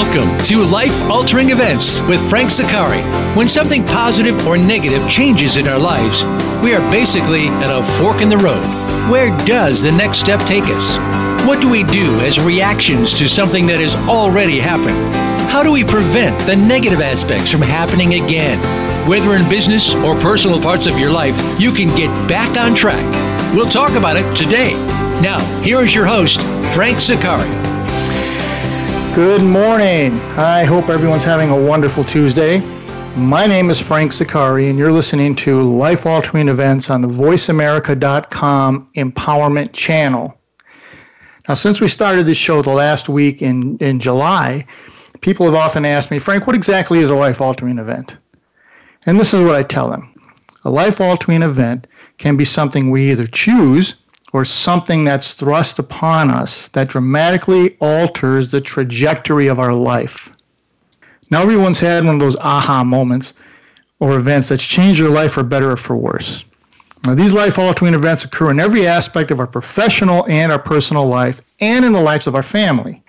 Welcome 0.00 0.42
to 0.46 0.64
Life 0.64 0.98
Altering 1.10 1.50
Events 1.50 2.00
with 2.08 2.26
Frank 2.30 2.48
Zaccari. 2.48 3.02
When 3.36 3.50
something 3.50 3.84
positive 3.84 4.46
or 4.46 4.56
negative 4.56 5.06
changes 5.10 5.58
in 5.58 5.68
our 5.68 5.78
lives, 5.78 6.24
we 6.64 6.74
are 6.74 6.80
basically 6.90 7.48
at 7.48 7.70
a 7.70 7.84
fork 7.98 8.22
in 8.22 8.30
the 8.30 8.38
road. 8.38 8.64
Where 9.10 9.28
does 9.44 9.82
the 9.82 9.92
next 9.92 10.18
step 10.18 10.40
take 10.46 10.64
us? 10.64 10.96
What 11.46 11.60
do 11.60 11.68
we 11.68 11.84
do 11.84 12.18
as 12.20 12.40
reactions 12.40 13.12
to 13.18 13.28
something 13.28 13.66
that 13.66 13.78
has 13.78 13.94
already 14.08 14.58
happened? 14.58 14.96
How 15.52 15.62
do 15.62 15.70
we 15.70 15.84
prevent 15.84 16.40
the 16.46 16.56
negative 16.56 17.02
aspects 17.02 17.52
from 17.52 17.60
happening 17.60 18.14
again? 18.14 18.58
Whether 19.06 19.34
in 19.34 19.46
business 19.50 19.94
or 19.96 20.18
personal 20.18 20.62
parts 20.62 20.86
of 20.86 20.98
your 20.98 21.10
life, 21.10 21.36
you 21.60 21.72
can 21.72 21.94
get 21.94 22.08
back 22.26 22.58
on 22.58 22.74
track. 22.74 23.04
We'll 23.54 23.68
talk 23.68 23.90
about 23.90 24.16
it 24.16 24.34
today. 24.34 24.72
Now, 25.20 25.40
here 25.60 25.82
is 25.82 25.94
your 25.94 26.06
host, 26.06 26.40
Frank 26.72 26.96
Zaccari. 26.96 27.69
Good 29.14 29.42
morning. 29.42 30.12
I 30.38 30.62
hope 30.62 30.88
everyone's 30.88 31.24
having 31.24 31.50
a 31.50 31.60
wonderful 31.60 32.04
Tuesday. 32.04 32.60
My 33.16 33.44
name 33.44 33.68
is 33.68 33.80
Frank 33.80 34.12
Zaccari, 34.12 34.70
and 34.70 34.78
you're 34.78 34.92
listening 34.92 35.34
to 35.34 35.62
Life 35.62 36.06
Altering 36.06 36.46
Events 36.46 36.90
on 36.90 37.00
the 37.00 37.08
VoiceAmerica.com 37.08 38.88
Empowerment 38.96 39.72
Channel. 39.72 40.38
Now, 41.48 41.54
since 41.54 41.80
we 41.80 41.88
started 41.88 42.24
this 42.24 42.38
show 42.38 42.62
the 42.62 42.70
last 42.70 43.08
week 43.08 43.42
in, 43.42 43.76
in 43.78 43.98
July, 43.98 44.64
people 45.22 45.44
have 45.44 45.56
often 45.56 45.84
asked 45.84 46.12
me, 46.12 46.20
Frank, 46.20 46.46
what 46.46 46.54
exactly 46.54 47.00
is 47.00 47.10
a 47.10 47.16
life 47.16 47.40
altering 47.40 47.80
event? 47.80 48.16
And 49.06 49.18
this 49.18 49.34
is 49.34 49.42
what 49.42 49.56
I 49.56 49.64
tell 49.64 49.90
them 49.90 50.14
a 50.64 50.70
life 50.70 51.00
altering 51.00 51.42
event 51.42 51.88
can 52.18 52.36
be 52.36 52.44
something 52.44 52.90
we 52.90 53.10
either 53.10 53.26
choose 53.26 53.96
or 54.32 54.44
something 54.44 55.04
that's 55.04 55.32
thrust 55.32 55.78
upon 55.78 56.30
us 56.30 56.68
that 56.68 56.88
dramatically 56.88 57.76
alters 57.80 58.50
the 58.50 58.60
trajectory 58.60 59.48
of 59.48 59.58
our 59.58 59.74
life. 59.74 60.32
Now, 61.30 61.42
everyone's 61.42 61.80
had 61.80 62.04
one 62.04 62.14
of 62.14 62.20
those 62.20 62.36
aha 62.36 62.84
moments 62.84 63.34
or 63.98 64.16
events 64.16 64.48
that's 64.48 64.64
changed 64.64 65.00
their 65.00 65.10
life 65.10 65.32
for 65.32 65.42
better 65.42 65.72
or 65.72 65.76
for 65.76 65.96
worse. 65.96 66.44
Now, 67.04 67.14
these 67.14 67.32
life 67.32 67.58
altering 67.58 67.94
events 67.94 68.24
occur 68.24 68.50
in 68.50 68.60
every 68.60 68.86
aspect 68.86 69.30
of 69.30 69.40
our 69.40 69.46
professional 69.46 70.26
and 70.28 70.52
our 70.52 70.58
personal 70.58 71.06
life 71.06 71.40
and 71.60 71.84
in 71.84 71.92
the 71.92 72.00
lives 72.00 72.26
of 72.26 72.34
our 72.34 72.42
family. 72.42 73.02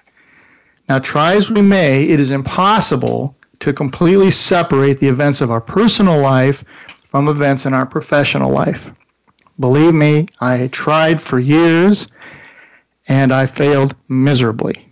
Now, 0.87 0.99
try 0.99 1.35
as 1.35 1.49
we 1.51 1.61
may, 1.61 2.03
it 2.03 2.19
is 2.19 2.31
impossible 2.31 3.35
to 3.59 3.73
completely 3.73 4.31
separate 4.31 4.99
the 4.99 5.07
events 5.07 5.41
of 5.41 5.51
our 5.51 5.61
personal 5.61 6.19
life 6.19 6.63
from 7.05 7.27
events 7.27 7.65
in 7.65 7.73
our 7.73 7.85
professional 7.85 8.51
life. 8.51 8.91
Believe 9.61 9.93
me, 9.93 10.25
I 10.39 10.69
tried 10.71 11.21
for 11.21 11.39
years 11.39 12.07
and 13.07 13.31
I 13.31 13.45
failed 13.45 13.93
miserably. 14.09 14.87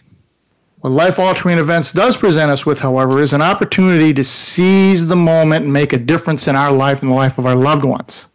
What 0.81 0.92
life 0.92 1.17
altering 1.17 1.58
events 1.58 1.92
does 1.92 2.16
present 2.16 2.52
us 2.52 2.67
with, 2.67 2.80
however, 2.80 3.20
is 3.23 3.34
an 3.34 3.42
opportunity 3.42 4.14
to 4.14 4.23
seize 4.23 5.08
the 5.08 5.16
moment 5.16 5.64
and 5.66 5.73
make 5.73 5.92
a 5.92 5.98
difference 5.98 6.48
in 6.48 6.56
our 6.56 6.72
life 6.72 7.02
and 7.02 7.11
the 7.11 7.16
life 7.16 7.39
of 7.39 7.48
our 7.48 7.56
loved 7.56 7.84
ones. 7.84 8.28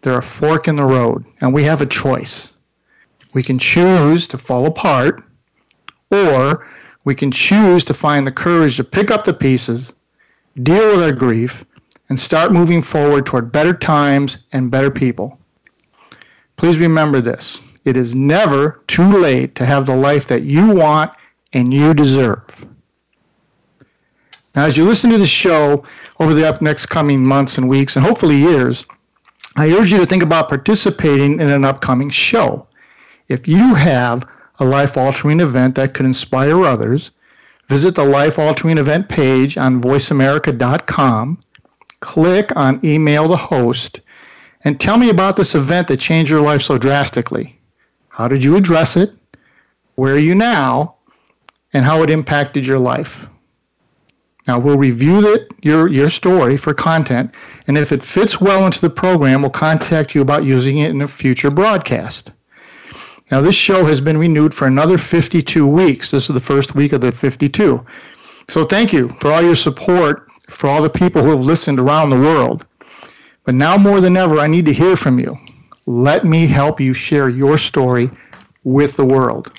They're 0.00 0.18
a 0.18 0.22
fork 0.22 0.66
in 0.66 0.74
the 0.74 0.84
road, 0.84 1.24
and 1.40 1.54
we 1.54 1.62
have 1.62 1.80
a 1.80 1.86
choice. 1.86 2.52
We 3.32 3.44
can 3.44 3.60
choose 3.60 4.26
to 4.28 4.38
fall 4.38 4.66
apart, 4.66 5.22
or 6.10 6.66
we 7.04 7.14
can 7.14 7.30
choose 7.30 7.84
to 7.84 7.94
find 7.94 8.26
the 8.26 8.32
courage 8.32 8.78
to 8.78 8.84
pick 8.84 9.12
up 9.12 9.22
the 9.22 9.32
pieces, 9.32 9.94
deal 10.64 10.90
with 10.90 11.04
our 11.04 11.12
grief, 11.12 11.64
and 12.08 12.18
start 12.18 12.50
moving 12.52 12.82
forward 12.82 13.26
toward 13.26 13.52
better 13.52 13.72
times 13.72 14.38
and 14.50 14.68
better 14.68 14.90
people. 14.90 15.38
Please 16.62 16.78
remember 16.78 17.20
this 17.20 17.60
it 17.84 17.96
is 17.96 18.14
never 18.14 18.80
too 18.86 19.18
late 19.18 19.56
to 19.56 19.66
have 19.66 19.84
the 19.84 19.96
life 19.96 20.28
that 20.28 20.44
you 20.44 20.70
want 20.70 21.10
and 21.52 21.74
you 21.74 21.92
deserve. 21.92 22.64
Now, 24.54 24.66
as 24.66 24.76
you 24.76 24.86
listen 24.86 25.10
to 25.10 25.18
the 25.18 25.26
show 25.26 25.82
over 26.20 26.32
the 26.32 26.56
next 26.60 26.86
coming 26.86 27.26
months 27.26 27.58
and 27.58 27.68
weeks, 27.68 27.96
and 27.96 28.04
hopefully 28.04 28.36
years, 28.36 28.84
I 29.56 29.72
urge 29.72 29.90
you 29.90 29.98
to 29.98 30.06
think 30.06 30.22
about 30.22 30.48
participating 30.48 31.40
in 31.40 31.48
an 31.50 31.64
upcoming 31.64 32.10
show. 32.10 32.68
If 33.26 33.48
you 33.48 33.74
have 33.74 34.24
a 34.60 34.64
life 34.64 34.96
altering 34.96 35.40
event 35.40 35.74
that 35.74 35.94
could 35.94 36.06
inspire 36.06 36.64
others, 36.64 37.10
visit 37.70 37.96
the 37.96 38.04
life 38.04 38.38
altering 38.38 38.78
event 38.78 39.08
page 39.08 39.58
on 39.58 39.82
voiceamerica.com, 39.82 41.42
click 41.98 42.54
on 42.54 42.78
email 42.84 43.26
the 43.26 43.36
host, 43.36 43.98
and 44.64 44.80
tell 44.80 44.96
me 44.96 45.10
about 45.10 45.36
this 45.36 45.54
event 45.54 45.88
that 45.88 45.98
changed 45.98 46.30
your 46.30 46.40
life 46.40 46.62
so 46.62 46.78
drastically. 46.78 47.58
How 48.08 48.28
did 48.28 48.42
you 48.44 48.56
address 48.56 48.96
it? 48.96 49.12
Where 49.96 50.14
are 50.14 50.18
you 50.18 50.34
now? 50.34 50.96
And 51.72 51.84
how 51.84 52.02
it 52.02 52.10
impacted 52.10 52.66
your 52.66 52.78
life. 52.78 53.26
Now 54.46 54.58
we'll 54.58 54.76
review 54.76 55.20
the, 55.20 55.46
your 55.62 55.88
your 55.88 56.08
story 56.08 56.56
for 56.56 56.74
content, 56.74 57.32
and 57.68 57.78
if 57.78 57.92
it 57.92 58.02
fits 58.02 58.40
well 58.40 58.66
into 58.66 58.80
the 58.80 58.90
program, 58.90 59.42
we'll 59.42 59.50
contact 59.50 60.14
you 60.14 60.20
about 60.20 60.44
using 60.44 60.78
it 60.78 60.90
in 60.90 61.00
a 61.00 61.06
future 61.06 61.50
broadcast. 61.50 62.32
Now 63.30 63.40
this 63.40 63.54
show 63.54 63.84
has 63.84 64.00
been 64.00 64.18
renewed 64.18 64.52
for 64.52 64.66
another 64.66 64.98
52 64.98 65.66
weeks. 65.66 66.10
This 66.10 66.28
is 66.28 66.34
the 66.34 66.40
first 66.40 66.74
week 66.74 66.92
of 66.92 67.00
the 67.00 67.12
52. 67.12 67.86
So 68.50 68.64
thank 68.64 68.92
you 68.92 69.08
for 69.20 69.32
all 69.32 69.42
your 69.42 69.56
support 69.56 70.28
for 70.48 70.68
all 70.68 70.82
the 70.82 70.90
people 70.90 71.22
who 71.22 71.30
have 71.30 71.40
listened 71.40 71.80
around 71.80 72.10
the 72.10 72.18
world. 72.18 72.66
But 73.44 73.54
now 73.54 73.76
more 73.76 74.00
than 74.00 74.16
ever, 74.16 74.38
I 74.38 74.46
need 74.46 74.66
to 74.66 74.72
hear 74.72 74.96
from 74.96 75.18
you. 75.18 75.36
Let 75.86 76.24
me 76.24 76.46
help 76.46 76.80
you 76.80 76.94
share 76.94 77.28
your 77.28 77.58
story 77.58 78.10
with 78.64 78.96
the 78.96 79.04
world. 79.04 79.52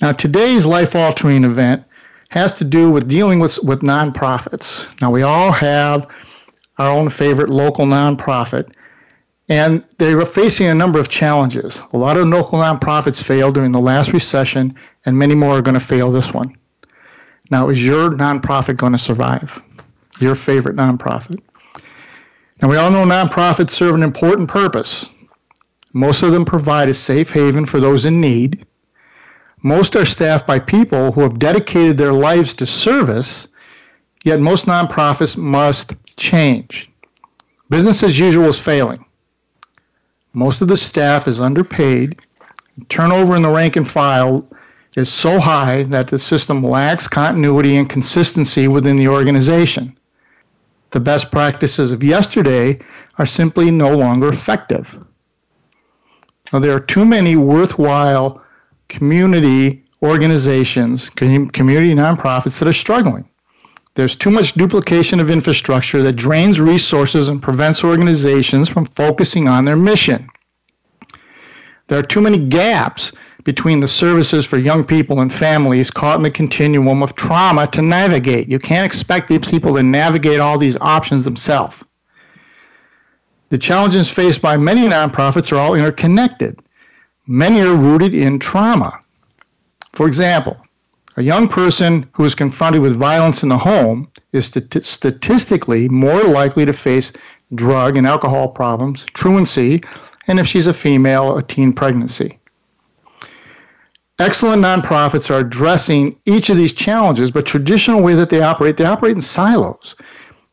Now, 0.00 0.12
today's 0.12 0.64
life 0.64 0.96
altering 0.96 1.44
event 1.44 1.84
has 2.30 2.52
to 2.54 2.64
do 2.64 2.90
with 2.90 3.08
dealing 3.08 3.40
with, 3.40 3.58
with 3.62 3.80
nonprofits. 3.80 4.88
Now, 5.00 5.10
we 5.10 5.22
all 5.22 5.52
have 5.52 6.06
our 6.78 6.90
own 6.90 7.10
favorite 7.10 7.50
local 7.50 7.84
nonprofit, 7.84 8.72
and 9.50 9.84
they 9.98 10.14
were 10.14 10.24
facing 10.24 10.68
a 10.68 10.74
number 10.74 10.98
of 10.98 11.10
challenges. 11.10 11.82
A 11.92 11.98
lot 11.98 12.16
of 12.16 12.28
local 12.28 12.58
nonprofits 12.58 13.22
failed 13.22 13.54
during 13.54 13.72
the 13.72 13.80
last 13.80 14.14
recession, 14.14 14.74
and 15.04 15.18
many 15.18 15.34
more 15.34 15.58
are 15.58 15.62
going 15.62 15.78
to 15.78 15.84
fail 15.84 16.10
this 16.10 16.32
one. 16.32 16.56
Now, 17.50 17.68
is 17.68 17.84
your 17.84 18.10
nonprofit 18.10 18.78
going 18.78 18.92
to 18.92 18.98
survive? 18.98 19.60
Your 20.20 20.34
favorite 20.34 20.76
nonprofit? 20.76 21.40
Now, 22.60 22.68
we 22.68 22.76
all 22.76 22.90
know 22.90 23.04
nonprofits 23.04 23.70
serve 23.70 23.94
an 23.94 24.02
important 24.02 24.50
purpose. 24.50 25.08
Most 25.94 26.22
of 26.22 26.32
them 26.32 26.44
provide 26.44 26.90
a 26.90 26.94
safe 26.94 27.30
haven 27.30 27.64
for 27.64 27.80
those 27.80 28.04
in 28.04 28.20
need. 28.20 28.66
Most 29.62 29.96
are 29.96 30.04
staffed 30.04 30.46
by 30.46 30.58
people 30.58 31.10
who 31.12 31.22
have 31.22 31.38
dedicated 31.38 31.96
their 31.96 32.12
lives 32.12 32.52
to 32.54 32.66
service, 32.66 33.48
yet 34.24 34.40
most 34.40 34.66
nonprofits 34.66 35.38
must 35.38 35.94
change. 36.16 36.90
Business 37.70 38.02
as 38.02 38.18
usual 38.18 38.48
is 38.48 38.60
failing. 38.60 39.06
Most 40.34 40.60
of 40.60 40.68
the 40.68 40.76
staff 40.76 41.26
is 41.26 41.40
underpaid. 41.40 42.20
Turnover 42.90 43.36
in 43.36 43.42
the 43.42 43.48
rank 43.48 43.76
and 43.76 43.88
file 43.88 44.46
is 44.96 45.10
so 45.10 45.40
high 45.40 45.84
that 45.84 46.08
the 46.08 46.18
system 46.18 46.62
lacks 46.62 47.08
continuity 47.08 47.76
and 47.76 47.88
consistency 47.88 48.68
within 48.68 48.98
the 48.98 49.08
organization 49.08 49.96
the 50.90 51.00
best 51.00 51.30
practices 51.30 51.92
of 51.92 52.02
yesterday 52.02 52.78
are 53.18 53.26
simply 53.26 53.70
no 53.70 53.96
longer 53.96 54.28
effective. 54.28 54.98
Now, 56.52 56.58
there 56.58 56.74
are 56.74 56.80
too 56.80 57.04
many 57.04 57.36
worthwhile 57.36 58.42
community 58.88 59.84
organizations, 60.02 61.08
community 61.10 61.94
nonprofits 61.94 62.58
that 62.58 62.68
are 62.68 62.72
struggling. 62.72 63.28
There's 63.94 64.16
too 64.16 64.30
much 64.30 64.54
duplication 64.54 65.20
of 65.20 65.30
infrastructure 65.30 66.02
that 66.02 66.14
drains 66.14 66.60
resources 66.60 67.28
and 67.28 67.42
prevents 67.42 67.84
organizations 67.84 68.68
from 68.68 68.84
focusing 68.84 69.48
on 69.48 69.64
their 69.64 69.76
mission. 69.76 70.28
There 71.88 71.98
are 71.98 72.04
too 72.04 72.20
many 72.20 72.38
gaps 72.38 73.12
between 73.44 73.80
the 73.80 73.88
services 73.88 74.46
for 74.46 74.58
young 74.58 74.84
people 74.84 75.20
and 75.20 75.32
families 75.32 75.90
caught 75.90 76.16
in 76.16 76.22
the 76.22 76.30
continuum 76.30 77.02
of 77.02 77.14
trauma 77.14 77.66
to 77.68 77.82
navigate. 77.82 78.48
You 78.48 78.58
can't 78.58 78.86
expect 78.86 79.28
these 79.28 79.40
people 79.40 79.74
to 79.76 79.82
navigate 79.82 80.40
all 80.40 80.58
these 80.58 80.76
options 80.80 81.24
themselves. 81.24 81.84
The 83.50 83.58
challenges 83.58 84.10
faced 84.10 84.42
by 84.42 84.56
many 84.56 84.86
nonprofits 84.88 85.52
are 85.52 85.56
all 85.56 85.74
interconnected. 85.74 86.60
Many 87.26 87.60
are 87.60 87.74
rooted 87.74 88.14
in 88.14 88.38
trauma. 88.38 88.98
For 89.92 90.06
example, 90.06 90.56
a 91.16 91.22
young 91.22 91.48
person 91.48 92.08
who 92.12 92.24
is 92.24 92.34
confronted 92.34 92.80
with 92.80 92.96
violence 92.96 93.42
in 93.42 93.48
the 93.48 93.58
home 93.58 94.08
is 94.32 94.46
st- 94.46 94.84
statistically 94.84 95.88
more 95.88 96.22
likely 96.24 96.64
to 96.64 96.72
face 96.72 97.12
drug 97.54 97.96
and 97.96 98.06
alcohol 98.06 98.48
problems, 98.48 99.04
truancy, 99.14 99.82
and 100.28 100.38
if 100.38 100.46
she's 100.46 100.66
a 100.66 100.72
female, 100.72 101.36
a 101.36 101.42
teen 101.42 101.72
pregnancy. 101.72 102.39
Excellent 104.20 104.62
nonprofits 104.62 105.30
are 105.30 105.38
addressing 105.38 106.14
each 106.26 106.50
of 106.50 106.58
these 106.58 106.74
challenges, 106.74 107.30
but 107.30 107.46
traditional 107.46 108.02
way 108.02 108.12
that 108.12 108.28
they 108.28 108.42
operate, 108.42 108.76
they 108.76 108.84
operate 108.84 109.16
in 109.16 109.22
silos. 109.22 109.96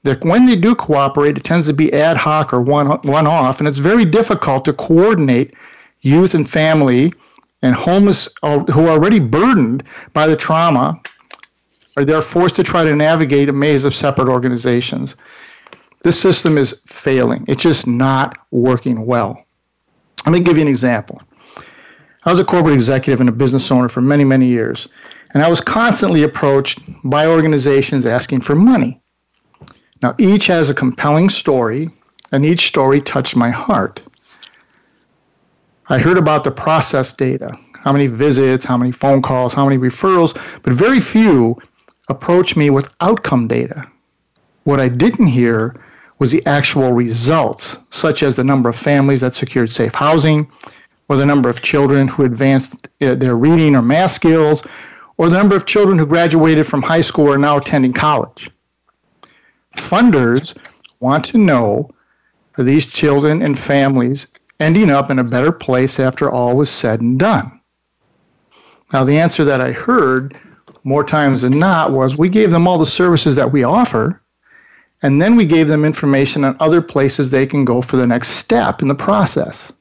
That 0.04 0.24
when 0.24 0.46
they 0.46 0.56
do 0.56 0.74
cooperate, 0.74 1.38
it 1.38 1.44
tends 1.44 1.68
to 1.68 1.74
be 1.74 1.92
ad 1.92 2.16
hoc 2.16 2.54
or 2.54 2.62
one 2.62 2.88
one 3.02 3.28
off, 3.28 3.60
and 3.60 3.68
it's 3.68 3.80
very 3.80 4.06
difficult 4.06 4.64
to 4.66 4.74
coordinate 4.74 5.54
youth 6.00 6.34
and 6.34 6.50
family 6.50 7.14
and 7.62 7.76
homeless 7.76 8.30
uh, 8.42 8.60
who 8.72 8.86
are 8.86 8.92
already 8.92 9.20
burdened 9.20 9.84
by 10.14 10.28
the 10.28 10.38
trauma 10.38 10.98
or 11.98 12.06
they're 12.06 12.22
forced 12.22 12.56
to 12.56 12.64
try 12.64 12.86
to 12.86 12.96
navigate 12.96 13.50
a 13.50 13.54
maze 13.54 13.84
of 13.84 13.94
separate 13.94 14.30
organizations. 14.30 15.18
This 16.04 16.18
system 16.18 16.58
is 16.58 16.80
failing. 16.86 17.44
It's 17.50 17.64
just 17.64 17.86
not 17.86 18.38
working 18.52 19.06
well. 19.06 19.44
Let 20.26 20.32
me 20.32 20.40
give 20.40 20.56
you 20.56 20.62
an 20.62 20.70
example. 20.70 21.22
I 22.28 22.30
was 22.30 22.42
a 22.42 22.44
corporate 22.44 22.74
executive 22.74 23.22
and 23.22 23.30
a 23.30 23.32
business 23.32 23.72
owner 23.72 23.88
for 23.88 24.02
many, 24.02 24.26
many 24.26 24.48
years, 24.48 24.90
and 25.34 25.42
I 25.42 25.50
was 25.50 25.62
constantly 25.62 26.24
approached 26.24 26.82
by 27.06 27.26
organizations 27.26 28.06
asking 28.06 28.42
for 28.42 28.54
money. 28.54 29.02
Now, 30.02 30.14
each 30.18 30.48
has 30.48 30.70
a 30.70 30.74
compelling 30.74 31.30
story, 31.30 31.90
and 32.34 32.46
each 32.46 32.68
story 32.68 33.00
touched 33.00 33.38
my 33.38 33.50
heart. 33.50 34.02
I 35.88 36.00
heard 36.00 36.18
about 36.18 36.44
the 36.44 36.52
process 36.52 37.14
data 37.14 37.58
how 37.76 37.94
many 37.94 38.08
visits, 38.08 38.66
how 38.66 38.76
many 38.76 38.92
phone 38.92 39.22
calls, 39.22 39.54
how 39.54 39.64
many 39.64 39.78
referrals, 39.78 40.38
but 40.64 40.74
very 40.74 41.00
few 41.00 41.58
approached 42.10 42.58
me 42.58 42.70
with 42.70 42.94
outcome 43.00 43.48
data. 43.48 43.88
What 44.66 44.82
I 44.82 44.90
didn't 44.90 45.28
hear 45.28 45.82
was 46.20 46.32
the 46.32 46.46
actual 46.46 46.92
results, 46.92 47.78
such 47.92 48.22
as 48.22 48.36
the 48.36 48.44
number 48.44 48.68
of 48.68 48.76
families 48.76 49.22
that 49.22 49.36
secured 49.36 49.70
safe 49.70 49.94
housing, 49.94 50.52
or 51.10 51.16
the 51.16 51.26
number 51.26 51.50
of 51.50 51.62
children 51.62 52.08
who 52.08 52.26
advanced 52.26 52.88
uh, 53.02 53.16
their 53.16 53.38
reading 53.38 53.76
or 53.76 53.82
math 53.82 54.12
skills, 54.12 54.64
or 55.18 55.30
the 55.30 55.38
number 55.38 55.56
of 55.56 55.66
children 55.66 55.98
who 55.98 56.06
graduated 56.06 56.68
from 56.68 56.82
high 56.82 57.02
school 57.02 57.28
or 57.28 57.36
are 57.36 57.38
now 57.38 57.58
attending 57.58 57.94
college. 57.94 58.50
Funders 59.76 60.56
want 61.00 61.24
to 61.26 61.38
know 61.38 61.90
are 62.58 62.64
these 62.64 62.86
children 62.86 63.42
and 63.42 63.58
families 63.58 64.28
ending 64.60 64.90
up 64.90 65.12
in 65.12 65.20
a 65.20 65.24
better 65.24 65.52
place 65.52 66.00
after 66.00 66.32
all 66.32 66.56
was 66.56 66.70
said 66.70 67.02
and 67.02 67.20
done? 67.20 67.60
Now, 68.94 69.04
the 69.04 69.20
answer 69.20 69.44
that 69.46 69.62
I 69.62 69.72
heard 69.72 70.36
more 70.84 71.04
times 71.04 71.42
than 71.42 71.60
not 71.60 71.92
was 71.92 72.18
we 72.18 72.30
gave 72.30 72.52
them 72.52 72.68
all 72.68 72.78
the 72.78 72.86
services 72.86 73.36
that 73.36 73.52
we 73.52 73.64
offer, 73.64 74.22
and 75.02 75.22
then 75.22 75.36
we 75.36 75.46
gave 75.46 75.68
them 75.68 75.86
information 75.86 76.44
on 76.44 76.58
other 76.60 76.82
places 76.82 77.30
they 77.30 77.46
can 77.46 77.66
go 77.66 77.82
for 77.82 77.98
the 77.98 78.08
next 78.08 78.30
step 78.30 78.82
in 78.82 78.88
the 78.88 78.96
process. 78.96 79.72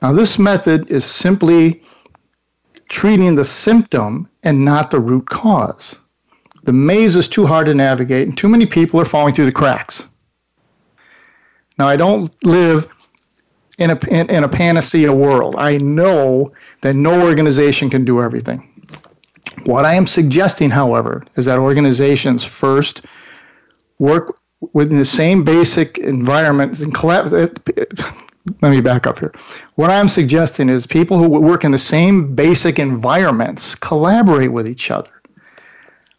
Now, 0.00 0.12
this 0.12 0.38
method 0.38 0.90
is 0.90 1.04
simply 1.04 1.82
treating 2.88 3.34
the 3.34 3.44
symptom 3.44 4.28
and 4.42 4.64
not 4.64 4.90
the 4.90 5.00
root 5.00 5.28
cause. 5.28 5.96
The 6.64 6.72
maze 6.72 7.16
is 7.16 7.28
too 7.28 7.46
hard 7.46 7.66
to 7.66 7.74
navigate, 7.74 8.28
and 8.28 8.36
too 8.36 8.48
many 8.48 8.66
people 8.66 9.00
are 9.00 9.04
falling 9.04 9.34
through 9.34 9.46
the 9.46 9.52
cracks. 9.52 10.06
Now, 11.78 11.88
I 11.88 11.96
don't 11.96 12.32
live 12.44 12.86
in 13.78 13.90
a, 13.90 13.98
in, 14.08 14.28
in 14.30 14.44
a 14.44 14.48
panacea 14.48 15.12
world. 15.12 15.54
I 15.58 15.78
know 15.78 16.52
that 16.82 16.94
no 16.94 17.26
organization 17.26 17.90
can 17.90 18.04
do 18.04 18.20
everything. 18.20 18.64
What 19.64 19.84
I 19.84 19.94
am 19.94 20.06
suggesting, 20.06 20.70
however, 20.70 21.24
is 21.36 21.44
that 21.46 21.58
organizations 21.58 22.44
first 22.44 23.04
work 23.98 24.38
within 24.72 24.98
the 24.98 25.04
same 25.04 25.44
basic 25.44 25.98
environment 25.98 26.78
and 26.80 26.94
collaborate. 26.94 27.58
Let 28.62 28.70
me 28.70 28.80
back 28.80 29.06
up 29.06 29.18
here. 29.18 29.32
What 29.74 29.90
I'm 29.90 30.08
suggesting 30.08 30.68
is 30.68 30.86
people 30.86 31.18
who 31.18 31.28
work 31.28 31.64
in 31.64 31.70
the 31.70 31.78
same 31.78 32.34
basic 32.34 32.78
environments 32.78 33.74
collaborate 33.74 34.52
with 34.52 34.66
each 34.66 34.90
other. 34.90 35.10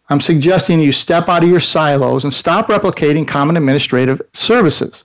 I'm 0.10 0.19
suggesting 0.19 0.80
you 0.80 0.92
step 0.92 1.30
out 1.30 1.44
of 1.44 1.50
your 1.50 1.60
silos 1.60 2.24
and 2.24 2.33
stop 2.33 2.68
replicating 2.68 3.27
common 3.27 3.57
administrative 3.57 4.21
services. 4.33 5.04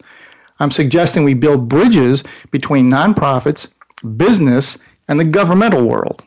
I'm 0.61 0.71
suggesting 0.71 1.25
we 1.25 1.35
build 1.35 1.69
bridges 1.69 2.25
between 2.51 2.91
nonprofits, 2.91 3.69
business, 4.17 4.79
and 5.09 5.21
the 5.21 5.25
governmental 5.25 5.85
world. 5.85 6.23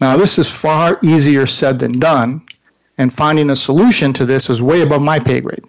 Now, 0.00 0.16
this 0.16 0.38
is 0.38 0.50
far 0.50 0.98
easier 1.02 1.46
said 1.46 1.78
than 1.78 1.98
done, 1.98 2.42
and 2.98 3.12
finding 3.12 3.50
a 3.50 3.56
solution 3.56 4.12
to 4.14 4.26
this 4.26 4.48
is 4.48 4.62
way 4.62 4.82
above 4.82 5.02
my 5.02 5.18
pay 5.18 5.40
grade. 5.40 5.64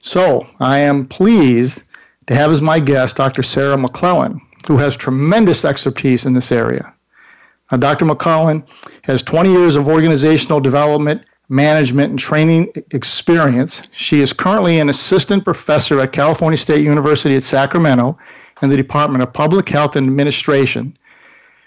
So, 0.00 0.46
I 0.60 0.78
am 0.78 1.06
pleased 1.06 1.82
to 2.30 2.36
have 2.36 2.52
as 2.52 2.62
my 2.62 2.78
guest 2.78 3.16
Dr. 3.16 3.42
Sarah 3.42 3.76
McClellan, 3.76 4.40
who 4.68 4.76
has 4.76 4.94
tremendous 4.94 5.64
expertise 5.64 6.26
in 6.26 6.32
this 6.32 6.52
area. 6.52 6.94
Now, 7.72 7.78
Dr. 7.78 8.04
McClellan 8.04 8.62
has 9.02 9.20
20 9.24 9.50
years 9.50 9.74
of 9.74 9.88
organizational 9.88 10.60
development 10.60 11.22
management 11.48 12.10
and 12.10 12.18
training 12.20 12.72
experience. 12.92 13.82
She 13.90 14.20
is 14.20 14.32
currently 14.32 14.78
an 14.78 14.88
assistant 14.88 15.42
professor 15.42 15.98
at 15.98 16.12
California 16.12 16.56
State 16.56 16.84
University 16.84 17.34
at 17.34 17.42
Sacramento 17.42 18.16
in 18.62 18.68
the 18.68 18.76
Department 18.76 19.24
of 19.24 19.32
Public 19.32 19.68
Health 19.68 19.96
and 19.96 20.06
Administration. 20.06 20.96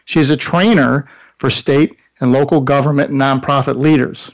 She 0.06 0.22
is 0.22 0.30
a 0.30 0.38
trainer 0.38 1.10
for 1.36 1.50
state 1.50 1.98
and 2.22 2.32
local 2.32 2.62
government 2.62 3.12
and 3.12 3.20
nonprofit 3.20 3.76
leaders. 3.76 4.32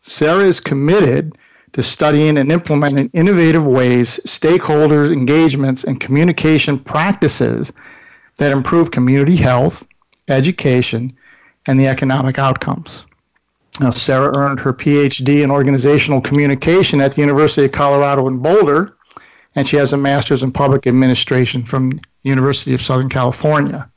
Sarah 0.00 0.42
is 0.42 0.58
committed 0.58 1.38
to 1.72 1.82
studying 1.82 2.36
and 2.38 2.52
implementing 2.52 3.10
innovative 3.14 3.66
ways, 3.66 4.20
stakeholders, 4.26 5.12
engagements, 5.12 5.84
and 5.84 6.00
communication 6.00 6.78
practices 6.78 7.72
that 8.36 8.52
improve 8.52 8.90
community 8.90 9.36
health, 9.36 9.86
education, 10.28 11.16
and 11.66 11.78
the 11.78 11.86
economic 11.86 12.38
outcomes. 12.38 13.04
Now, 13.80 13.90
Sarah 13.90 14.36
earned 14.36 14.60
her 14.60 14.74
PhD 14.74 15.42
in 15.42 15.50
organizational 15.50 16.20
communication 16.20 17.00
at 17.00 17.12
the 17.12 17.22
University 17.22 17.64
of 17.64 17.72
Colorado 17.72 18.26
in 18.26 18.38
Boulder, 18.38 18.96
and 19.54 19.66
she 19.66 19.76
has 19.76 19.92
a 19.92 19.96
master's 19.96 20.42
in 20.42 20.52
public 20.52 20.86
administration 20.86 21.64
from 21.64 21.98
University 22.22 22.74
of 22.74 22.82
Southern 22.82 23.08
California. 23.08 23.88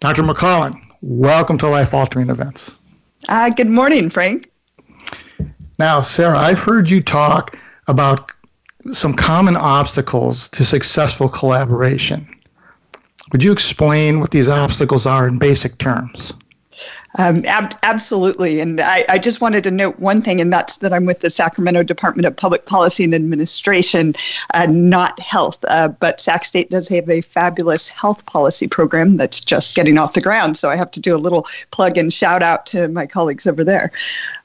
Dr. 0.00 0.24
McClellan, 0.24 0.74
welcome 1.00 1.58
to 1.58 1.68
Life 1.68 1.94
Altering 1.94 2.28
Events. 2.28 2.76
Uh, 3.28 3.50
good 3.50 3.68
morning, 3.68 4.10
Frank. 4.10 4.50
Now, 5.78 6.00
Sarah, 6.00 6.38
I've 6.38 6.58
heard 6.58 6.88
you 6.88 7.02
talk 7.02 7.58
about 7.86 8.32
some 8.92 9.14
common 9.14 9.56
obstacles 9.56 10.48
to 10.50 10.64
successful 10.64 11.28
collaboration. 11.28 12.26
Would 13.32 13.42
you 13.42 13.52
explain 13.52 14.20
what 14.20 14.30
these 14.30 14.48
obstacles 14.48 15.06
are 15.06 15.26
in 15.26 15.38
basic 15.38 15.78
terms? 15.78 16.32
Um, 17.18 17.44
ab- 17.46 17.74
absolutely. 17.82 18.60
And 18.60 18.80
I, 18.80 19.04
I, 19.08 19.18
just 19.18 19.40
wanted 19.40 19.64
to 19.64 19.70
note 19.70 19.98
one 19.98 20.20
thing, 20.20 20.40
and 20.40 20.52
that's 20.52 20.76
that 20.78 20.92
I'm 20.92 21.06
with 21.06 21.20
the 21.20 21.30
Sacramento 21.30 21.82
Department 21.82 22.26
of 22.26 22.36
Public 22.36 22.66
Policy 22.66 23.04
and 23.04 23.14
Administration, 23.14 24.14
uh, 24.52 24.66
not 24.66 25.18
health. 25.18 25.64
Uh, 25.68 25.88
but 25.88 26.20
Sac 26.20 26.44
State 26.44 26.68
does 26.68 26.88
have 26.88 27.08
a 27.08 27.22
fabulous 27.22 27.88
health 27.88 28.24
policy 28.26 28.68
program 28.68 29.16
that's 29.16 29.40
just 29.40 29.74
getting 29.74 29.96
off 29.96 30.12
the 30.12 30.20
ground. 30.20 30.58
So 30.58 30.68
I 30.68 30.76
have 30.76 30.90
to 30.90 31.00
do 31.00 31.16
a 31.16 31.18
little 31.18 31.46
plug 31.70 31.96
and 31.96 32.12
shout 32.12 32.42
out 32.42 32.66
to 32.66 32.88
my 32.88 33.06
colleagues 33.06 33.46
over 33.46 33.64
there. 33.64 33.90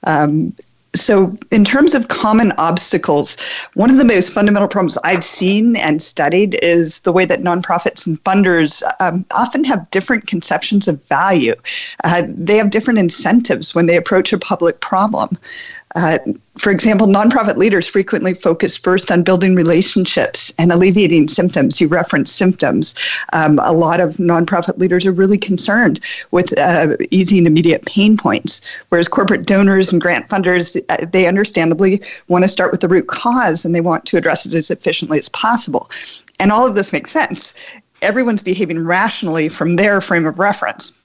Um, 0.04 0.56
so, 0.94 1.38
in 1.52 1.64
terms 1.64 1.96
of 1.96 2.10
common 2.10 2.52
obstacles, 2.58 3.38
one 3.76 3.90
of 3.90 3.96
the 3.96 4.04
most 4.04 4.34
fundamental 4.34 4.68
problems 4.68 4.98
I've 5.06 5.24
seen 5.24 5.78
and 5.78 6.02
studied 6.02 6.56
is 6.62 7.00
the 7.02 7.14
way 7.14 7.24
that 7.24 7.42
nonprofits 7.42 8.06
and 8.06 8.22
funders 8.26 8.84
um, 9.00 9.26
often 9.32 9.64
have 9.64 9.90
different 9.92 10.28
conceptions 10.28 10.90
of 10.90 11.02
value. 11.06 11.56
Uh, 12.04 12.24
they 12.28 12.58
have 12.58 12.72
different 12.72 13.00
incentives 13.00 13.74
when 13.74 13.86
they 13.86 13.96
approach 13.96 14.34
a 14.34 14.38
public 14.38 14.82
problem. 14.82 15.38
Uh, 15.96 16.20
for 16.58 16.72
example, 16.72 17.08
nonprofit 17.08 17.58
leaders 17.58 17.88
frequently 17.88 18.34
focus 18.34 18.78
first 18.78 19.12
on 19.12 19.24
building 19.24 19.56
relationships 19.56 20.54
and 20.58 20.72
alleviating 20.72 21.28
symptoms. 21.28 21.82
You 21.82 21.88
reference 21.88 22.32
symptoms. 22.32 22.96
Um, 23.34 23.60
a 23.60 23.74
lot 23.74 24.00
of 24.00 24.18
nonprofit 24.18 24.78
leaders 24.78 25.06
are 25.06 25.12
really 25.12 25.38
concerned 25.38 26.00
with 26.32 26.58
uh, 26.58 26.98
easing 27.10 27.46
immediate 27.46 27.86
pain 27.86 28.18
points, 28.18 28.62
whereas 28.90 29.08
corporate 29.08 29.46
donors 29.46 29.92
and 29.92 30.02
grant 30.02 30.28
funders, 30.28 30.82
uh, 30.90 31.06
they 31.12 31.28
understandably 31.28 32.02
want 32.28 32.44
to 32.44 32.48
start 32.48 32.72
with 32.72 32.82
the 32.82 32.88
root 32.88 33.08
cause 33.08 33.66
and 33.66 33.76
they 33.76 33.82
want 33.82 34.06
to 34.06 34.18
address 34.18 34.46
it 34.46 34.54
as 34.54 34.72
efficiently 34.72 35.20
as 35.20 35.30
possible. 35.30 35.90
And 36.40 36.52
all 36.52 36.66
of 36.66 36.76
this 36.76 36.94
makes 36.94 37.12
sense. 37.12 37.54
Everyone's 38.02 38.42
behaving 38.42 38.84
rationally 38.84 39.48
from 39.48 39.76
their 39.76 40.02
frame 40.02 40.26
of 40.26 40.40
reference 40.40 41.01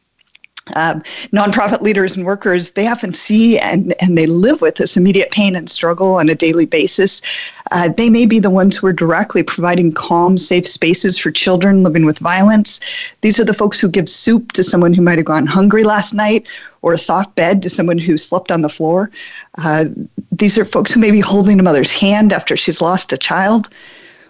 um, 0.75 1.03
nonprofit 1.33 1.81
leaders 1.81 2.17
and 2.17 2.27
workers, 2.27 2.71
they 2.71 2.89
often 2.89 3.15
see 3.15 3.59
and, 3.59 3.95
and 4.01 4.19
they 4.19 4.27
live 4.27 4.61
with 4.61 4.77
this 4.77 4.97
immediate 4.97 5.31
pain 5.31 5.55
and 5.55 5.71
struggle 5.71 6.17
on 6.17 6.29
a 6.29 6.35
daily 6.35 6.67
basis. 6.67 7.23
Uh, 7.71 7.89
they 7.89 8.11
may 8.11 8.27
be 8.27 8.39
the 8.39 8.51
ones 8.51 8.77
who 8.77 8.87
are 8.87 8.93
directly 8.93 9.43
providing 9.43 9.93
calm, 9.93 10.37
safe 10.37 10.67
spaces 10.67 11.19
for 11.19 11.31
children 11.31 11.83
living 11.83 12.05
with 12.05 12.19
violence. 12.19 12.81
These 13.21 13.39
are 13.39 13.45
the 13.45 13.55
folks 13.55 13.79
who 13.79 13.89
give 13.89 14.09
soup 14.09 14.53
to 14.53 14.63
someone 14.63 14.93
who 14.93 15.03
might 15.03 15.19
have 15.19 15.27
gone 15.27 15.47
hungry 15.47 15.85
last 15.85 16.15
night 16.15 16.47
or 16.83 16.93
a 16.93 16.99
soft 16.99 17.35
bed 17.37 17.63
to 17.63 17.71
someone 17.71 17.99
who 17.99 18.17
slept 18.17 18.51
on 18.51 18.63
the 18.63 18.69
floor. 18.69 19.11
Uh, 19.59 19.87
these 20.33 20.59
are 20.59 20.65
folks 20.65 20.93
who 20.93 21.01
may 21.01 21.11
be 21.11 21.21
holding 21.21 21.61
a 21.61 21.63
mother's 21.63 21.93
hand 21.93 22.33
after 22.33 22.57
she's 22.57 22.81
lost 22.81 23.13
a 23.13 23.19
child 23.19 23.69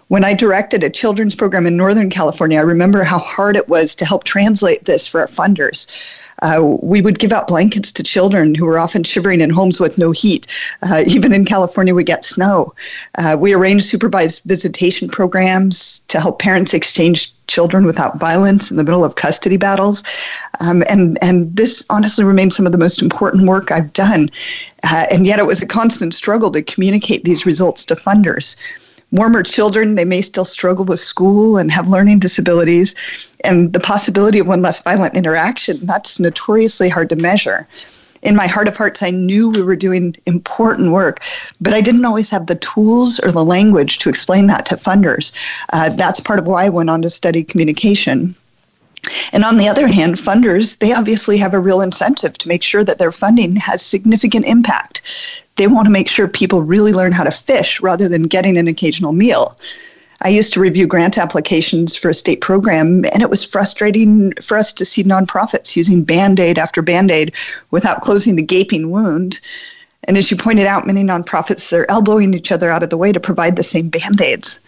When 0.09 0.23
I 0.23 0.33
directed 0.33 0.85
a 0.85 0.89
children's 0.89 1.35
program 1.35 1.65
in 1.67 1.75
Northern 1.75 2.09
California, 2.09 2.57
I 2.57 2.61
remember 2.61 3.03
how 3.03 3.19
hard 3.19 3.57
it 3.57 3.67
was 3.67 3.93
to 3.95 4.05
help 4.05 4.23
translate 4.23 4.85
this 4.85 5.05
for 5.05 5.19
our 5.19 5.27
funders. 5.27 5.85
Uh, 6.41 6.77
we 6.81 7.01
would 7.01 7.19
give 7.19 7.33
out 7.33 7.47
blankets 7.47 7.91
to 7.91 8.03
children 8.03 8.55
who 8.55 8.65
were 8.65 8.79
often 8.79 9.03
shivering 9.03 9.41
in 9.41 9.49
homes 9.49 9.81
with 9.81 9.97
no 9.97 10.11
heat. 10.11 10.47
Uh, 10.83 11.03
even 11.07 11.33
in 11.33 11.43
California, 11.43 11.93
we 11.93 12.05
get 12.05 12.23
snow. 12.23 12.73
Uh, 13.17 13.35
we 13.37 13.53
arranged 13.53 13.85
supervised 13.85 14.43
visitation 14.45 15.09
programs 15.09 15.99
to 16.07 16.21
help 16.21 16.39
parents 16.39 16.73
exchange 16.73 17.33
children 17.47 17.85
without 17.85 18.17
violence 18.17 18.71
in 18.71 18.77
the 18.77 18.83
middle 18.83 19.03
of 19.03 19.15
custody 19.15 19.57
battles. 19.57 20.03
Um, 20.61 20.83
and, 20.87 21.17
and 21.21 21.53
this 21.53 21.85
honestly 21.89 22.23
remains 22.23 22.55
some 22.55 22.65
of 22.65 22.71
the 22.71 22.77
most 22.77 23.01
important 23.01 23.47
work 23.47 23.71
I've 23.71 23.91
done. 23.91 24.29
Uh, 24.83 25.07
and 25.11 25.25
yet 25.25 25.39
it 25.39 25.45
was 25.45 25.61
a 25.61 25.67
constant 25.67 26.13
struggle 26.13 26.51
to 26.51 26.61
communicate 26.61 27.25
these 27.25 27.45
results 27.45 27.83
to 27.85 27.95
funders 27.95 28.55
warmer 29.11 29.43
children, 29.43 29.95
they 29.95 30.05
may 30.05 30.21
still 30.21 30.45
struggle 30.45 30.85
with 30.85 30.99
school 30.99 31.57
and 31.57 31.71
have 31.71 31.87
learning 31.87 32.19
disabilities. 32.19 32.95
And 33.43 33.73
the 33.73 33.79
possibility 33.79 34.39
of 34.39 34.47
one 34.47 34.61
less 34.61 34.81
violent 34.81 35.15
interaction, 35.15 35.79
that's 35.85 36.19
notoriously 36.19 36.89
hard 36.89 37.09
to 37.09 37.15
measure. 37.15 37.67
In 38.23 38.35
my 38.35 38.47
heart 38.47 38.67
of 38.67 38.75
hearts, 38.75 39.03
I 39.03 39.11
knew 39.11 39.49
we 39.49 39.61
were 39.61 39.75
doing 39.75 40.15
important 40.25 40.91
work, 40.91 41.21
but 41.61 41.73
I 41.73 41.81
didn't 41.81 42.03
always 42.03 42.29
have 42.31 42.47
the 42.47 42.55
tools 42.55 43.19
or 43.19 43.31
the 43.31 43.45
language 43.45 43.99
to 43.99 44.09
explain 44.09 44.47
that 44.47 44.65
to 44.67 44.75
funders. 44.75 45.31
Uh, 45.71 45.89
that's 45.89 46.19
part 46.19 46.39
of 46.39 46.47
why 46.47 46.65
I 46.65 46.69
went 46.69 46.89
on 46.89 47.01
to 47.03 47.09
study 47.09 47.43
communication. 47.43 48.35
And 49.31 49.43
on 49.43 49.57
the 49.57 49.67
other 49.67 49.87
hand, 49.87 50.15
funders, 50.15 50.77
they 50.79 50.93
obviously 50.93 51.37
have 51.37 51.53
a 51.53 51.59
real 51.59 51.81
incentive 51.81 52.37
to 52.37 52.47
make 52.47 52.63
sure 52.63 52.83
that 52.83 52.99
their 52.99 53.11
funding 53.11 53.55
has 53.55 53.81
significant 53.81 54.45
impact. 54.45 55.01
They 55.55 55.67
want 55.67 55.85
to 55.87 55.91
make 55.91 56.09
sure 56.09 56.27
people 56.27 56.61
really 56.61 56.93
learn 56.93 57.11
how 57.11 57.23
to 57.23 57.31
fish 57.31 57.81
rather 57.81 58.07
than 58.07 58.23
getting 58.23 58.57
an 58.57 58.67
occasional 58.67 59.13
meal. 59.13 59.57
I 60.21 60.29
used 60.29 60.53
to 60.53 60.59
review 60.59 60.87
grant 60.87 61.17
applications 61.17 61.95
for 61.95 62.09
a 62.09 62.13
state 62.13 62.41
program, 62.41 63.05
and 63.05 63.21
it 63.21 63.29
was 63.29 63.43
frustrating 63.43 64.33
for 64.41 64.57
us 64.57 64.73
to 64.73 64.85
see 64.85 65.03
nonprofits 65.03 65.75
using 65.75 66.03
band 66.03 66.39
aid 66.39 66.57
after 66.57 66.81
band 66.81 67.11
aid 67.11 67.35
without 67.69 68.01
closing 68.01 68.35
the 68.35 68.41
gaping 68.41 68.89
wound. 68.89 69.39
And 70.05 70.17
as 70.17 70.31
you 70.31 70.37
pointed 70.37 70.65
out, 70.65 70.87
many 70.87 71.03
nonprofits 71.03 71.71
are 71.77 71.85
elbowing 71.89 72.33
each 72.33 72.51
other 72.51 72.71
out 72.71 72.81
of 72.81 72.89
the 72.89 72.97
way 72.97 73.11
to 73.11 73.19
provide 73.19 73.55
the 73.55 73.63
same 73.63 73.89
band 73.89 74.19
aids. 74.21 74.59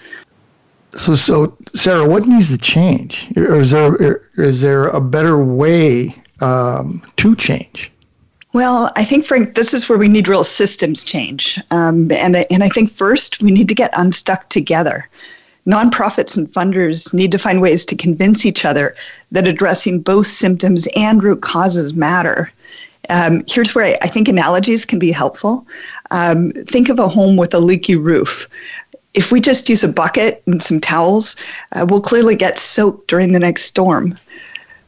So, 0.91 1.15
so 1.15 1.57
Sarah, 1.75 2.07
what 2.07 2.25
needs 2.25 2.49
to 2.49 2.57
change? 2.57 3.31
Or 3.37 3.59
is 3.59 3.71
there 3.71 4.23
is 4.37 4.61
there 4.61 4.87
a 4.87 5.01
better 5.01 5.43
way 5.43 6.15
um, 6.41 7.01
to 7.17 7.35
change? 7.35 7.91
Well, 8.51 8.91
I 8.95 9.05
think, 9.05 9.25
Frank, 9.25 9.53
this 9.53 9.75
is 9.75 9.87
where 9.87 9.97
we 9.97 10.07
need 10.07 10.27
real 10.27 10.43
systems 10.43 11.03
change. 11.03 11.59
Um, 11.69 12.11
and, 12.11 12.35
and 12.35 12.63
I 12.63 12.69
think 12.69 12.91
first, 12.91 13.41
we 13.41 13.51
need 13.51 13.67
to 13.67 13.75
get 13.75 13.91
unstuck 13.93 14.49
together. 14.49 15.07
Nonprofits 15.67 16.35
and 16.35 16.51
funders 16.51 17.13
need 17.13 17.31
to 17.31 17.37
find 17.37 17.61
ways 17.61 17.85
to 17.85 17.95
convince 17.95 18.47
each 18.47 18.65
other 18.65 18.95
that 19.31 19.47
addressing 19.47 20.01
both 20.01 20.25
symptoms 20.25 20.87
and 20.95 21.21
root 21.21 21.43
causes 21.43 21.93
matter. 21.93 22.51
Um, 23.09 23.43
here's 23.47 23.75
where 23.75 23.85
I, 23.85 23.97
I, 24.01 24.07
think 24.07 24.27
analogies 24.27 24.83
can 24.83 24.99
be 24.99 25.11
helpful. 25.11 25.65
Um, 26.11 26.51
think 26.51 26.89
of 26.89 26.99
a 26.99 27.07
home 27.07 27.37
with 27.37 27.53
a 27.53 27.59
leaky 27.59 27.95
roof 27.95 28.47
if 29.13 29.31
we 29.31 29.41
just 29.41 29.69
use 29.69 29.83
a 29.83 29.87
bucket 29.87 30.43
and 30.45 30.61
some 30.61 30.79
towels, 30.79 31.35
uh, 31.73 31.85
we'll 31.87 32.01
clearly 32.01 32.35
get 32.35 32.57
soaked 32.59 33.07
during 33.07 33.31
the 33.31 33.39
next 33.39 33.63
storm. 33.63 34.17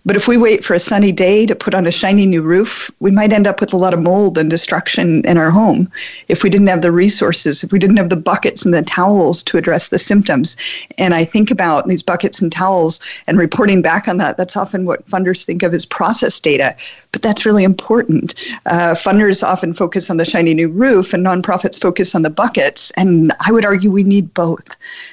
But 0.03 0.15
if 0.15 0.27
we 0.27 0.37
wait 0.37 0.65
for 0.65 0.73
a 0.73 0.79
sunny 0.79 1.11
day 1.11 1.45
to 1.45 1.55
put 1.55 1.75
on 1.75 1.85
a 1.85 1.91
shiny 1.91 2.25
new 2.25 2.41
roof, 2.41 2.89
we 2.99 3.11
might 3.11 3.31
end 3.31 3.45
up 3.45 3.59
with 3.59 3.71
a 3.71 3.77
lot 3.77 3.93
of 3.93 4.01
mold 4.01 4.37
and 4.37 4.49
destruction 4.49 5.23
in 5.25 5.37
our 5.37 5.51
home 5.51 5.91
if 6.27 6.43
we 6.43 6.49
didn't 6.49 6.67
have 6.67 6.81
the 6.81 6.91
resources, 6.91 7.63
if 7.63 7.71
we 7.71 7.77
didn't 7.77 7.97
have 7.97 8.09
the 8.09 8.15
buckets 8.15 8.65
and 8.65 8.73
the 8.73 8.81
towels 8.81 9.43
to 9.43 9.57
address 9.57 9.89
the 9.89 9.99
symptoms. 9.99 10.57
And 10.97 11.13
I 11.13 11.23
think 11.23 11.51
about 11.51 11.87
these 11.87 12.01
buckets 12.01 12.41
and 12.41 12.51
towels 12.51 12.99
and 13.27 13.37
reporting 13.37 13.81
back 13.81 14.07
on 14.07 14.17
that. 14.17 14.37
That's 14.37 14.57
often 14.57 14.85
what 14.85 15.07
funders 15.07 15.45
think 15.45 15.61
of 15.61 15.73
as 15.73 15.85
process 15.85 16.39
data, 16.39 16.75
but 17.11 17.21
that's 17.21 17.45
really 17.45 17.63
important. 17.63 18.33
Uh, 18.65 18.95
funders 18.95 19.43
often 19.43 19.73
focus 19.73 20.09
on 20.09 20.17
the 20.17 20.25
shiny 20.25 20.53
new 20.53 20.69
roof, 20.69 21.13
and 21.13 21.25
nonprofits 21.25 21.79
focus 21.79 22.15
on 22.15 22.23
the 22.23 22.29
buckets. 22.29 22.91
And 22.97 23.33
I 23.45 23.51
would 23.51 23.65
argue 23.65 23.91
we 23.91 24.03
need 24.03 24.33
both. 24.33 24.67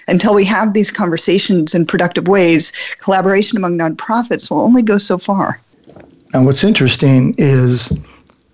Until 0.07 0.35
we 0.35 0.45
have 0.45 0.73
these 0.73 0.91
conversations 0.91 1.75
in 1.75 1.85
productive 1.85 2.29
ways, 2.29 2.73
collaboration 3.01 3.57
among 3.59 3.77
nonprofits 3.77 4.51
will 4.51 4.61
only 4.61 4.78
only 4.79 4.87
go 4.87 4.99
so 4.99 5.19
far. 5.19 5.61
And 6.35 6.47
what's 6.47 6.63
interesting 6.63 7.35
is 7.37 7.93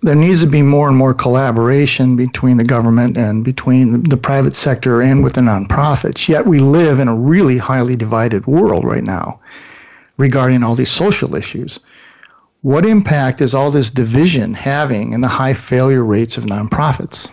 there 0.01 0.15
needs 0.15 0.41
to 0.41 0.47
be 0.47 0.63
more 0.63 0.87
and 0.87 0.97
more 0.97 1.13
collaboration 1.13 2.15
between 2.15 2.57
the 2.57 2.63
government 2.63 3.15
and 3.15 3.43
between 3.43 4.03
the 4.03 4.17
private 4.17 4.55
sector 4.55 5.01
and 5.01 5.23
with 5.23 5.33
the 5.33 5.41
nonprofits. 5.41 6.27
Yet 6.27 6.47
we 6.47 6.59
live 6.59 6.99
in 6.99 7.07
a 7.07 7.15
really 7.15 7.57
highly 7.57 7.95
divided 7.95 8.47
world 8.47 8.85
right 8.85 9.03
now 9.03 9.39
regarding 10.17 10.63
all 10.63 10.73
these 10.73 10.91
social 10.91 11.35
issues. 11.35 11.79
What 12.61 12.85
impact 12.85 13.41
is 13.41 13.53
all 13.53 13.69
this 13.69 13.91
division 13.91 14.55
having 14.55 15.13
in 15.13 15.21
the 15.21 15.27
high 15.27 15.53
failure 15.53 16.03
rates 16.03 16.37
of 16.37 16.45
nonprofits? 16.45 17.29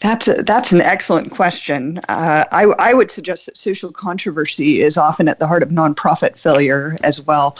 That's 0.00 0.28
a, 0.28 0.44
that's 0.44 0.70
an 0.72 0.80
excellent 0.80 1.32
question. 1.32 1.98
Uh, 2.08 2.44
I, 2.52 2.64
I 2.78 2.94
would 2.94 3.10
suggest 3.10 3.46
that 3.46 3.58
social 3.58 3.90
controversy 3.90 4.80
is 4.80 4.96
often 4.96 5.26
at 5.26 5.40
the 5.40 5.46
heart 5.46 5.64
of 5.64 5.70
nonprofit 5.70 6.36
failure 6.36 6.96
as 7.02 7.20
well. 7.20 7.58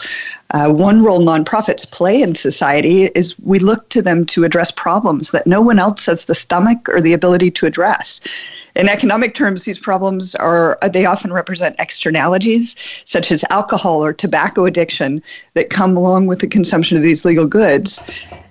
Uh, 0.51 0.71
one 0.71 1.03
role 1.03 1.19
nonprofits 1.19 1.89
play 1.91 2.21
in 2.21 2.35
society 2.35 3.05
is 3.07 3.37
we 3.39 3.59
look 3.59 3.89
to 3.89 4.01
them 4.01 4.25
to 4.27 4.45
address 4.45 4.71
problems 4.71 5.31
that 5.31 5.47
no 5.47 5.61
one 5.61 5.79
else 5.79 6.05
has 6.05 6.25
the 6.25 6.35
stomach 6.35 6.87
or 6.87 7.01
the 7.01 7.11
ability 7.11 7.51
to 7.51 7.65
address. 7.65 8.21
In 8.75 8.87
economic 8.87 9.33
terms, 9.35 9.63
these 9.63 9.79
problems 9.79 10.35
are 10.35 10.77
they 10.91 11.05
often 11.05 11.33
represent 11.33 11.75
externalities 11.79 12.75
such 13.03 13.31
as 13.31 13.43
alcohol 13.49 14.03
or 14.03 14.13
tobacco 14.13 14.65
addiction 14.65 15.21
that 15.55 15.69
come 15.69 15.97
along 15.97 16.27
with 16.27 16.39
the 16.39 16.47
consumption 16.47 16.95
of 16.97 17.03
these 17.03 17.25
legal 17.25 17.47
goods. 17.47 18.01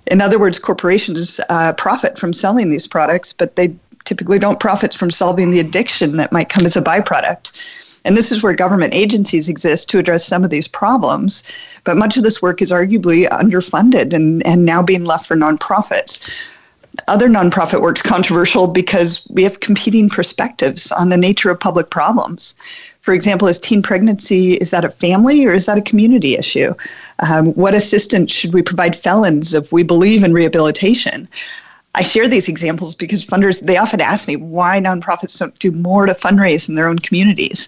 In 0.07 0.21
other 0.21 0.39
words, 0.39 0.59
corporations 0.59 1.39
uh, 1.49 1.73
profit 1.73 2.17
from 2.17 2.33
selling 2.33 2.69
these 2.69 2.87
products, 2.87 3.31
but 3.33 3.55
they 3.55 3.73
typically 4.05 4.39
don't 4.39 4.59
profit 4.59 4.93
from 4.93 5.11
solving 5.11 5.51
the 5.51 5.59
addiction 5.59 6.17
that 6.17 6.31
might 6.31 6.49
come 6.49 6.65
as 6.65 6.75
a 6.75 6.81
byproduct. 6.81 7.51
And 8.05 8.15
this 8.15 8.31
is 8.31 8.41
where 8.41 8.53
government 8.53 8.93
agencies 8.93 9.49
exist 9.49 9.89
to 9.89 9.99
address 9.99 10.25
some 10.25 10.43
of 10.43 10.49
these 10.49 10.67
problems. 10.67 11.43
But 11.83 11.97
much 11.97 12.17
of 12.17 12.23
this 12.23 12.41
work 12.41 12.61
is 12.61 12.71
arguably 12.71 13.27
underfunded 13.29 14.13
and, 14.13 14.45
and 14.47 14.65
now 14.65 14.81
being 14.81 15.05
left 15.05 15.27
for 15.27 15.35
nonprofits. 15.35 16.31
Other 17.07 17.29
nonprofit 17.29 17.81
work's 17.81 18.01
controversial 18.01 18.67
because 18.67 19.25
we 19.29 19.43
have 19.43 19.59
competing 19.59 20.09
perspectives 20.09 20.91
on 20.91 21.09
the 21.09 21.17
nature 21.17 21.49
of 21.49 21.59
public 21.59 21.89
problems. 21.89 22.55
For 23.01 23.13
example, 23.13 23.47
is 23.47 23.59
teen 23.59 23.81
pregnancy, 23.81 24.55
is 24.55 24.71
that 24.71 24.85
a 24.85 24.89
family 24.89 25.45
or 25.45 25.53
is 25.53 25.65
that 25.65 25.77
a 25.77 25.81
community 25.81 26.35
issue? 26.35 26.73
Um, 27.27 27.53
what 27.53 27.73
assistance 27.73 28.33
should 28.33 28.53
we 28.53 28.61
provide 28.61 28.95
felons 28.95 29.53
if 29.53 29.71
we 29.71 29.83
believe 29.83 30.23
in 30.23 30.33
rehabilitation? 30.33 31.27
I 31.95 32.03
share 32.03 32.27
these 32.27 32.47
examples 32.47 32.93
because 32.93 33.25
funders, 33.25 33.61
they 33.61 33.77
often 33.77 34.01
ask 34.01 34.27
me 34.27 34.35
why 34.35 34.79
nonprofits 34.79 35.37
don't 35.39 35.57
do 35.59 35.71
more 35.71 36.05
to 36.05 36.13
fundraise 36.13 36.69
in 36.69 36.75
their 36.75 36.87
own 36.87 36.99
communities. 36.99 37.67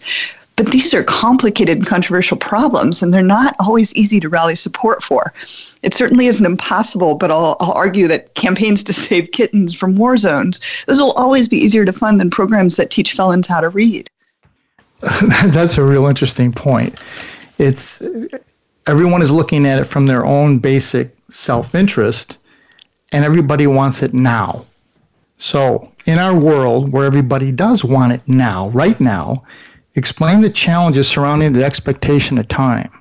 But 0.61 0.71
these 0.71 0.93
are 0.93 1.03
complicated 1.03 1.79
and 1.79 1.87
controversial 1.87 2.37
problems, 2.37 3.01
and 3.01 3.11
they're 3.11 3.23
not 3.23 3.55
always 3.59 3.95
easy 3.95 4.19
to 4.19 4.29
rally 4.29 4.53
support 4.53 5.01
for. 5.01 5.33
It 5.81 5.95
certainly 5.95 6.27
isn't 6.27 6.45
impossible, 6.45 7.15
but 7.15 7.31
I'll, 7.31 7.57
I'll 7.59 7.71
argue 7.71 8.07
that 8.09 8.35
campaigns 8.35 8.83
to 8.83 8.93
save 9.07 9.31
kittens 9.31 9.73
from 9.73 9.95
war 9.95 10.17
zones, 10.17 10.61
those 10.85 11.01
will 11.01 11.13
always 11.13 11.47
be 11.47 11.57
easier 11.57 11.83
to 11.83 11.91
fund 11.91 12.19
than 12.19 12.29
programs 12.29 12.75
that 12.75 12.91
teach 12.91 13.13
felons 13.13 13.47
how 13.47 13.59
to 13.59 13.69
read. 13.69 14.07
That's 15.47 15.79
a 15.79 15.83
real 15.83 16.05
interesting 16.05 16.53
point. 16.53 16.99
It's 17.57 17.99
everyone 18.85 19.23
is 19.23 19.31
looking 19.31 19.65
at 19.65 19.79
it 19.79 19.85
from 19.85 20.05
their 20.05 20.27
own 20.27 20.59
basic 20.59 21.11
self-interest 21.31 22.37
and 23.11 23.25
everybody 23.25 23.65
wants 23.65 24.03
it 24.03 24.13
now. 24.13 24.63
So, 25.39 25.91
in 26.05 26.19
our 26.19 26.37
world 26.37 26.93
where 26.93 27.05
everybody 27.05 27.51
does 27.51 27.83
want 27.83 28.11
it 28.11 28.21
now, 28.27 28.69
right 28.69 29.01
now, 29.01 29.43
explain 29.95 30.41
the 30.41 30.49
challenges 30.49 31.07
surrounding 31.07 31.53
the 31.53 31.63
expectation 31.63 32.37
of 32.37 32.47
time. 32.47 32.91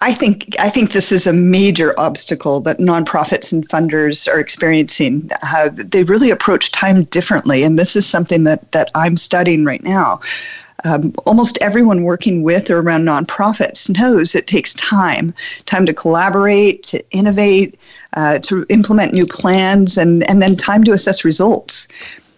I 0.00 0.12
think 0.12 0.54
I 0.58 0.68
think 0.68 0.92
this 0.92 1.12
is 1.12 1.26
a 1.26 1.32
major 1.32 1.98
obstacle 1.98 2.60
that 2.60 2.78
nonprofits 2.78 3.52
and 3.52 3.66
funders 3.68 4.30
are 4.30 4.38
experiencing. 4.38 5.30
Uh, 5.42 5.70
they 5.72 6.04
really 6.04 6.30
approach 6.30 6.72
time 6.72 7.04
differently, 7.04 7.62
and 7.62 7.78
this 7.78 7.96
is 7.96 8.06
something 8.06 8.44
that 8.44 8.70
that 8.72 8.90
I'm 8.94 9.16
studying 9.16 9.64
right 9.64 9.82
now. 9.82 10.20
Um, 10.84 11.14
almost 11.24 11.56
everyone 11.62 12.02
working 12.02 12.42
with 12.42 12.70
or 12.70 12.80
around 12.80 13.06
nonprofits 13.06 13.88
knows 13.98 14.34
it 14.34 14.46
takes 14.46 14.74
time 14.74 15.32
time 15.64 15.86
to 15.86 15.94
collaborate, 15.94 16.82
to 16.82 17.02
innovate, 17.10 17.78
uh, 18.14 18.40
to 18.40 18.66
implement 18.68 19.14
new 19.14 19.24
plans, 19.24 19.96
and, 19.96 20.28
and 20.28 20.42
then 20.42 20.56
time 20.56 20.84
to 20.84 20.92
assess 20.92 21.24
results. 21.24 21.88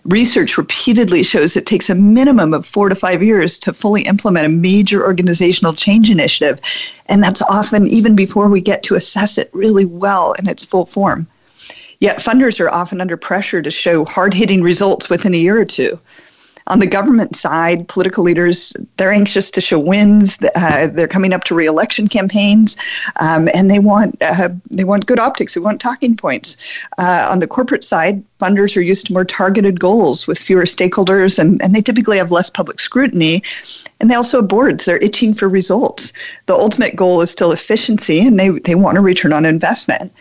Research 0.06 0.56
repeatedly 0.56 1.24
shows 1.24 1.56
it 1.56 1.66
takes 1.66 1.90
a 1.90 1.94
minimum 1.94 2.54
of 2.54 2.64
four 2.64 2.88
to 2.88 2.94
five 2.94 3.24
years 3.24 3.58
to 3.58 3.72
fully 3.72 4.02
implement 4.02 4.46
a 4.46 4.48
major 4.48 5.04
organizational 5.04 5.74
change 5.74 6.10
initiative. 6.10 6.60
And 7.06 7.24
that's 7.24 7.42
often 7.42 7.88
even 7.88 8.14
before 8.14 8.48
we 8.48 8.60
get 8.60 8.84
to 8.84 8.94
assess 8.94 9.36
it 9.36 9.50
really 9.52 9.84
well 9.84 10.32
in 10.34 10.48
its 10.48 10.64
full 10.64 10.86
form. 10.86 11.26
Yet 11.98 12.18
funders 12.18 12.60
are 12.60 12.70
often 12.70 13.00
under 13.00 13.16
pressure 13.16 13.60
to 13.62 13.70
show 13.70 14.04
hard 14.04 14.32
hitting 14.32 14.62
results 14.62 15.08
within 15.08 15.34
a 15.34 15.38
year 15.38 15.60
or 15.60 15.64
two. 15.64 15.98
On 16.68 16.80
the 16.80 16.86
government 16.86 17.36
side, 17.36 17.86
political 17.88 18.24
leaders, 18.24 18.76
they're 18.96 19.12
anxious 19.12 19.50
to 19.52 19.60
show 19.60 19.78
wins. 19.78 20.38
Uh, 20.56 20.88
they're 20.88 21.06
coming 21.06 21.32
up 21.32 21.44
to 21.44 21.54
reelection 21.54 22.08
campaigns, 22.08 22.76
um, 23.20 23.48
and 23.54 23.70
they 23.70 23.78
want, 23.78 24.16
uh, 24.20 24.48
they 24.70 24.84
want 24.84 25.06
good 25.06 25.18
optics. 25.20 25.54
They 25.54 25.60
want 25.60 25.80
talking 25.80 26.16
points. 26.16 26.56
Uh, 26.98 27.26
on 27.30 27.38
the 27.38 27.46
corporate 27.46 27.84
side, 27.84 28.24
funders 28.40 28.76
are 28.76 28.80
used 28.80 29.06
to 29.06 29.12
more 29.12 29.24
targeted 29.24 29.78
goals 29.78 30.26
with 30.26 30.38
fewer 30.38 30.64
stakeholders, 30.64 31.38
and, 31.38 31.62
and 31.62 31.74
they 31.74 31.82
typically 31.82 32.18
have 32.18 32.32
less 32.32 32.50
public 32.50 32.80
scrutiny. 32.80 33.42
And 34.00 34.10
they 34.10 34.14
also 34.14 34.40
have 34.40 34.48
boards. 34.48 34.84
They're 34.84 34.98
itching 34.98 35.34
for 35.34 35.48
results. 35.48 36.12
The 36.46 36.54
ultimate 36.54 36.96
goal 36.96 37.20
is 37.22 37.30
still 37.30 37.52
efficiency, 37.52 38.26
and 38.26 38.38
they, 38.38 38.50
they 38.50 38.74
want 38.74 38.98
a 38.98 39.00
return 39.00 39.32
on 39.32 39.44
investment. 39.44 40.12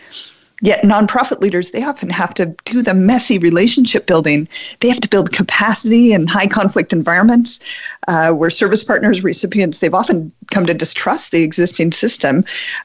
Yet, 0.62 0.82
nonprofit 0.84 1.40
leaders, 1.40 1.72
they 1.72 1.82
often 1.84 2.08
have 2.08 2.32
to 2.34 2.54
do 2.64 2.80
the 2.80 2.94
messy 2.94 3.38
relationship 3.38 4.06
building. 4.06 4.48
They 4.80 4.88
have 4.88 5.00
to 5.00 5.08
build 5.08 5.32
capacity 5.32 6.12
in 6.12 6.26
high 6.26 6.46
conflict 6.46 6.94
environments 6.94 7.60
uh, 8.08 8.32
where 8.32 8.48
service 8.48 8.82
partners, 8.82 9.22
recipients, 9.22 9.80
they've 9.80 9.92
often 9.92 10.32
come 10.50 10.64
to 10.66 10.72
distrust 10.72 11.30
the 11.30 11.42
existing 11.42 11.92
system. 11.92 12.42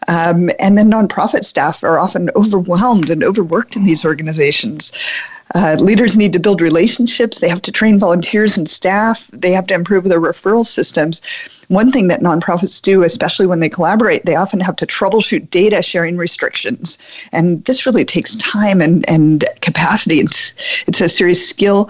Um, 0.09 0.51
and 0.59 0.77
then 0.77 0.91
nonprofit 0.91 1.45
staff 1.45 1.81
are 1.83 1.97
often 1.97 2.29
overwhelmed 2.35 3.09
and 3.09 3.23
overworked 3.23 3.77
in 3.77 3.85
these 3.85 4.03
organizations. 4.03 4.91
Uh, 5.55 5.75
leaders 5.79 6.17
need 6.17 6.33
to 6.33 6.39
build 6.39 6.61
relationships. 6.61 7.39
They 7.39 7.49
have 7.49 7.61
to 7.63 7.71
train 7.71 7.99
volunteers 7.99 8.57
and 8.57 8.69
staff. 8.69 9.29
They 9.33 9.51
have 9.51 9.67
to 9.67 9.73
improve 9.73 10.05
their 10.05 10.21
referral 10.21 10.65
systems. 10.65 11.21
One 11.67 11.91
thing 11.91 12.07
that 12.07 12.21
nonprofits 12.21 12.81
do, 12.81 13.03
especially 13.03 13.47
when 13.47 13.59
they 13.59 13.69
collaborate, 13.69 14.25
they 14.25 14.35
often 14.35 14.59
have 14.59 14.75
to 14.77 14.85
troubleshoot 14.85 15.49
data 15.49 15.81
sharing 15.81 16.17
restrictions. 16.17 16.97
And 17.31 17.63
this 17.65 17.85
really 17.85 18.05
takes 18.05 18.35
time 18.37 18.81
and, 18.81 19.07
and 19.09 19.45
capacity. 19.61 20.19
It's, 20.19 20.53
it's 20.87 21.01
a 21.01 21.09
serious 21.09 21.47
skill 21.47 21.89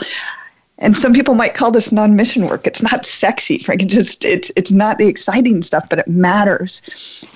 and 0.82 0.98
some 0.98 1.14
people 1.14 1.36
might 1.36 1.54
call 1.54 1.72
this 1.72 1.92
non-mission 1.92 2.48
work. 2.48 2.66
It's 2.68 2.82
not 2.82 3.06
sexy, 3.06 3.58
Frank. 3.64 3.84
It 3.84 3.90
just 3.90 4.26
it's 4.26 4.52
it's 4.56 4.72
not 4.72 4.98
the 4.98 5.08
exciting 5.08 5.62
stuff, 5.62 5.88
but 5.90 6.00
it 6.00 6.08
matters, 6.08 6.82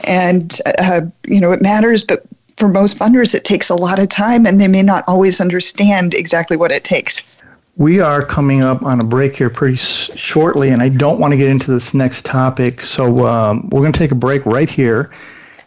and 0.04 0.60
uh, 0.80 1.02
you 1.28 1.40
know 1.40 1.52
it 1.52 1.62
matters. 1.62 2.04
But 2.04 2.26
for 2.58 2.68
most 2.68 2.98
funders, 2.98 3.36
it 3.36 3.44
takes 3.44 3.70
a 3.70 3.76
lot 3.76 4.00
of 4.00 4.10
time 4.10 4.46
and 4.46 4.60
they 4.60 4.68
may 4.68 4.82
not 4.82 5.04
always 5.08 5.42
understand 5.42 6.14
exactly 6.14 6.58
what 6.58 6.72
it 6.72 6.84
takes. 6.84 7.22
We 7.78 8.00
are 8.00 8.24
coming 8.24 8.64
up 8.64 8.84
on 8.84 9.02
a 9.02 9.04
break 9.04 9.36
here 9.36 9.50
pretty 9.50 9.76
shortly, 9.76 10.70
and 10.70 10.82
I 10.82 10.88
don't 10.88 11.20
want 11.20 11.32
to 11.32 11.38
get 11.38 11.50
into 11.50 11.72
this 11.72 11.94
next 11.94 12.24
topic. 12.24 12.80
So 12.82 13.26
um, 13.26 13.70
we're 13.70 13.82
going 13.82 13.92
to 13.92 14.00
take 14.00 14.12
a 14.12 14.16
break 14.16 14.46
right 14.46 14.70
here. 14.70 15.12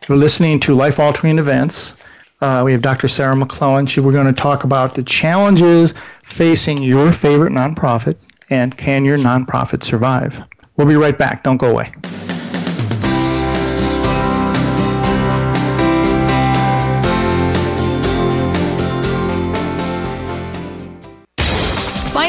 You're 0.08 0.16
listening 0.16 0.58
to 0.60 0.74
Life 0.74 0.98
Altering 0.98 1.38
Events. 1.38 1.96
Uh, 2.40 2.62
we 2.64 2.72
have 2.72 2.80
Dr. 2.80 3.08
Sarah 3.08 3.36
McClellan. 3.36 3.84
She, 3.86 4.00
we're 4.00 4.12
going 4.12 4.32
to 4.32 4.40
talk 4.40 4.64
about 4.64 4.94
the 4.94 5.02
challenges 5.02 5.92
facing 6.22 6.82
your 6.82 7.12
favorite 7.12 7.52
nonprofit 7.52 8.16
and 8.48 8.74
can 8.78 9.04
your 9.04 9.18
nonprofit 9.18 9.82
survive. 9.82 10.42
We'll 10.76 10.86
be 10.86 10.96
right 10.96 11.18
back. 11.18 11.42
Don't 11.42 11.58
go 11.58 11.70
away. 11.70 11.92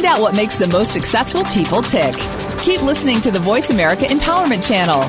Out 0.10 0.20
what 0.20 0.36
makes 0.36 0.56
the 0.56 0.68
most 0.68 0.92
successful 0.92 1.44
people 1.46 1.82
tick. 1.84 2.16
Keep 2.64 2.82
listening 2.82 3.22
to 3.22 3.30
the 3.30 3.38
Voice 3.40 3.70
America 3.70 4.06
Empowerment 4.06 4.68
Channel. 4.68 5.02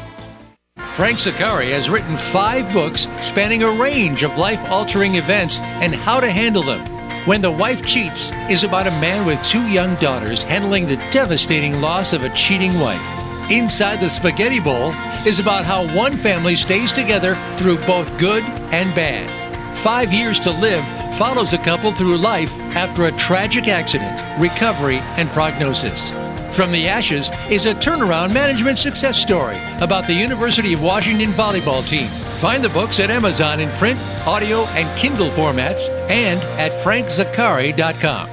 Frank 0.94 1.18
Zaccari 1.18 1.72
has 1.72 1.90
written 1.90 2.16
five 2.16 2.72
books 2.72 3.08
spanning 3.20 3.64
a 3.64 3.72
range 3.72 4.22
of 4.22 4.38
life 4.38 4.64
altering 4.70 5.16
events 5.16 5.60
and 5.60 5.96
how 5.96 6.20
to 6.20 6.30
handle 6.30 6.62
them. 6.62 6.86
When 7.26 7.42
the 7.42 7.50
Wife 7.50 7.84
Cheats 7.84 8.32
is 8.48 8.64
about 8.64 8.86
a 8.86 8.92
man 9.02 9.26
with 9.26 9.42
two 9.42 9.66
young 9.68 9.96
daughters 9.96 10.44
handling 10.44 10.86
the 10.86 10.98
devastating 11.10 11.82
loss 11.82 12.14
of 12.14 12.24
a 12.24 12.30
cheating 12.36 12.80
wife. 12.80 13.23
Inside 13.50 14.00
the 14.00 14.08
Spaghetti 14.08 14.60
Bowl 14.60 14.94
is 15.28 15.40
about 15.40 15.66
how 15.66 15.94
one 15.94 16.16
family 16.16 16.56
stays 16.56 16.94
together 16.94 17.38
through 17.58 17.78
both 17.86 18.18
good 18.18 18.44
and 18.72 18.96
bad. 18.96 19.76
Five 19.76 20.14
Years 20.14 20.40
to 20.42 20.52
Live 20.52 20.86
follows 21.18 21.52
a 21.54 21.58
couple 21.58 21.92
through 21.92 22.18
life 22.18 22.58
after 22.76 23.06
a 23.06 23.12
tragic 23.14 23.68
accident, 23.68 24.18
recovery, 24.40 25.00
and 25.18 25.30
prognosis. 25.32 26.12
From 26.56 26.72
the 26.72 26.88
Ashes 26.88 27.32
is 27.50 27.66
a 27.66 27.74
turnaround 27.74 28.34
management 28.34 28.80
success 28.80 29.22
story 29.22 29.60
about 29.82 30.08
the 30.08 30.14
University 30.14 30.74
of 30.74 30.82
Washington 30.82 31.32
volleyball 31.32 31.88
team. 31.88 32.08
Find 32.38 32.64
the 32.64 32.70
books 32.70 33.00
at 33.00 33.10
Amazon 33.10 33.60
in 33.60 33.70
print, 33.72 34.00
audio, 34.26 34.62
and 34.68 34.98
Kindle 34.98 35.30
formats 35.30 35.90
and 36.10 36.40
at 36.60 36.72
frankzaccari.com. 36.84 38.33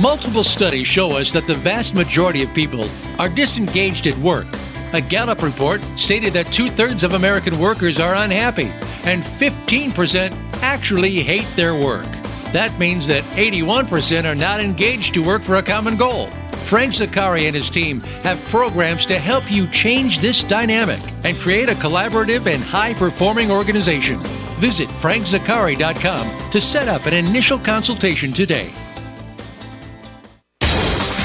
Multiple 0.00 0.44
studies 0.44 0.86
show 0.86 1.10
us 1.10 1.30
that 1.32 1.46
the 1.46 1.54
vast 1.54 1.94
majority 1.94 2.42
of 2.42 2.54
people 2.54 2.88
are 3.18 3.28
disengaged 3.28 4.06
at 4.06 4.16
work. 4.16 4.46
A 4.94 5.00
Gallup 5.02 5.42
report 5.42 5.82
stated 5.94 6.32
that 6.32 6.50
two 6.50 6.70
thirds 6.70 7.04
of 7.04 7.12
American 7.12 7.60
workers 7.60 8.00
are 8.00 8.14
unhappy, 8.14 8.72
and 9.04 9.22
15% 9.22 10.32
actually 10.62 11.20
hate 11.20 11.46
their 11.54 11.74
work. 11.74 12.06
That 12.50 12.76
means 12.78 13.06
that 13.08 13.24
81% 13.34 14.24
are 14.24 14.34
not 14.34 14.58
engaged 14.58 15.12
to 15.14 15.22
work 15.22 15.42
for 15.42 15.56
a 15.56 15.62
common 15.62 15.98
goal. 15.98 16.30
Frank 16.64 16.94
Zaccari 16.94 17.42
and 17.42 17.54
his 17.54 17.68
team 17.68 18.00
have 18.22 18.42
programs 18.48 19.04
to 19.04 19.18
help 19.18 19.52
you 19.52 19.66
change 19.66 20.20
this 20.20 20.42
dynamic 20.42 21.00
and 21.24 21.36
create 21.36 21.68
a 21.68 21.74
collaborative 21.74 22.46
and 22.46 22.62
high 22.62 22.94
performing 22.94 23.50
organization. 23.50 24.18
Visit 24.60 24.88
frankzaccari.com 24.88 26.50
to 26.50 26.60
set 26.60 26.88
up 26.88 27.04
an 27.04 27.12
initial 27.12 27.58
consultation 27.58 28.32
today. 28.32 28.70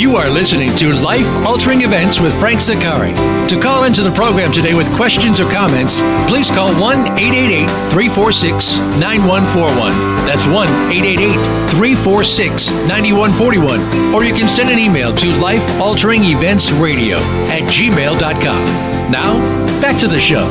You 0.00 0.16
are 0.16 0.30
listening 0.30 0.74
to 0.76 0.94
Life 0.94 1.26
Altering 1.44 1.82
Events 1.82 2.20
with 2.20 2.32
Frank 2.40 2.58
Zaccari. 2.58 3.14
To 3.50 3.60
call 3.60 3.84
into 3.84 4.02
the 4.02 4.10
program 4.12 4.50
today 4.50 4.72
with 4.72 4.90
questions 4.96 5.40
or 5.42 5.50
comments, 5.50 6.00
please 6.26 6.50
call 6.50 6.72
1 6.80 7.18
888 7.18 7.68
346 7.90 8.78
9141. 8.98 9.92
That's 10.24 10.46
1 10.46 10.68
888 10.90 11.34
346 11.68 12.70
9141. 12.88 14.14
Or 14.14 14.24
you 14.24 14.32
can 14.32 14.48
send 14.48 14.70
an 14.70 14.78
email 14.78 15.12
to 15.16 15.34
Life 15.34 15.68
Altering 15.78 16.24
Events 16.24 16.72
Radio 16.72 17.18
at 17.52 17.64
gmail.com. 17.64 19.10
Now, 19.12 19.36
back 19.82 20.00
to 20.00 20.08
the 20.08 20.18
show. 20.18 20.46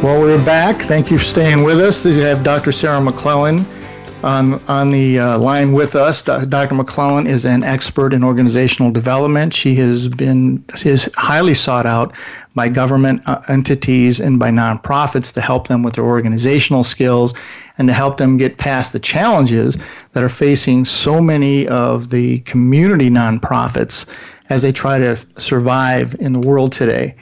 Well, 0.00 0.20
we're 0.20 0.44
back. 0.44 0.82
Thank 0.82 1.10
you 1.10 1.18
for 1.18 1.24
staying 1.24 1.64
with 1.64 1.80
us. 1.80 2.04
We 2.04 2.20
have 2.20 2.44
Dr. 2.44 2.70
Sarah 2.70 3.00
McClellan 3.00 3.66
on, 4.22 4.54
on 4.68 4.90
the 4.90 5.18
uh, 5.18 5.38
line 5.38 5.72
with 5.72 5.94
us. 5.94 6.22
Dr. 6.22 6.74
McClellan 6.74 7.26
is 7.26 7.44
an 7.44 7.62
expert 7.62 8.12
in 8.12 8.22
organizational 8.22 8.90
development. 8.90 9.54
She 9.54 9.74
has 9.76 10.08
been 10.08 10.64
is 10.84 11.08
highly 11.16 11.54
sought 11.54 11.86
out 11.86 12.14
by 12.54 12.68
government 12.68 13.22
uh, 13.26 13.40
entities 13.48 14.20
and 14.20 14.38
by 14.38 14.50
nonprofits 14.50 15.32
to 15.34 15.40
help 15.40 15.68
them 15.68 15.82
with 15.82 15.94
their 15.94 16.04
organizational 16.04 16.82
skills 16.82 17.32
and 17.78 17.88
to 17.88 17.94
help 17.94 18.16
them 18.18 18.36
get 18.36 18.58
past 18.58 18.92
the 18.92 19.00
challenges 19.00 19.76
that 20.12 20.22
are 20.22 20.28
facing 20.28 20.84
so 20.84 21.20
many 21.20 21.66
of 21.68 22.10
the 22.10 22.40
community 22.40 23.08
nonprofits 23.08 24.06
as 24.50 24.62
they 24.62 24.72
try 24.72 24.98
to 24.98 25.16
survive 25.38 26.14
in 26.20 26.32
the 26.32 26.40
world 26.40 26.72
today. 26.72 27.14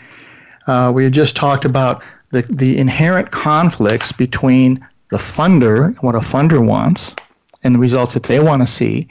Uh, 0.66 0.90
we 0.94 1.08
just 1.10 1.36
talked 1.36 1.64
about 1.64 2.02
the, 2.30 2.42
the 2.50 2.76
inherent 2.76 3.30
conflicts 3.30 4.12
between 4.12 4.84
the 5.10 5.16
funder, 5.16 5.86
and 5.86 5.98
what 5.98 6.14
a 6.14 6.20
funder 6.20 6.64
wants, 6.64 7.14
and 7.62 7.74
the 7.74 7.78
results 7.78 8.14
that 8.14 8.24
they 8.24 8.40
want 8.40 8.62
to 8.62 8.68
see, 8.68 9.08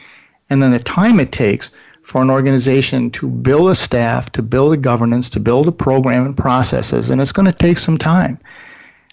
and 0.49 0.61
then 0.61 0.71
the 0.71 0.79
time 0.79 1.19
it 1.19 1.31
takes 1.31 1.71
for 2.03 2.21
an 2.21 2.29
organization 2.29 3.11
to 3.11 3.27
build 3.27 3.69
a 3.69 3.75
staff, 3.75 4.31
to 4.31 4.41
build 4.41 4.71
a 4.71 4.77
governance, 4.77 5.29
to 5.29 5.39
build 5.39 5.67
a 5.67 5.71
program 5.71 6.25
and 6.25 6.37
processes, 6.37 7.09
and 7.09 7.21
it's 7.21 7.33
going 7.33 7.45
to 7.45 7.51
take 7.51 7.77
some 7.77 7.97
time. 7.97 8.39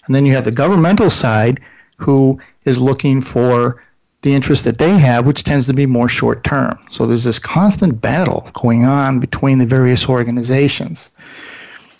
And 0.05 0.15
then 0.15 0.25
you 0.25 0.33
have 0.33 0.45
the 0.45 0.51
governmental 0.51 1.09
side 1.09 1.59
who 1.97 2.39
is 2.63 2.79
looking 2.79 3.21
for 3.21 3.81
the 4.21 4.33
interest 4.33 4.63
that 4.63 4.77
they 4.77 4.97
have, 4.97 5.27
which 5.27 5.43
tends 5.43 5.67
to 5.67 5.73
be 5.73 5.85
more 5.85 6.09
short 6.09 6.43
term. 6.43 6.79
So 6.89 7.05
there's 7.05 7.25
this 7.25 7.37
constant 7.37 8.01
battle 8.01 8.49
going 8.53 8.85
on 8.85 9.19
between 9.19 9.59
the 9.59 9.65
various 9.65 10.07
organizations. 10.07 11.09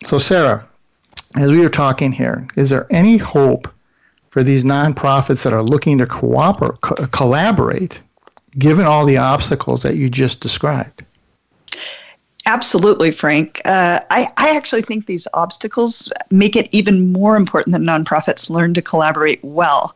So, 0.08 0.18
Sarah, 0.18 0.66
as 1.36 1.52
we 1.52 1.60
were 1.60 1.70
talking 1.70 2.12
here, 2.12 2.48
is 2.56 2.70
there 2.70 2.88
any 2.90 3.18
hope 3.18 3.68
for 4.36 4.44
these 4.44 4.66
nonprofits 4.66 5.44
that 5.44 5.54
are 5.54 5.64
looking 5.64 5.98
to 5.98 6.06
cooperate, 6.06 6.82
co- 6.82 7.08
collaborate, 7.08 8.02
given 8.58 8.86
all 8.86 9.06
the 9.06 9.16
obstacles 9.16 9.82
that 9.82 9.96
you 9.96 10.10
just 10.10 10.42
described? 10.42 11.06
Absolutely, 12.46 13.12
Frank. 13.12 13.62
Uh, 13.64 14.02
I, 14.10 14.28
I 14.36 14.54
actually 14.58 14.82
think 14.82 15.06
these 15.06 15.26
obstacles 15.34 16.12
make 16.32 16.58
it 16.58 16.68
even 16.74 17.14
more 17.14 17.38
important 17.38 17.72
that 17.76 17.82
nonprofits 17.82 18.50
learn 18.50 18.74
to 18.74 18.82
collaborate 18.82 19.42
well. 19.42 19.96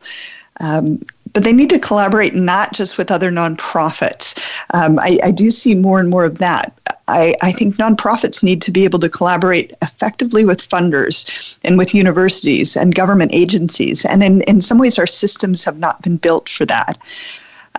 Um, 0.60 1.04
but 1.34 1.44
they 1.44 1.52
need 1.52 1.68
to 1.68 1.78
collaborate 1.78 2.34
not 2.34 2.72
just 2.72 2.96
with 2.96 3.10
other 3.10 3.30
nonprofits. 3.30 4.40
Um, 4.72 4.98
I, 5.00 5.18
I, 5.22 5.30
do 5.32 5.50
see 5.50 5.74
more 5.74 6.00
and 6.00 6.08
more 6.08 6.24
of 6.24 6.38
that. 6.38 6.79
I, 7.10 7.34
I, 7.42 7.52
think 7.52 7.76
nonprofits 7.76 8.42
need 8.42 8.62
to 8.62 8.70
be 8.70 8.84
able 8.84 8.98
to 9.00 9.08
collaborate 9.08 9.74
effectively 9.82 10.44
with 10.44 10.68
funders 10.68 11.56
and 11.64 11.76
with 11.76 11.94
universities 11.94 12.76
and 12.76 12.94
government 12.94 13.32
agencies. 13.34 14.04
And 14.04 14.22
in, 14.22 14.42
in 14.42 14.60
some 14.60 14.78
ways, 14.78 14.98
our 14.98 15.06
systems 15.06 15.64
have 15.64 15.78
not 15.78 16.02
been 16.02 16.16
built 16.16 16.48
for 16.48 16.64
that. 16.66 16.98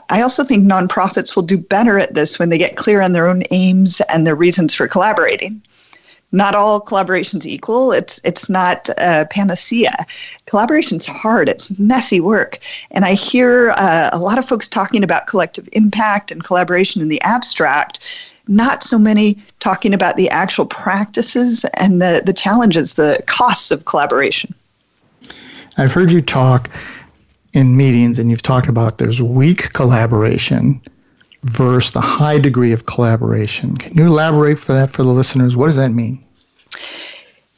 I 0.09 0.21
also 0.21 0.43
think 0.43 0.65
nonprofits 0.65 1.35
will 1.35 1.43
do 1.43 1.57
better 1.57 1.99
at 1.99 2.13
this 2.13 2.37
when 2.37 2.49
they 2.49 2.57
get 2.57 2.77
clear 2.77 3.01
on 3.01 3.13
their 3.13 3.27
own 3.27 3.43
aims 3.51 4.01
and 4.01 4.25
their 4.25 4.35
reasons 4.35 4.73
for 4.73 4.87
collaborating. 4.87 5.61
Not 6.33 6.55
all 6.55 6.79
collaboration's 6.79 7.45
equal. 7.45 7.91
It's 7.91 8.21
it's 8.23 8.49
not 8.49 8.87
a 8.97 9.27
panacea. 9.29 10.05
Collaboration's 10.45 11.05
hard. 11.05 11.49
It's 11.49 11.77
messy 11.77 12.21
work, 12.21 12.59
and 12.91 13.03
I 13.03 13.15
hear 13.15 13.71
uh, 13.71 14.09
a 14.13 14.19
lot 14.19 14.37
of 14.37 14.47
folks 14.47 14.67
talking 14.67 15.03
about 15.03 15.27
collective 15.27 15.67
impact 15.73 16.31
and 16.31 16.41
collaboration 16.41 17.01
in 17.01 17.09
the 17.09 17.21
abstract. 17.21 18.30
Not 18.47 18.83
so 18.83 18.97
many 18.97 19.37
talking 19.59 19.93
about 19.93 20.17
the 20.17 20.29
actual 20.29 20.65
practices 20.65 21.65
and 21.75 22.01
the, 22.01 22.21
the 22.25 22.33
challenges, 22.33 22.95
the 22.95 23.21
costs 23.27 23.71
of 23.71 23.85
collaboration. 23.85 24.53
I've 25.77 25.93
heard 25.93 26.11
you 26.11 26.21
talk 26.21 26.69
in 27.53 27.77
meetings 27.77 28.19
and 28.19 28.29
you've 28.29 28.41
talked 28.41 28.67
about 28.67 28.97
there's 28.97 29.21
weak 29.21 29.73
collaboration 29.73 30.81
versus 31.43 31.93
the 31.93 32.01
high 32.01 32.37
degree 32.37 32.71
of 32.71 32.85
collaboration. 32.85 33.77
Can 33.77 33.97
you 33.97 34.05
elaborate 34.05 34.59
for 34.59 34.73
that 34.73 34.89
for 34.89 35.03
the 35.03 35.09
listeners? 35.09 35.57
What 35.57 35.67
does 35.67 35.75
that 35.77 35.91
mean? 35.91 36.23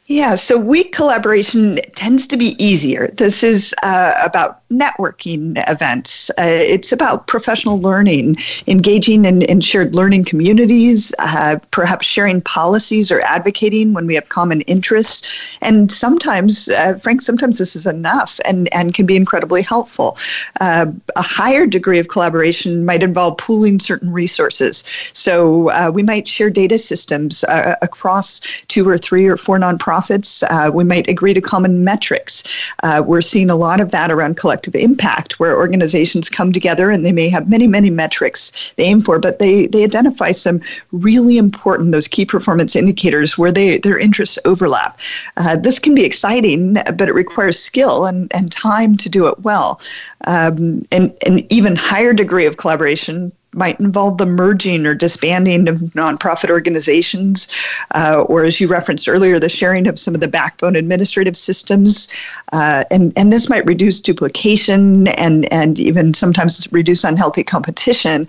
Yeah, 0.06 0.34
so 0.34 0.58
weak 0.58 0.92
collaboration 0.92 1.80
tends 1.94 2.26
to 2.26 2.36
be 2.36 2.62
easier. 2.62 3.08
This 3.08 3.42
is 3.42 3.74
uh, 3.82 4.12
about 4.22 4.60
networking 4.68 5.64
events. 5.66 6.28
Uh, 6.38 6.42
it's 6.42 6.92
about 6.92 7.26
professional 7.26 7.80
learning, 7.80 8.36
engaging 8.66 9.24
in, 9.24 9.40
in 9.40 9.62
shared 9.62 9.94
learning 9.94 10.26
communities, 10.26 11.14
uh, 11.20 11.56
perhaps 11.70 12.06
sharing 12.06 12.42
policies 12.42 13.10
or 13.10 13.22
advocating 13.22 13.94
when 13.94 14.06
we 14.06 14.14
have 14.14 14.28
common 14.28 14.60
interests. 14.62 15.56
And 15.62 15.90
sometimes, 15.90 16.68
uh, 16.68 16.98
Frank, 17.02 17.22
sometimes 17.22 17.56
this 17.56 17.74
is 17.74 17.86
enough 17.86 18.38
and, 18.44 18.68
and 18.74 18.92
can 18.92 19.06
be 19.06 19.16
incredibly 19.16 19.62
helpful. 19.62 20.18
Uh, 20.60 20.84
a 21.16 21.22
higher 21.22 21.66
degree 21.66 21.98
of 21.98 22.08
collaboration 22.08 22.84
might 22.84 23.02
involve 23.02 23.38
pooling 23.38 23.80
certain 23.80 24.12
resources. 24.12 24.84
So 25.14 25.70
uh, 25.70 25.90
we 25.94 26.02
might 26.02 26.28
share 26.28 26.50
data 26.50 26.76
systems 26.76 27.42
across 27.48 28.40
two 28.68 28.86
or 28.86 28.98
three 28.98 29.26
or 29.26 29.38
four 29.38 29.58
nonprofits 29.58 29.93
nonprofits. 29.94 30.42
Uh, 30.50 30.70
we 30.70 30.84
might 30.84 31.08
agree 31.08 31.34
to 31.34 31.40
common 31.40 31.84
metrics. 31.84 32.72
Uh, 32.82 33.02
we're 33.04 33.20
seeing 33.20 33.50
a 33.50 33.56
lot 33.56 33.80
of 33.80 33.90
that 33.90 34.10
around 34.10 34.36
collective 34.36 34.74
impact, 34.74 35.38
where 35.38 35.56
organizations 35.56 36.28
come 36.28 36.52
together 36.52 36.90
and 36.90 37.04
they 37.04 37.12
may 37.12 37.28
have 37.28 37.48
many, 37.48 37.66
many 37.66 37.90
metrics 37.90 38.72
they 38.76 38.84
aim 38.84 39.00
for, 39.00 39.18
but 39.18 39.38
they, 39.38 39.66
they 39.66 39.84
identify 39.84 40.30
some 40.30 40.60
really 40.92 41.38
important, 41.38 41.92
those 41.92 42.08
key 42.08 42.24
performance 42.24 42.76
indicators 42.76 43.38
where 43.38 43.52
they, 43.52 43.78
their 43.78 43.98
interests 43.98 44.38
overlap. 44.44 44.98
Uh, 45.36 45.56
this 45.56 45.78
can 45.78 45.94
be 45.94 46.04
exciting, 46.04 46.74
but 46.74 47.08
it 47.08 47.14
requires 47.14 47.58
skill 47.58 48.06
and, 48.06 48.32
and 48.34 48.52
time 48.52 48.96
to 48.96 49.08
do 49.08 49.26
it 49.26 49.38
well. 49.40 49.80
Um, 50.26 50.86
and 50.90 51.14
an 51.26 51.44
even 51.50 51.76
higher 51.76 52.12
degree 52.12 52.46
of 52.46 52.56
collaboration 52.56 53.32
might 53.54 53.78
involve 53.80 54.18
the 54.18 54.26
merging 54.26 54.86
or 54.86 54.94
disbanding 54.94 55.68
of 55.68 55.76
nonprofit 55.94 56.50
organizations, 56.50 57.48
uh, 57.94 58.22
or 58.28 58.44
as 58.44 58.60
you 58.60 58.68
referenced 58.68 59.08
earlier, 59.08 59.38
the 59.38 59.48
sharing 59.48 59.86
of 59.86 59.98
some 59.98 60.14
of 60.14 60.20
the 60.20 60.28
backbone 60.28 60.76
administrative 60.76 61.36
systems. 61.36 62.08
Uh, 62.52 62.84
and, 62.90 63.12
and 63.16 63.32
this 63.32 63.48
might 63.48 63.64
reduce 63.66 64.00
duplication 64.00 65.08
and, 65.08 65.52
and 65.52 65.78
even 65.78 66.14
sometimes 66.14 66.66
reduce 66.72 67.04
unhealthy 67.04 67.44
competition. 67.44 68.28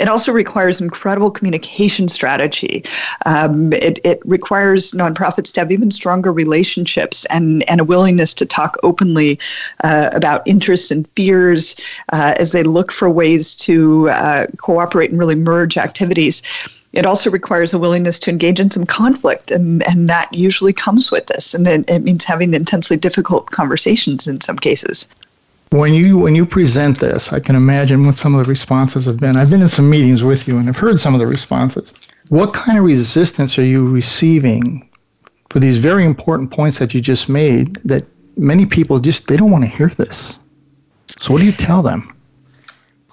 It 0.00 0.08
also 0.08 0.32
requires 0.32 0.80
incredible 0.80 1.30
communication 1.30 2.08
strategy. 2.08 2.82
Um, 3.26 3.72
it, 3.74 3.98
it 4.04 4.20
requires 4.24 4.92
nonprofits 4.92 5.52
to 5.52 5.60
have 5.60 5.70
even 5.70 5.90
stronger 5.90 6.32
relationships 6.32 7.26
and, 7.26 7.68
and 7.68 7.80
a 7.80 7.84
willingness 7.84 8.34
to 8.34 8.46
talk 8.46 8.78
openly 8.82 9.38
uh, 9.84 10.10
about 10.12 10.46
interests 10.46 10.90
and 10.90 11.06
fears 11.10 11.76
uh, 12.12 12.34
as 12.38 12.52
they 12.52 12.62
look 12.62 12.90
for 12.90 13.10
ways 13.10 13.54
to 13.56 14.08
uh, 14.10 14.46
cooperate 14.58 15.10
and 15.10 15.18
really 15.18 15.34
merge 15.34 15.76
activities 15.76 16.42
it 16.92 17.06
also 17.06 17.30
requires 17.30 17.72
a 17.72 17.78
willingness 17.78 18.18
to 18.18 18.30
engage 18.30 18.58
in 18.58 18.70
some 18.70 18.84
conflict, 18.84 19.50
and, 19.50 19.86
and 19.88 20.10
that 20.10 20.32
usually 20.34 20.72
comes 20.72 21.12
with 21.12 21.26
this. 21.28 21.54
And 21.54 21.66
it, 21.66 21.88
it 21.88 22.00
means 22.00 22.24
having 22.24 22.52
intensely 22.52 22.96
difficult 22.96 23.50
conversations 23.52 24.26
in 24.26 24.40
some 24.40 24.58
cases. 24.58 25.08
When 25.70 25.94
you 25.94 26.18
when 26.18 26.34
you 26.34 26.44
present 26.44 26.98
this, 26.98 27.32
I 27.32 27.38
can 27.38 27.54
imagine 27.54 28.04
what 28.04 28.18
some 28.18 28.34
of 28.34 28.44
the 28.44 28.50
responses 28.50 29.06
have 29.06 29.18
been. 29.18 29.36
I've 29.36 29.50
been 29.50 29.62
in 29.62 29.68
some 29.68 29.88
meetings 29.88 30.24
with 30.24 30.48
you 30.48 30.58
and 30.58 30.68
I've 30.68 30.76
heard 30.76 30.98
some 30.98 31.14
of 31.14 31.20
the 31.20 31.28
responses. 31.28 31.94
What 32.28 32.52
kind 32.52 32.76
of 32.76 32.84
resistance 32.84 33.56
are 33.56 33.64
you 33.64 33.88
receiving 33.88 34.88
for 35.48 35.60
these 35.60 35.78
very 35.78 36.04
important 36.04 36.50
points 36.50 36.78
that 36.78 36.92
you 36.92 37.00
just 37.00 37.28
made 37.28 37.76
that 37.84 38.04
many 38.36 38.66
people 38.66 38.98
just 38.98 39.28
they 39.28 39.36
don't 39.36 39.52
want 39.52 39.64
to 39.64 39.70
hear 39.70 39.88
this? 39.90 40.40
So 41.18 41.32
what 41.32 41.38
do 41.38 41.46
you 41.46 41.52
tell 41.52 41.82
them? 41.82 42.16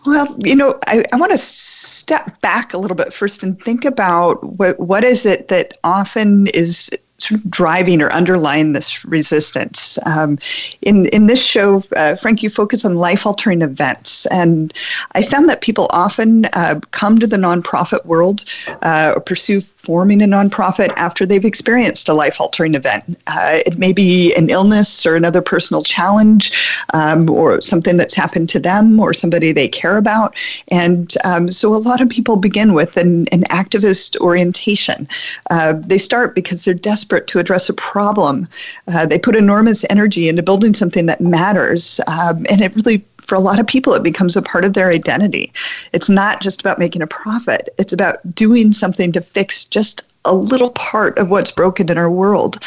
Well, 0.07 0.35
you 0.43 0.55
know, 0.55 0.79
I, 0.87 1.03
I 1.13 1.17
want 1.17 1.33
to 1.33 1.37
step 1.37 2.41
back 2.41 2.73
a 2.73 2.77
little 2.77 2.95
bit 2.95 3.13
first 3.13 3.43
and 3.43 3.61
think 3.61 3.85
about 3.85 4.43
what 4.43 4.79
what 4.79 5.03
is 5.03 5.27
it 5.27 5.49
that 5.49 5.77
often 5.83 6.47
is 6.47 6.89
sort 7.17 7.39
of 7.39 7.49
driving 7.49 8.01
or 8.01 8.11
underlying 8.11 8.73
this 8.73 9.03
resistance. 9.05 9.97
Um, 10.05 10.37
in 10.81 11.07
in 11.07 11.25
this 11.27 11.43
show, 11.43 11.83
uh, 11.95 12.15
Frank, 12.15 12.43
you 12.43 12.49
focus 12.49 12.85
on 12.85 12.95
life 12.95 13.25
altering 13.25 13.61
events, 13.61 14.25
and 14.27 14.73
I 15.13 15.23
found 15.23 15.49
that 15.49 15.61
people 15.61 15.87
often 15.89 16.45
uh, 16.53 16.79
come 16.91 17.19
to 17.19 17.27
the 17.27 17.37
nonprofit 17.37 18.05
world 18.05 18.43
uh, 18.81 19.13
or 19.15 19.21
pursue 19.21 19.61
forming 19.87 20.21
a 20.21 20.25
nonprofit 20.25 20.91
after 20.97 21.25
they've 21.25 21.45
experienced 21.45 22.09
a 22.09 22.13
life 22.13 22.41
altering 22.41 22.75
event. 22.75 23.05
Uh, 23.27 23.59
it 23.65 23.77
may 23.77 23.93
be 23.93 24.35
an 24.35 24.49
illness 24.49 25.05
or 25.05 25.15
another 25.15 25.41
personal 25.41 25.81
challenge 25.81 26.77
um, 26.93 27.29
or 27.29 27.61
something 27.61 27.95
that's 27.95 28.13
happened 28.13 28.49
to 28.49 28.59
them 28.59 28.99
or 28.99 29.13
somebody 29.13 29.53
they 29.53 29.69
care 29.69 29.95
about. 29.95 30.35
And 30.69 31.13
um, 31.23 31.49
so 31.49 31.73
a 31.73 31.77
lot 31.77 32.01
of 32.01 32.09
people 32.09 32.35
begin 32.35 32.73
with 32.73 32.97
an, 32.97 33.29
an 33.29 33.43
activist 33.45 34.19
orientation. 34.19 35.07
Uh, 35.51 35.75
they 35.77 35.97
start 35.97 36.35
because 36.35 36.65
they're 36.65 36.73
desperate 36.73 37.27
to 37.27 37.39
address 37.39 37.69
a 37.69 37.73
problem. 37.73 38.45
Uh, 38.89 39.05
they 39.05 39.17
put 39.17 39.37
enormous 39.37 39.85
energy 39.89 40.27
into 40.27 40.43
building 40.43 40.73
something 40.73 41.05
that 41.05 41.21
matters. 41.21 42.01
Um, 42.07 42.45
and 42.49 42.59
it 42.59 42.75
really 42.75 43.05
for 43.27 43.35
a 43.35 43.39
lot 43.39 43.59
of 43.59 43.67
people, 43.67 43.93
it 43.93 44.03
becomes 44.03 44.35
a 44.35 44.41
part 44.41 44.65
of 44.65 44.73
their 44.73 44.89
identity. 44.89 45.51
It's 45.93 46.09
not 46.09 46.41
just 46.41 46.61
about 46.61 46.79
making 46.79 47.01
a 47.01 47.07
profit, 47.07 47.73
it's 47.77 47.93
about 47.93 48.19
doing 48.33 48.73
something 48.73 49.11
to 49.11 49.21
fix 49.21 49.65
just 49.65 50.09
a 50.25 50.33
little 50.33 50.71
part 50.71 51.17
of 51.19 51.29
what's 51.29 51.51
broken 51.51 51.91
in 51.91 51.97
our 51.97 52.09
world. 52.09 52.63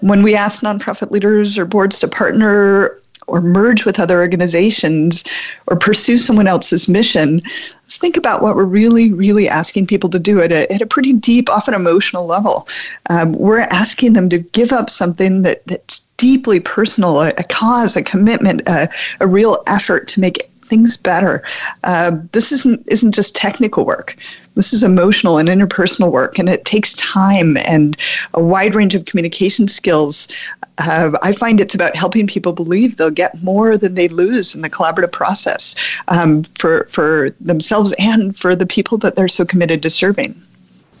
When 0.00 0.22
we 0.22 0.34
ask 0.34 0.62
nonprofit 0.62 1.10
leaders 1.10 1.58
or 1.58 1.64
boards 1.64 1.98
to 2.00 2.08
partner 2.08 2.98
or 3.26 3.40
merge 3.40 3.84
with 3.84 4.00
other 4.00 4.20
organizations 4.20 5.24
or 5.66 5.76
pursue 5.76 6.18
someone 6.18 6.46
else's 6.46 6.88
mission, 6.88 7.40
let's 7.84 7.96
think 7.96 8.16
about 8.16 8.42
what 8.42 8.56
we're 8.56 8.64
really, 8.64 9.12
really 9.12 9.48
asking 9.48 9.86
people 9.86 10.10
to 10.10 10.18
do 10.18 10.40
at 10.40 10.52
a, 10.52 10.70
at 10.72 10.82
a 10.82 10.86
pretty 10.86 11.12
deep, 11.12 11.48
often 11.50 11.74
emotional 11.74 12.26
level. 12.26 12.66
Um, 13.10 13.32
we're 13.32 13.60
asking 13.60 14.14
them 14.14 14.28
to 14.30 14.38
give 14.38 14.72
up 14.72 14.90
something 14.90 15.42
that, 15.42 15.66
that's 15.66 16.00
deeply 16.16 16.60
personal, 16.60 17.20
a, 17.20 17.28
a 17.38 17.44
cause, 17.44 17.96
a 17.96 18.02
commitment, 18.02 18.62
a, 18.66 18.88
a 19.20 19.26
real 19.26 19.62
effort 19.66 20.08
to 20.08 20.20
make 20.20 20.48
things 20.72 20.96
better. 20.96 21.42
Uh, 21.84 22.12
this 22.32 22.50
isn't 22.50 22.82
isn't 22.88 23.12
just 23.12 23.36
technical 23.36 23.84
work. 23.84 24.16
This 24.54 24.72
is 24.72 24.82
emotional 24.82 25.38
and 25.38 25.48
interpersonal 25.48 26.10
work, 26.10 26.38
and 26.38 26.48
it 26.48 26.64
takes 26.64 26.92
time 26.94 27.56
and 27.56 27.96
a 28.34 28.42
wide 28.42 28.74
range 28.74 28.94
of 28.94 29.06
communication 29.06 29.66
skills. 29.66 30.28
Uh, 30.78 31.16
I 31.22 31.32
find 31.32 31.60
it's 31.60 31.74
about 31.74 31.96
helping 31.96 32.26
people 32.26 32.52
believe 32.52 32.96
they'll 32.96 33.10
get 33.10 33.42
more 33.42 33.78
than 33.78 33.94
they 33.94 34.08
lose 34.08 34.54
in 34.54 34.60
the 34.60 34.68
collaborative 34.68 35.12
process 35.12 35.74
um, 36.08 36.44
for 36.58 36.86
for 36.90 37.30
themselves 37.40 37.94
and 37.98 38.36
for 38.36 38.54
the 38.54 38.66
people 38.66 38.98
that 38.98 39.16
they're 39.16 39.28
so 39.28 39.44
committed 39.44 39.82
to 39.82 39.90
serving. 39.90 40.40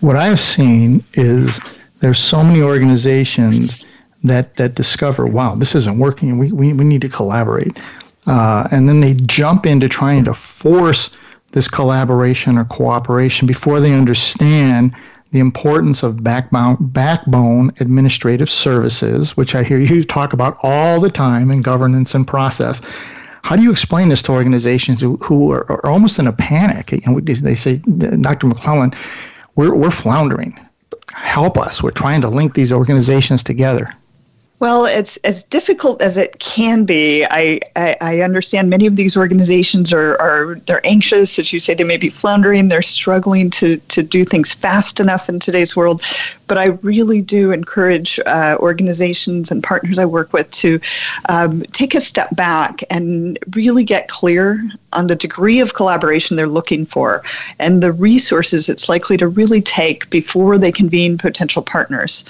What 0.00 0.16
I've 0.16 0.40
seen 0.40 1.04
is 1.14 1.60
there's 2.00 2.18
so 2.18 2.42
many 2.42 2.62
organizations 2.62 3.84
that 4.24 4.56
that 4.56 4.74
discover, 4.74 5.26
wow, 5.26 5.54
this 5.56 5.74
isn't 5.74 5.98
working. 5.98 6.38
We 6.38 6.52
we, 6.52 6.72
we 6.72 6.84
need 6.84 7.02
to 7.02 7.08
collaborate, 7.08 7.78
uh, 8.26 8.68
and 8.70 8.88
then 8.88 9.00
they 9.00 9.12
jump 9.14 9.66
into 9.66 9.88
trying 9.88 10.24
to 10.24 10.32
force 10.32 11.10
this 11.52 11.68
collaboration 11.68 12.58
or 12.58 12.64
cooperation 12.64 13.46
before 13.46 13.80
they 13.80 13.92
understand 13.92 14.94
the 15.30 15.38
importance 15.38 16.02
of 16.02 16.22
backbone, 16.22 16.76
backbone 16.80 17.72
administrative 17.80 18.50
services, 18.50 19.36
which 19.36 19.54
I 19.54 19.62
hear 19.62 19.80
you 19.80 20.04
talk 20.04 20.32
about 20.32 20.58
all 20.62 21.00
the 21.00 21.10
time 21.10 21.50
in 21.50 21.62
governance 21.62 22.14
and 22.14 22.26
process. 22.26 22.82
How 23.42 23.56
do 23.56 23.62
you 23.62 23.70
explain 23.70 24.08
this 24.08 24.22
to 24.22 24.32
organizations 24.32 25.00
who, 25.00 25.16
who 25.16 25.50
are, 25.52 25.70
are 25.70 25.86
almost 25.86 26.18
in 26.18 26.26
a 26.26 26.32
panic? 26.32 26.92
Know, 27.06 27.18
they 27.20 27.54
say, 27.54 27.78
Dr. 27.78 28.46
McClellan, 28.46 28.92
we're, 29.56 29.74
we're 29.74 29.90
floundering. 29.90 30.58
Help 31.14 31.58
us. 31.58 31.82
We're 31.82 31.90
trying 31.90 32.20
to 32.20 32.28
link 32.28 32.54
these 32.54 32.72
organizations 32.72 33.42
together. 33.42 33.92
Well, 34.62 34.86
it's 34.86 35.16
as 35.24 35.42
difficult 35.42 36.00
as 36.00 36.16
it 36.16 36.38
can 36.38 36.84
be. 36.84 37.24
I, 37.24 37.58
I, 37.74 37.96
I, 38.00 38.20
understand 38.20 38.70
many 38.70 38.86
of 38.86 38.94
these 38.94 39.16
organizations 39.16 39.92
are, 39.92 40.16
are 40.20 40.54
they're 40.66 40.86
anxious, 40.86 41.40
as 41.40 41.52
you 41.52 41.58
say, 41.58 41.74
they 41.74 41.82
may 41.82 41.96
be 41.96 42.10
floundering, 42.10 42.68
they're 42.68 42.80
struggling 42.80 43.50
to, 43.50 43.78
to 43.78 44.04
do 44.04 44.24
things 44.24 44.54
fast 44.54 45.00
enough 45.00 45.28
in 45.28 45.40
today's 45.40 45.74
world. 45.74 46.04
But 46.46 46.58
I 46.58 46.66
really 46.82 47.20
do 47.20 47.50
encourage 47.50 48.20
uh, 48.24 48.56
organizations 48.60 49.50
and 49.50 49.64
partners 49.64 49.98
I 49.98 50.04
work 50.04 50.32
with 50.32 50.48
to 50.52 50.78
um, 51.28 51.62
take 51.72 51.96
a 51.96 52.00
step 52.00 52.28
back 52.36 52.84
and 52.88 53.40
really 53.56 53.82
get 53.82 54.06
clear 54.06 54.62
on 54.92 55.08
the 55.08 55.16
degree 55.16 55.58
of 55.58 55.74
collaboration 55.74 56.36
they're 56.36 56.46
looking 56.46 56.86
for 56.86 57.24
and 57.58 57.82
the 57.82 57.92
resources 57.92 58.68
it's 58.68 58.88
likely 58.88 59.16
to 59.16 59.26
really 59.26 59.60
take 59.60 60.08
before 60.10 60.56
they 60.56 60.70
convene 60.70 61.18
potential 61.18 61.62
partners. 61.62 62.24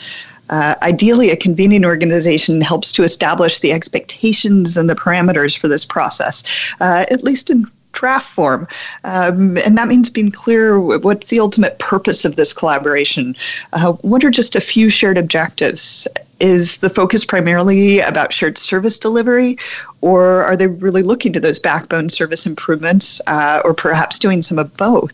Uh, 0.52 0.74
ideally, 0.82 1.30
a 1.30 1.36
convening 1.36 1.84
organization 1.84 2.60
helps 2.60 2.92
to 2.92 3.02
establish 3.02 3.58
the 3.60 3.72
expectations 3.72 4.76
and 4.76 4.88
the 4.88 4.94
parameters 4.94 5.56
for 5.56 5.66
this 5.66 5.86
process, 5.86 6.44
uh, 6.80 7.06
at 7.10 7.24
least 7.24 7.48
in 7.48 7.64
draft 7.92 8.28
form. 8.28 8.68
Um, 9.04 9.56
and 9.58 9.78
that 9.78 9.88
means 9.88 10.10
being 10.10 10.30
clear 10.30 10.78
what's 10.78 11.28
the 11.28 11.40
ultimate 11.40 11.78
purpose 11.78 12.24
of 12.24 12.36
this 12.36 12.52
collaboration. 12.52 13.34
Uh, 13.72 13.92
what 14.02 14.24
are 14.24 14.30
just 14.30 14.54
a 14.54 14.60
few 14.60 14.90
shared 14.90 15.18
objectives? 15.18 16.06
Is 16.42 16.78
the 16.78 16.90
focus 16.90 17.24
primarily 17.24 18.00
about 18.00 18.32
shared 18.32 18.58
service 18.58 18.98
delivery, 18.98 19.56
or 20.00 20.42
are 20.42 20.56
they 20.56 20.66
really 20.66 21.04
looking 21.04 21.32
to 21.34 21.38
those 21.38 21.60
backbone 21.60 22.08
service 22.08 22.46
improvements, 22.46 23.20
uh, 23.28 23.62
or 23.64 23.72
perhaps 23.72 24.18
doing 24.18 24.42
some 24.42 24.58
of 24.58 24.76
both? 24.76 25.12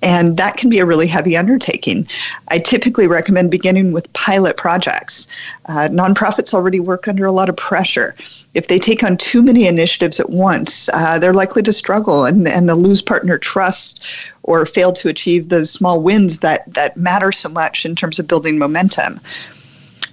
And 0.00 0.38
that 0.38 0.56
can 0.56 0.70
be 0.70 0.78
a 0.78 0.86
really 0.86 1.06
heavy 1.06 1.36
undertaking. 1.36 2.08
I 2.48 2.58
typically 2.58 3.06
recommend 3.06 3.50
beginning 3.50 3.92
with 3.92 4.10
pilot 4.14 4.56
projects. 4.56 5.28
Uh, 5.66 5.88
nonprofits 5.92 6.54
already 6.54 6.80
work 6.80 7.06
under 7.06 7.26
a 7.26 7.32
lot 7.32 7.50
of 7.50 7.56
pressure. 7.56 8.14
If 8.54 8.68
they 8.68 8.78
take 8.78 9.04
on 9.04 9.18
too 9.18 9.42
many 9.42 9.66
initiatives 9.66 10.20
at 10.20 10.30
once, 10.30 10.88
uh, 10.94 11.18
they're 11.18 11.34
likely 11.34 11.62
to 11.64 11.72
struggle 11.72 12.24
and, 12.24 12.48
and 12.48 12.66
they'll 12.66 12.76
lose 12.76 13.02
partner 13.02 13.36
trust 13.36 14.32
or 14.44 14.64
fail 14.64 14.94
to 14.94 15.10
achieve 15.10 15.50
those 15.50 15.70
small 15.70 16.00
wins 16.00 16.38
that, 16.38 16.64
that 16.72 16.96
matter 16.96 17.30
so 17.30 17.50
much 17.50 17.84
in 17.84 17.94
terms 17.94 18.18
of 18.18 18.26
building 18.26 18.56
momentum. 18.56 19.20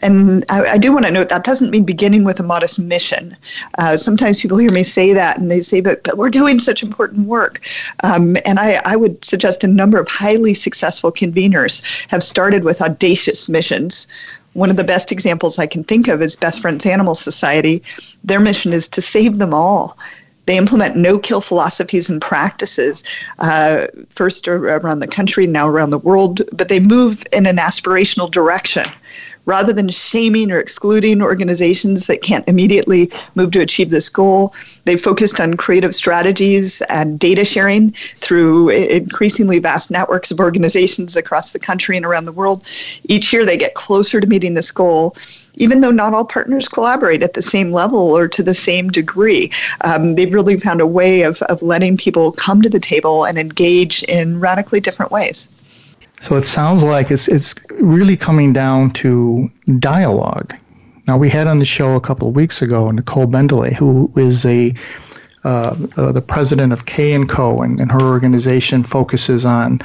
And 0.01 0.45
I, 0.49 0.65
I 0.65 0.77
do 0.77 0.93
want 0.93 1.05
to 1.05 1.11
note 1.11 1.29
that 1.29 1.43
doesn't 1.43 1.71
mean 1.71 1.83
beginning 1.83 2.23
with 2.23 2.39
a 2.39 2.43
modest 2.43 2.79
mission. 2.79 3.35
Uh, 3.77 3.97
sometimes 3.97 4.41
people 4.41 4.57
hear 4.57 4.71
me 4.71 4.83
say 4.83 5.13
that 5.13 5.37
and 5.37 5.51
they 5.51 5.61
say, 5.61 5.81
but, 5.81 6.03
but 6.03 6.17
we're 6.17 6.29
doing 6.29 6.59
such 6.59 6.83
important 6.83 7.27
work. 7.27 7.61
Um, 8.03 8.37
and 8.45 8.59
I, 8.59 8.81
I 8.85 8.95
would 8.95 9.23
suggest 9.23 9.63
a 9.63 9.67
number 9.67 9.99
of 9.99 10.07
highly 10.07 10.53
successful 10.53 11.11
conveners 11.11 12.09
have 12.09 12.23
started 12.23 12.63
with 12.63 12.81
audacious 12.81 13.49
missions. 13.49 14.07
One 14.53 14.69
of 14.69 14.77
the 14.77 14.83
best 14.83 15.11
examples 15.11 15.59
I 15.59 15.67
can 15.67 15.83
think 15.83 16.07
of 16.07 16.21
is 16.21 16.35
Best 16.35 16.61
Friends 16.61 16.85
Animal 16.85 17.15
Society. 17.15 17.83
Their 18.23 18.39
mission 18.39 18.73
is 18.73 18.87
to 18.89 19.01
save 19.01 19.37
them 19.37 19.53
all. 19.53 19.97
They 20.45 20.57
implement 20.57 20.95
no 20.95 21.19
kill 21.19 21.41
philosophies 21.41 22.09
and 22.09 22.19
practices, 22.19 23.03
uh, 23.37 23.85
first 24.09 24.47
around 24.47 24.99
the 24.99 25.07
country, 25.07 25.45
now 25.45 25.67
around 25.69 25.91
the 25.91 25.99
world, 25.99 26.41
but 26.51 26.69
they 26.69 26.79
move 26.79 27.23
in 27.31 27.45
an 27.45 27.57
aspirational 27.57 28.31
direction 28.31 28.85
rather 29.45 29.73
than 29.73 29.89
shaming 29.89 30.51
or 30.51 30.59
excluding 30.59 31.21
organizations 31.21 32.07
that 32.07 32.21
can't 32.21 32.47
immediately 32.47 33.11
move 33.35 33.51
to 33.51 33.59
achieve 33.59 33.89
this 33.89 34.09
goal. 34.09 34.53
They 34.85 34.95
focused 34.95 35.39
on 35.39 35.55
creative 35.55 35.95
strategies 35.95 36.81
and 36.83 37.19
data 37.19 37.43
sharing 37.43 37.91
through 38.21 38.69
increasingly 38.69 39.59
vast 39.59 39.89
networks 39.89 40.31
of 40.31 40.39
organizations 40.39 41.15
across 41.15 41.51
the 41.51 41.59
country 41.59 41.97
and 41.97 42.05
around 42.05 42.25
the 42.25 42.31
world. 42.31 42.63
Each 43.05 43.33
year 43.33 43.45
they 43.45 43.57
get 43.57 43.73
closer 43.73 44.21
to 44.21 44.27
meeting 44.27 44.53
this 44.53 44.71
goal 44.71 45.15
even 45.59 45.81
though 45.81 45.91
not 45.91 46.13
all 46.13 46.25
partners 46.25 46.67
collaborate 46.67 47.21
at 47.21 47.33
the 47.33 47.41
same 47.41 47.71
level 47.71 47.99
or 47.99 48.27
to 48.27 48.41
the 48.41 48.53
same 48.53 48.89
degree. 48.89 49.51
Um, 49.81 50.15
they've 50.15 50.33
really 50.33 50.59
found 50.59 50.81
a 50.81 50.87
way 50.87 51.21
of, 51.23 51.41
of 51.43 51.61
letting 51.61 51.97
people 51.97 52.31
come 52.31 52.61
to 52.61 52.69
the 52.69 52.79
table 52.79 53.25
and 53.25 53.37
engage 53.37 54.01
in 54.03 54.39
radically 54.39 54.79
different 54.79 55.11
ways. 55.11 55.49
So 56.21 56.35
it 56.35 56.45
sounds 56.45 56.83
like 56.83 57.11
it's 57.11 57.27
it's 57.27 57.55
really 57.69 58.17
coming 58.17 58.53
down 58.53 58.91
to 58.91 59.49
dialogue. 59.79 60.53
Now 61.07 61.17
we 61.17 61.29
had 61.29 61.47
on 61.47 61.59
the 61.59 61.65
show 61.65 61.95
a 61.95 62.01
couple 62.01 62.27
of 62.27 62.35
weeks 62.35 62.61
ago 62.61 62.91
Nicole 62.91 63.25
Bendeley, 63.25 63.73
who 63.73 64.11
is 64.15 64.45
a 64.45 64.73
uh, 65.45 65.75
uh, 65.95 66.11
the 66.11 66.21
president 66.21 66.73
of 66.73 66.85
K 66.85 67.13
and 67.13 67.29
Co, 67.29 67.61
and, 67.61 67.79
and 67.79 67.91
her 67.91 68.01
organization 68.01 68.83
focuses 68.83 69.45
on 69.45 69.79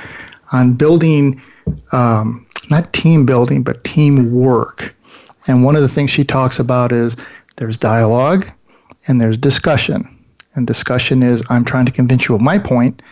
on 0.53 0.75
building 0.75 1.41
um, 1.93 2.47
not 2.71 2.93
team 2.93 3.25
building 3.25 3.63
but 3.63 3.85
team 3.85 4.33
work. 4.33 4.95
And 5.47 5.63
one 5.63 5.77
of 5.77 5.83
the 5.83 5.89
things 5.89 6.11
she 6.11 6.25
talks 6.25 6.59
about 6.59 6.91
is 6.93 7.17
there's 7.57 7.77
dialogue 7.77 8.51
and 9.07 9.21
there's 9.21 9.37
discussion. 9.37 10.09
And 10.55 10.67
discussion 10.67 11.23
is 11.23 11.43
I'm 11.49 11.65
trying 11.65 11.87
to 11.87 11.93
convince 11.93 12.29
you 12.29 12.35
of 12.35 12.41
my 12.41 12.59
point, 12.59 13.03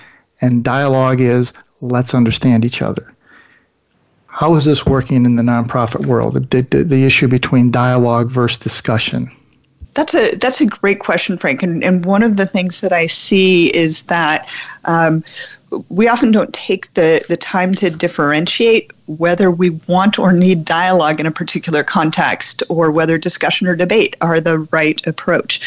and 0.40 0.64
dialogue 0.64 1.20
is 1.20 1.52
let's 1.80 2.14
understand 2.14 2.64
each 2.64 2.82
other. 2.82 3.11
How 4.42 4.56
is 4.56 4.64
this 4.64 4.84
working 4.84 5.24
in 5.24 5.36
the 5.36 5.42
nonprofit 5.44 6.06
world? 6.06 6.34
The, 6.50 6.62
the, 6.62 6.82
the 6.82 7.04
issue 7.04 7.28
between 7.28 7.70
dialogue 7.70 8.28
versus 8.28 8.58
discussion. 8.58 9.30
That's 9.94 10.16
a 10.16 10.34
that's 10.34 10.60
a 10.60 10.66
great 10.66 10.98
question, 10.98 11.38
Frank. 11.38 11.62
And, 11.62 11.84
and 11.84 12.04
one 12.04 12.24
of 12.24 12.36
the 12.38 12.46
things 12.46 12.80
that 12.80 12.92
I 12.92 13.06
see 13.06 13.72
is 13.72 14.02
that 14.04 14.48
um, 14.84 15.22
we 15.90 16.08
often 16.08 16.32
don't 16.32 16.52
take 16.52 16.92
the, 16.94 17.24
the 17.28 17.36
time 17.36 17.72
to 17.76 17.90
differentiate 17.90 18.90
whether 19.06 19.48
we 19.48 19.70
want 19.86 20.18
or 20.18 20.32
need 20.32 20.64
dialogue 20.64 21.20
in 21.20 21.26
a 21.26 21.30
particular 21.30 21.84
context 21.84 22.64
or 22.68 22.90
whether 22.90 23.18
discussion 23.18 23.68
or 23.68 23.76
debate 23.76 24.16
are 24.20 24.40
the 24.40 24.58
right 24.72 25.00
approach. 25.06 25.60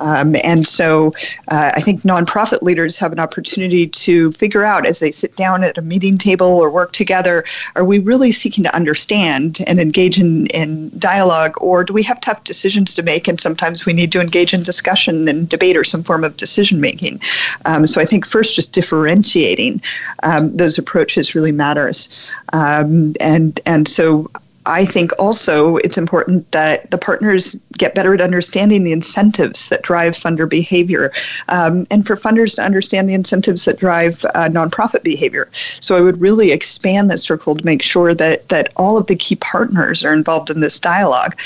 Um, 0.00 0.36
and 0.42 0.66
so 0.66 1.14
uh, 1.48 1.72
I 1.74 1.80
think 1.80 2.02
nonprofit 2.02 2.62
leaders 2.62 2.98
have 2.98 3.12
an 3.12 3.18
opportunity 3.18 3.86
to 3.86 4.32
figure 4.32 4.64
out 4.64 4.86
as 4.86 4.98
they 4.98 5.10
sit 5.10 5.36
down 5.36 5.62
at 5.62 5.78
a 5.78 5.82
meeting 5.82 6.18
table 6.18 6.46
or 6.46 6.70
work 6.70 6.92
together 6.92 7.44
are 7.76 7.84
we 7.84 7.98
really 7.98 8.32
seeking 8.32 8.64
to 8.64 8.74
understand 8.74 9.58
and 9.66 9.80
engage 9.80 10.18
in, 10.18 10.46
in 10.48 10.90
dialogue, 10.98 11.54
or 11.60 11.84
do 11.84 11.92
we 11.92 12.02
have 12.02 12.20
tough 12.20 12.44
decisions 12.44 12.94
to 12.94 13.02
make? 13.02 13.28
And 13.28 13.40
sometimes 13.40 13.86
we 13.86 13.92
need 13.92 14.12
to 14.12 14.20
engage 14.20 14.52
in 14.54 14.62
discussion 14.62 15.28
and 15.28 15.48
debate 15.48 15.76
or 15.76 15.84
some 15.84 16.02
form 16.02 16.24
of 16.24 16.36
decision 16.36 16.80
making. 16.80 17.20
Um, 17.64 17.86
so 17.86 18.00
I 18.00 18.04
think 18.04 18.26
first, 18.26 18.54
just 18.54 18.72
differentiating 18.72 19.82
um, 20.22 20.56
those 20.56 20.78
approaches 20.78 21.34
really 21.34 21.52
matters. 21.52 22.08
Um, 22.52 23.14
and 23.20 23.60
and 23.66 23.86
so 23.86 24.30
I 24.70 24.84
think 24.84 25.10
also 25.18 25.76
it's 25.78 25.98
important 25.98 26.50
that 26.52 26.90
the 26.92 26.98
partners 26.98 27.56
get 27.76 27.94
better 27.94 28.14
at 28.14 28.20
understanding 28.20 28.84
the 28.84 28.92
incentives 28.92 29.68
that 29.68 29.82
drive 29.82 30.14
funder 30.14 30.48
behavior, 30.48 31.12
um, 31.48 31.86
and 31.90 32.06
for 32.06 32.14
funders 32.14 32.54
to 32.54 32.62
understand 32.62 33.08
the 33.08 33.14
incentives 33.14 33.64
that 33.64 33.78
drive 33.78 34.24
uh, 34.26 34.48
nonprofit 34.48 35.02
behavior. 35.02 35.48
So 35.80 35.96
I 35.96 36.00
would 36.00 36.20
really 36.20 36.52
expand 36.52 37.10
this 37.10 37.22
circle 37.22 37.56
to 37.56 37.64
make 37.64 37.82
sure 37.82 38.14
that 38.14 38.48
that 38.48 38.72
all 38.76 38.96
of 38.96 39.06
the 39.06 39.16
key 39.16 39.36
partners 39.36 40.04
are 40.04 40.12
involved 40.12 40.50
in 40.50 40.60
this 40.60 40.78
dialogue. 40.78 41.38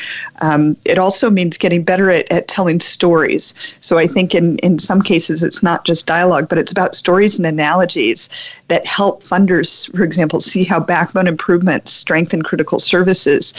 Um, 0.42 0.76
it 0.84 0.98
also 0.98 1.30
means 1.30 1.56
getting 1.56 1.82
better 1.82 2.10
at, 2.10 2.30
at 2.30 2.46
telling 2.48 2.80
stories. 2.80 3.54
So 3.80 3.96
I 3.96 4.06
think 4.06 4.34
in 4.34 4.58
in 4.58 4.78
some 4.78 5.00
cases 5.00 5.42
it's 5.42 5.62
not 5.62 5.87
just 5.87 6.06
dialogue, 6.06 6.48
but 6.50 6.58
it's 6.58 6.72
about 6.72 6.94
stories 6.94 7.38
and 7.38 7.46
analogies 7.46 8.28
that 8.68 8.84
help 8.87 9.24
funders, 9.24 9.94
for 9.96 10.04
example, 10.04 10.40
see 10.40 10.64
how 10.64 10.80
backbone 10.80 11.26
improvements 11.26 11.92
strengthen 11.92 12.42
critical 12.42 12.78
service 12.78 13.13
services. 13.14 13.55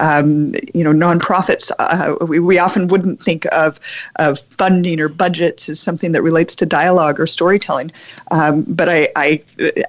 Um, 0.00 0.54
you 0.74 0.84
know, 0.84 0.92
nonprofits, 0.92 1.70
uh, 1.78 2.24
we, 2.24 2.38
we 2.38 2.58
often 2.58 2.88
wouldn't 2.88 3.22
think 3.22 3.46
of, 3.52 3.78
of 4.16 4.38
funding 4.38 5.00
or 5.00 5.08
budgets 5.08 5.68
as 5.68 5.80
something 5.80 6.12
that 6.12 6.22
relates 6.22 6.56
to 6.56 6.66
dialogue 6.66 7.20
or 7.20 7.26
storytelling. 7.26 7.92
Um, 8.30 8.62
but 8.68 8.88
I, 8.88 9.08
I, 9.16 9.42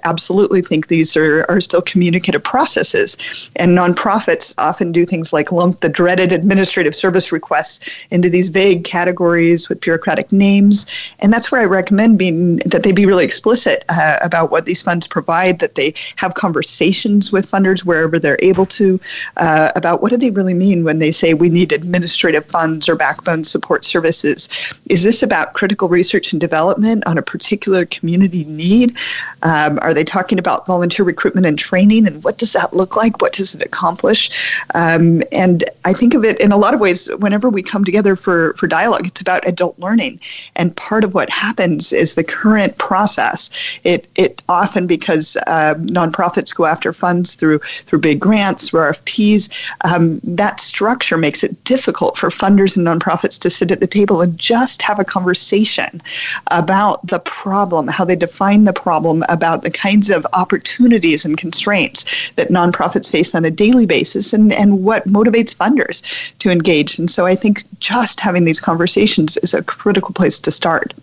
absolutely 0.04 0.62
think 0.62 0.88
these 0.88 1.16
are, 1.16 1.44
are 1.48 1.60
still 1.60 1.82
communicative 1.82 2.42
processes. 2.42 3.50
And 3.56 3.76
nonprofits 3.76 4.54
often 4.58 4.92
do 4.92 5.04
things 5.04 5.32
like 5.32 5.52
lump 5.52 5.80
the 5.80 5.88
dreaded 5.88 6.32
administrative 6.32 6.94
service 6.94 7.32
requests 7.32 7.80
into 8.10 8.28
these 8.28 8.48
vague 8.48 8.84
categories 8.84 9.68
with 9.68 9.80
bureaucratic 9.80 10.32
names. 10.32 10.86
And 11.20 11.32
that's 11.32 11.50
where 11.50 11.60
I 11.60 11.64
recommend 11.64 12.18
being 12.18 12.56
that 12.66 12.82
they 12.82 12.92
be 12.92 13.06
really 13.06 13.24
explicit 13.24 13.84
uh, 13.88 14.18
about 14.22 14.50
what 14.50 14.66
these 14.66 14.82
funds 14.82 15.06
provide, 15.06 15.58
that 15.60 15.74
they 15.74 15.94
have 16.16 16.34
conversations 16.34 17.32
with 17.32 17.50
funders 17.50 17.84
wherever 17.84 18.18
they're 18.18 18.38
able 18.42 18.66
to 18.66 19.00
uh, 19.36 19.70
about 19.76 20.02
what 20.02 20.10
do 20.10 20.16
they 20.16 20.30
really 20.30 20.54
mean 20.54 20.84
when 20.84 20.98
they 20.98 21.12
say 21.12 21.34
we 21.34 21.48
need 21.48 21.72
administrative 21.72 22.44
funds 22.46 22.88
or 22.88 22.94
backbone 22.94 23.44
support 23.44 23.84
services. 23.84 24.48
Is 24.88 25.02
this 25.04 25.22
about 25.22 25.54
critical 25.54 25.88
research 25.88 26.32
and 26.32 26.40
development 26.40 27.06
on 27.06 27.18
a 27.18 27.22
particular 27.22 27.86
community 27.86 28.44
need? 28.44 28.98
Um, 29.42 29.78
are 29.82 29.94
they 29.94 30.04
talking 30.04 30.38
about 30.38 30.66
volunteer 30.66 31.04
recruitment 31.04 31.46
and 31.46 31.58
training? 31.58 32.06
And 32.06 32.22
what 32.24 32.38
does 32.38 32.52
that 32.52 32.74
look 32.74 32.96
like? 32.96 33.20
What 33.20 33.32
does 33.32 33.54
it 33.54 33.62
accomplish? 33.62 34.62
Um, 34.74 35.22
and 35.32 35.64
I 35.84 35.92
think 35.92 36.14
of 36.14 36.24
it 36.24 36.40
in 36.40 36.52
a 36.52 36.56
lot 36.56 36.74
of 36.74 36.80
ways 36.80 37.08
whenever 37.18 37.48
we 37.48 37.62
come 37.62 37.84
together 37.84 38.16
for, 38.16 38.54
for 38.54 38.66
dialogue, 38.66 39.06
it's 39.06 39.20
about 39.20 39.46
adult 39.46 39.78
learning. 39.78 40.20
And 40.56 40.76
part 40.76 41.04
of 41.04 41.14
what 41.14 41.30
happens 41.30 41.92
is 41.92 42.14
the 42.14 42.24
current 42.24 42.78
process. 42.78 43.78
It, 43.84 44.06
it 44.16 44.42
often, 44.48 44.86
because 44.86 45.36
uh, 45.46 45.74
nonprofits 45.78 46.54
go 46.54 46.66
after 46.66 46.92
funds 46.92 47.34
through, 47.34 47.58
through 47.58 48.00
big 48.00 48.20
grants, 48.20 48.68
through 48.68 48.91
RFPs, 48.92 49.72
um, 49.84 50.20
that 50.22 50.60
structure 50.60 51.16
makes 51.16 51.42
it 51.42 51.64
difficult 51.64 52.16
for 52.16 52.28
funders 52.28 52.76
and 52.76 52.86
nonprofits 52.86 53.40
to 53.40 53.50
sit 53.50 53.70
at 53.70 53.80
the 53.80 53.86
table 53.86 54.20
and 54.20 54.36
just 54.38 54.82
have 54.82 54.98
a 54.98 55.04
conversation 55.04 56.02
about 56.48 57.06
the 57.06 57.18
problem, 57.20 57.88
how 57.88 58.04
they 58.04 58.16
define 58.16 58.64
the 58.64 58.72
problem, 58.72 59.24
about 59.28 59.62
the 59.62 59.70
kinds 59.70 60.10
of 60.10 60.26
opportunities 60.32 61.24
and 61.24 61.38
constraints 61.38 62.30
that 62.36 62.48
nonprofits 62.48 63.10
face 63.10 63.34
on 63.34 63.44
a 63.44 63.50
daily 63.50 63.86
basis, 63.86 64.32
and, 64.32 64.52
and 64.52 64.82
what 64.84 65.06
motivates 65.08 65.54
funders 65.54 66.32
to 66.38 66.50
engage. 66.50 66.98
And 66.98 67.10
so 67.10 67.26
I 67.26 67.34
think 67.34 67.64
just 67.80 68.20
having 68.20 68.44
these 68.44 68.60
conversations 68.60 69.36
is 69.38 69.54
a 69.54 69.62
critical 69.62 70.12
place 70.12 70.40
to 70.40 70.50
start. 70.50 70.94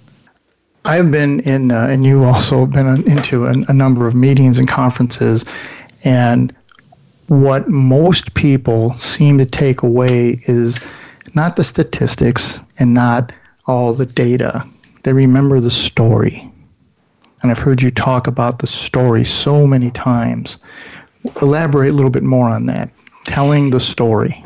I've 0.86 1.12
been 1.12 1.41
in, 1.41 1.71
uh, 1.71 1.88
and 1.88 2.06
you 2.06 2.23
also 2.23 2.65
been 2.65 3.06
into 3.08 3.45
a, 3.45 3.52
a 3.67 3.73
number 3.73 4.06
of 4.06 4.15
meetings 4.15 4.60
and 4.60 4.67
conferences, 4.67 5.45
and 6.04 6.56
what 7.30 7.70
most 7.70 8.34
people 8.34 8.94
seem 8.96 9.38
to 9.38 9.46
take 9.46 9.84
away 9.84 10.42
is 10.48 10.80
not 11.36 11.56
the 11.56 11.63
statistics 11.63 12.60
and 12.80 12.94
not 12.94 13.32
all 13.68 13.94
the 13.94 14.06
data. 14.06 14.68
They 15.04 15.13
remember 15.13 15.60
the 15.60 15.72
story. 15.72 16.52
And 17.42 17.52
I've 17.52 17.60
heard 17.60 17.82
you 17.82 17.92
talk 17.92 18.28
about 18.28 18.60
the 18.60 18.68
story 18.68 19.24
so 19.24 19.65
many 19.65 19.92
times. 19.92 20.58
Elaborate 21.42 21.94
a 21.94 21.96
little 21.96 22.10
bit 22.10 22.24
more 22.24 22.50
on 22.50 22.65
that. 22.65 22.89
Telling 23.26 23.70
the 23.70 23.80
story. 23.80 24.44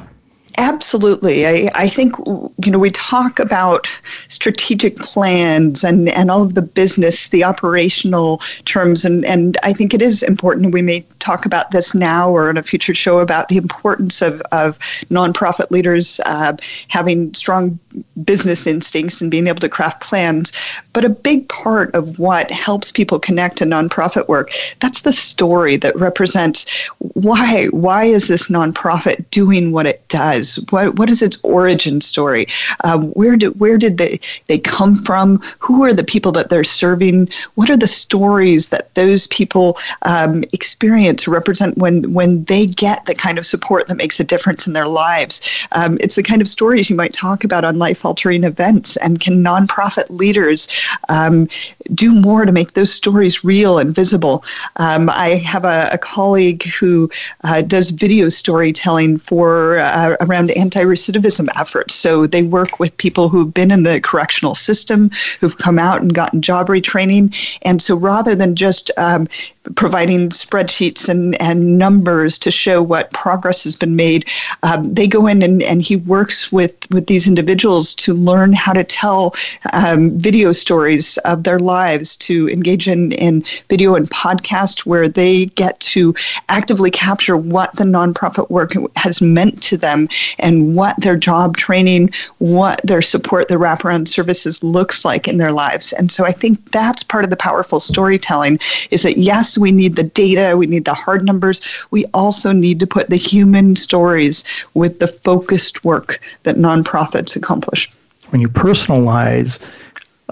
Absolutely. 0.58 1.48
I, 1.48 1.70
I 1.74 1.90
think, 1.90 2.16
you 2.18 2.72
know, 2.72 2.78
we 2.78 2.92
talk 2.92 3.40
about 3.40 3.88
strategic 4.28 4.98
plans 4.98 5.84
and, 5.84 6.10
and 6.10 6.30
all 6.30 6.44
of 6.44 6.54
the 6.54 6.62
business, 6.62 7.30
the 7.30 7.44
operational 7.44 8.38
terms, 8.66 9.04
and, 9.04 9.26
and 9.26 9.58
I 9.64 9.74
think 9.74 9.94
it 9.94 10.02
is 10.02 10.22
important. 10.22 10.74
We 10.74 10.84
may 10.84 11.02
talk 11.20 11.46
about 11.46 11.72
this 11.72 11.96
now 11.96 12.30
or 12.30 12.52
in 12.52 12.58
a 12.58 12.64
future 12.64 12.94
show 12.94 13.20
about 13.20 13.50
the 13.50 13.58
importance 13.58 14.22
of, 14.22 14.42
of 14.52 14.78
nonprofit 15.10 15.72
leaders 15.72 16.20
uh, 16.26 16.56
having 16.90 17.34
strong 17.34 17.80
business 18.24 18.68
instincts 18.68 19.22
and 19.22 19.32
being 19.32 19.48
able 19.48 19.60
to 19.60 19.70
craft 19.70 20.02
plans. 20.02 20.52
But 20.94 21.06
a 21.06 21.10
big 21.10 21.50
part 21.50 21.94
of 21.96 22.20
what 22.20 22.52
helps 22.52 22.92
people 22.92 23.20
connect 23.20 23.58
to 23.58 23.66
nonprofit 23.66 24.28
work, 24.28 24.52
that's 24.80 25.02
the 25.02 25.14
story 25.14 25.76
that 25.78 25.96
represents 25.96 26.88
why, 27.14 27.66
why 27.72 28.06
is 28.06 28.28
this 28.28 28.48
nonprofit 28.48 29.26
doing 29.32 29.72
what 29.72 29.86
it 29.86 30.08
does? 30.08 30.64
What, 30.70 30.98
what 30.98 31.10
is 31.10 31.22
its 31.22 31.44
origin 31.44 32.02
story? 32.02 32.46
Um, 32.84 33.12
where 33.12 33.36
did 33.36 33.60
where 33.60 33.78
did 33.78 33.98
they 33.98 34.20
they 34.48 34.60
come 34.60 34.96
from? 35.04 35.42
Who 35.60 35.84
are 35.84 35.94
the 35.94 36.04
people 36.04 36.32
that 36.34 36.50
they're 36.50 36.64
serving? 36.64 37.30
What 37.56 37.70
are 37.70 37.78
the 37.78 37.88
stories 37.88 38.70
that 38.70 38.94
those 38.96 39.28
people 39.28 39.78
um, 40.04 40.44
experience 40.54 41.28
represent 41.28 41.78
when 41.78 42.14
when 42.14 42.44
they 42.46 42.66
get 42.66 43.06
the 43.06 43.16
kind 43.16 43.38
of 43.38 43.46
support 43.46 43.88
that 43.88 43.96
makes 43.96 44.20
a 44.20 44.24
difference 44.24 44.68
in 44.68 44.74
their 44.74 44.88
lives? 44.88 45.66
Um, 45.72 45.98
it's 46.02 46.16
the 46.16 46.24
kind 46.24 46.42
of 46.42 46.48
stories 46.48 46.90
you 46.90 46.96
might 46.96 47.14
talk 47.14 47.44
about 47.44 47.66
on 47.66 47.80
life 47.80 48.06
altering 48.06 48.44
events. 48.44 48.98
And 48.98 49.20
can 49.20 49.44
nonprofit 49.44 50.10
leaders 50.10 50.68
um, 51.10 51.48
do 51.94 52.14
more 52.14 52.46
to 52.46 52.52
make 52.52 52.74
those 52.74 52.92
stories 52.92 53.44
real 53.44 53.78
and 53.78 53.94
visible? 53.94 54.44
Um, 54.78 55.10
I 55.10 55.36
have 55.38 55.66
a, 55.66 55.90
a 55.92 55.98
colleague 55.98 56.64
who 56.64 57.10
uh, 57.44 57.62
does 57.62 57.90
video 57.90 58.30
storytelling 58.30 59.18
for 59.18 59.80
uh, 59.80 60.16
around 60.22 60.52
anti 60.52 60.84
recidivism 60.84 61.50
efforts. 61.60 61.94
So 61.96 62.26
they 62.26 62.44
work 62.44 62.80
with 62.80 62.96
people 62.98 63.30
who've 63.30 63.54
been 63.54 63.72
in 63.72 63.84
the 63.84 64.02
correctional 64.02 64.56
system, 64.56 65.10
who've 65.40 65.58
come 65.58 65.80
out 65.80 66.02
and 66.02 66.14
gotten 66.14 66.42
job 66.42 66.68
retraining. 66.68 67.36
And 67.64 67.82
so 67.82 67.96
rather 67.96 68.36
than 68.36 68.56
just 68.56 68.92
um, 68.98 69.28
providing 69.76 70.30
spreadsheets 70.30 71.08
and, 71.08 71.40
and 71.42 71.78
numbers 71.78 72.38
to 72.38 72.52
show 72.52 72.82
what 72.82 73.12
progress 73.12 73.64
has 73.64 73.76
been 73.76 73.96
made. 73.96 74.30
Um, 74.64 74.94
they 74.94 75.08
go 75.08 75.26
in 75.28 75.42
and, 75.42 75.64
and 75.64 75.82
he 75.82 75.96
works 75.96 76.52
with, 76.52 76.76
with 76.92 77.08
these 77.08 77.28
individuals 77.28 77.94
to 77.96 78.14
learn 78.14 78.54
how 78.54 78.74
to 78.74 78.84
tell 78.84 79.34
um, 79.72 80.18
video 80.18 80.52
stories 80.52 81.18
of 81.20 81.44
their 81.44 81.60
lives, 81.60 82.16
to 82.18 82.50
engage 82.50 82.88
in, 82.88 83.14
in 83.14 83.44
video 83.70 83.96
and 83.96 84.10
podcast 84.10 84.86
where 84.86 85.08
they 85.08 85.46
get 85.46 85.80
to 85.80 86.14
actively 86.50 86.92
capture 86.92 87.38
what 87.38 87.74
the 87.76 87.86
nonprofit 87.86 88.50
work 88.50 88.72
has 88.98 89.22
meant 89.22 89.62
to 89.64 89.78
them 89.78 90.08
and 90.40 90.76
what 90.76 91.00
their 91.00 91.16
job 91.16 91.56
training, 91.56 92.10
what 92.40 92.82
their 92.84 93.02
support, 93.02 93.48
their 93.48 93.60
wraparound 93.60 94.08
services 94.08 94.62
looks 94.64 95.06
like 95.06 95.28
in 95.28 95.38
their 95.38 95.52
lives. 95.52 95.94
And 95.94 96.12
so 96.12 96.26
I 96.26 96.32
think 96.32 96.72
that's 96.72 97.04
part 97.04 97.24
of 97.24 97.30
the 97.30 97.38
powerful 97.38 97.80
storytelling 97.80 98.60
is 98.92 99.04
that 99.04 99.18
yes, 99.18 99.53
we 99.58 99.72
need 99.72 99.96
the 99.96 100.04
data, 100.04 100.56
we 100.58 100.68
need 100.68 100.86
the 100.86 100.94
hard 100.94 101.24
numbers. 101.24 101.62
We 101.92 102.06
also 102.14 102.52
need 102.52 102.80
to 102.80 102.88
put 102.88 103.10
the 103.10 103.16
human 103.16 103.76
stories 103.76 104.44
with 104.74 105.00
the 105.00 105.08
focused 105.08 105.84
work 105.84 106.20
that 106.44 106.56
nonprofits 106.56 107.36
accomplish. 107.36 107.92
When 108.30 108.42
you 108.42 108.50
personalize 108.50 109.62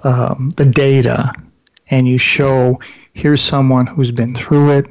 um, 0.03 0.51
the 0.57 0.65
data 0.65 1.33
and 1.89 2.07
you 2.07 2.17
show 2.17 2.79
here's 3.13 3.41
someone 3.41 3.87
who's 3.87 4.11
been 4.11 4.35
through 4.35 4.71
it, 4.71 4.87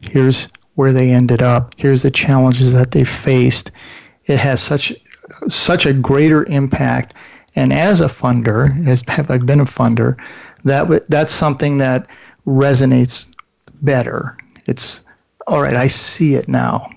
here's 0.00 0.48
where 0.74 0.92
they 0.92 1.10
ended 1.10 1.42
up, 1.42 1.74
here's 1.76 2.02
the 2.02 2.10
challenges 2.10 2.72
that 2.72 2.92
they 2.92 3.04
faced, 3.04 3.70
it 4.26 4.38
has 4.38 4.62
such 4.62 4.92
such 5.48 5.86
a 5.86 5.92
greater 5.92 6.44
impact. 6.46 7.14
And 7.56 7.72
as 7.72 8.00
a 8.00 8.06
funder, 8.06 8.86
as 8.86 9.02
have 9.08 9.30
I 9.30 9.38
been 9.38 9.60
a 9.60 9.64
funder, 9.64 10.16
that 10.64 11.08
that's 11.08 11.32
something 11.32 11.78
that 11.78 12.06
resonates 12.46 13.28
better. 13.82 14.36
It's 14.66 15.02
all 15.46 15.62
right, 15.62 15.76
I 15.76 15.86
see 15.86 16.34
it 16.34 16.48
now. 16.48 16.90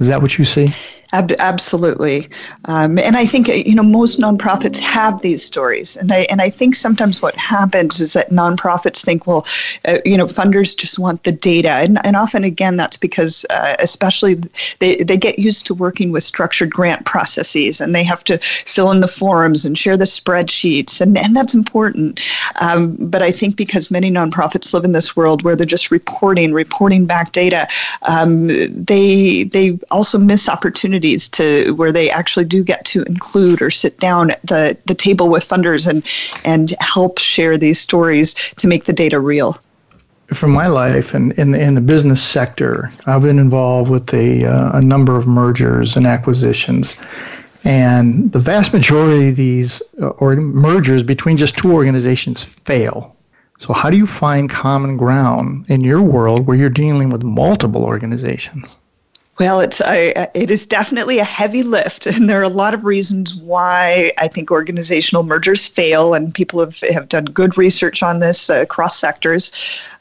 Is 0.00 0.06
that 0.08 0.20
what 0.22 0.38
you 0.38 0.44
see? 0.44 0.72
Ab- 1.14 1.32
absolutely, 1.38 2.28
um, 2.66 2.98
and 2.98 3.16
I 3.16 3.24
think 3.24 3.48
you 3.48 3.74
know 3.74 3.82
most 3.82 4.20
nonprofits 4.20 4.76
have 4.76 5.22
these 5.22 5.42
stories, 5.42 5.96
and 5.96 6.12
I 6.12 6.26
and 6.28 6.42
I 6.42 6.50
think 6.50 6.74
sometimes 6.74 7.22
what 7.22 7.34
happens 7.34 7.98
is 7.98 8.12
that 8.12 8.28
nonprofits 8.28 9.02
think, 9.02 9.26
well, 9.26 9.46
uh, 9.86 10.00
you 10.04 10.18
know, 10.18 10.26
funders 10.26 10.76
just 10.76 10.98
want 10.98 11.24
the 11.24 11.32
data, 11.32 11.70
and 11.70 11.98
and 12.04 12.14
often 12.14 12.44
again 12.44 12.76
that's 12.76 12.98
because 12.98 13.46
uh, 13.48 13.74
especially 13.78 14.34
they 14.80 14.96
they 14.96 15.16
get 15.16 15.38
used 15.38 15.64
to 15.68 15.74
working 15.74 16.12
with 16.12 16.24
structured 16.24 16.74
grant 16.74 17.06
processes, 17.06 17.80
and 17.80 17.94
they 17.94 18.04
have 18.04 18.22
to 18.24 18.36
fill 18.66 18.90
in 18.90 19.00
the 19.00 19.08
forms 19.08 19.64
and 19.64 19.78
share 19.78 19.96
the 19.96 20.04
spreadsheets, 20.04 21.00
and 21.00 21.16
and 21.16 21.34
that's 21.34 21.54
important. 21.54 22.20
Um, 22.60 22.96
but 23.00 23.22
I 23.22 23.30
think 23.30 23.56
because 23.56 23.90
many 23.90 24.10
nonprofits 24.10 24.74
live 24.74 24.84
in 24.84 24.92
this 24.92 25.16
world 25.16 25.42
where 25.42 25.56
they're 25.56 25.64
just 25.64 25.90
reporting, 25.90 26.52
reporting 26.52 27.06
back 27.06 27.32
data, 27.32 27.66
um, 28.02 28.48
they 28.48 29.44
they 29.44 29.78
also 29.90 30.18
miss 30.18 30.50
opportunities 30.50 30.97
opportunities 30.98 31.28
to 31.28 31.74
where 31.74 31.92
they 31.92 32.10
actually 32.10 32.44
do 32.44 32.64
get 32.64 32.84
to 32.84 33.02
include 33.04 33.62
or 33.62 33.70
sit 33.70 33.98
down 33.98 34.30
at 34.30 34.40
the, 34.42 34.76
the 34.86 34.94
table 34.94 35.28
with 35.28 35.48
funders 35.48 35.86
and 35.86 36.02
and 36.44 36.74
help 36.80 37.18
share 37.18 37.56
these 37.56 37.80
stories 37.80 38.34
to 38.56 38.66
make 38.66 38.84
the 38.84 38.92
data 38.92 39.20
real 39.20 39.56
from 40.34 40.50
my 40.50 40.66
life 40.66 41.14
and 41.14 41.32
in, 41.38 41.54
in, 41.54 41.74
the 41.74 41.80
business 41.80 42.22
sector, 42.22 42.92
I've 43.06 43.22
been 43.22 43.38
involved 43.38 43.90
with 43.90 44.12
a, 44.12 44.44
uh, 44.44 44.78
a 44.78 44.82
number 44.82 45.16
of 45.16 45.26
mergers 45.26 45.96
and 45.96 46.06
acquisitions. 46.06 46.98
And 47.64 48.30
the 48.32 48.38
vast 48.38 48.74
majority 48.74 49.30
of 49.30 49.36
these 49.36 49.80
uh, 50.02 50.08
or 50.20 50.36
mergers 50.36 51.02
between 51.02 51.38
just 51.38 51.56
two 51.56 51.72
organizations 51.72 52.44
fail. 52.44 53.16
So, 53.58 53.72
how 53.72 53.88
do 53.88 53.96
you 53.96 54.06
find 54.06 54.50
common 54.50 54.98
ground 54.98 55.64
in 55.68 55.80
your 55.80 56.02
world 56.02 56.46
where 56.46 56.58
you're 56.58 56.68
dealing 56.84 57.08
with 57.08 57.22
multiple 57.22 57.82
organizations? 57.82 58.76
Well, 59.38 59.60
it's 59.60 59.80
a, 59.80 60.28
it 60.34 60.50
is 60.50 60.66
definitely 60.66 61.20
a 61.20 61.24
heavy 61.24 61.62
lift, 61.62 62.06
and 62.06 62.28
there 62.28 62.40
are 62.40 62.44
a 62.44 62.48
lot 62.48 62.74
of 62.74 62.84
reasons 62.84 63.36
why 63.36 64.12
I 64.18 64.26
think 64.26 64.50
organizational 64.50 65.22
mergers 65.22 65.68
fail, 65.68 66.14
and 66.14 66.34
people 66.34 66.58
have, 66.58 66.80
have 66.90 67.08
done 67.08 67.26
good 67.26 67.56
research 67.56 68.02
on 68.02 68.18
this 68.18 68.50
uh, 68.50 68.60
across 68.60 68.98
sectors. 68.98 69.52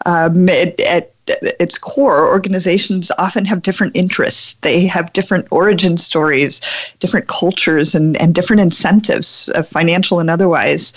Um, 0.05 0.49
it, 0.49 0.79
at 0.79 1.13
its 1.59 1.77
core, 1.77 2.27
organizations 2.27 3.11
often 3.17 3.45
have 3.45 3.61
different 3.61 3.95
interests. 3.95 4.55
They 4.55 4.85
have 4.87 5.13
different 5.13 5.47
origin 5.51 5.97
stories, 5.97 6.61
different 6.99 7.27
cultures, 7.27 7.93
and, 7.93 8.15
and 8.17 8.33
different 8.33 8.61
incentives, 8.61 9.49
uh, 9.53 9.63
financial 9.63 10.19
and 10.19 10.29
otherwise. 10.29 10.93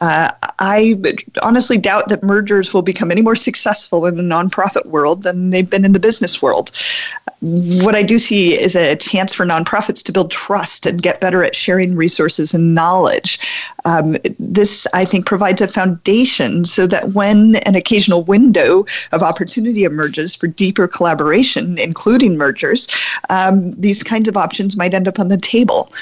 Uh, 0.00 0.30
I 0.58 1.00
honestly 1.42 1.76
doubt 1.76 2.08
that 2.08 2.22
mergers 2.22 2.72
will 2.72 2.82
become 2.82 3.10
any 3.10 3.22
more 3.22 3.36
successful 3.36 4.06
in 4.06 4.16
the 4.16 4.22
nonprofit 4.22 4.86
world 4.86 5.22
than 5.24 5.50
they've 5.50 5.68
been 5.68 5.84
in 5.84 5.92
the 5.92 6.00
business 6.00 6.40
world. 6.40 6.70
What 7.40 7.94
I 7.94 8.02
do 8.02 8.18
see 8.18 8.58
is 8.58 8.74
a 8.74 8.96
chance 8.96 9.32
for 9.32 9.46
nonprofits 9.46 10.02
to 10.04 10.12
build 10.12 10.30
trust 10.30 10.86
and 10.86 11.02
get 11.02 11.20
better 11.20 11.44
at 11.44 11.54
sharing 11.54 11.94
resources 11.94 12.54
and 12.54 12.74
knowledge. 12.74 13.38
Um, 13.84 14.16
this, 14.38 14.86
I 14.92 15.04
think, 15.04 15.26
provides 15.26 15.60
a 15.60 15.68
foundation 15.68 16.64
so 16.64 16.86
that 16.88 17.10
when 17.10 17.56
an 17.56 17.74
occasional 17.74 18.24
window 18.24 18.84
of 19.12 19.22
opportunity 19.22 19.84
emerges 19.84 20.34
for 20.34 20.46
deeper 20.48 20.88
collaboration, 20.88 21.78
including 21.78 22.36
mergers, 22.36 22.88
um, 23.30 23.72
these 23.72 24.02
kinds 24.02 24.28
of 24.28 24.36
options 24.36 24.76
might 24.76 24.94
end 24.94 25.06
up 25.06 25.20
on 25.20 25.28
the 25.28 25.38
table. 25.38 25.92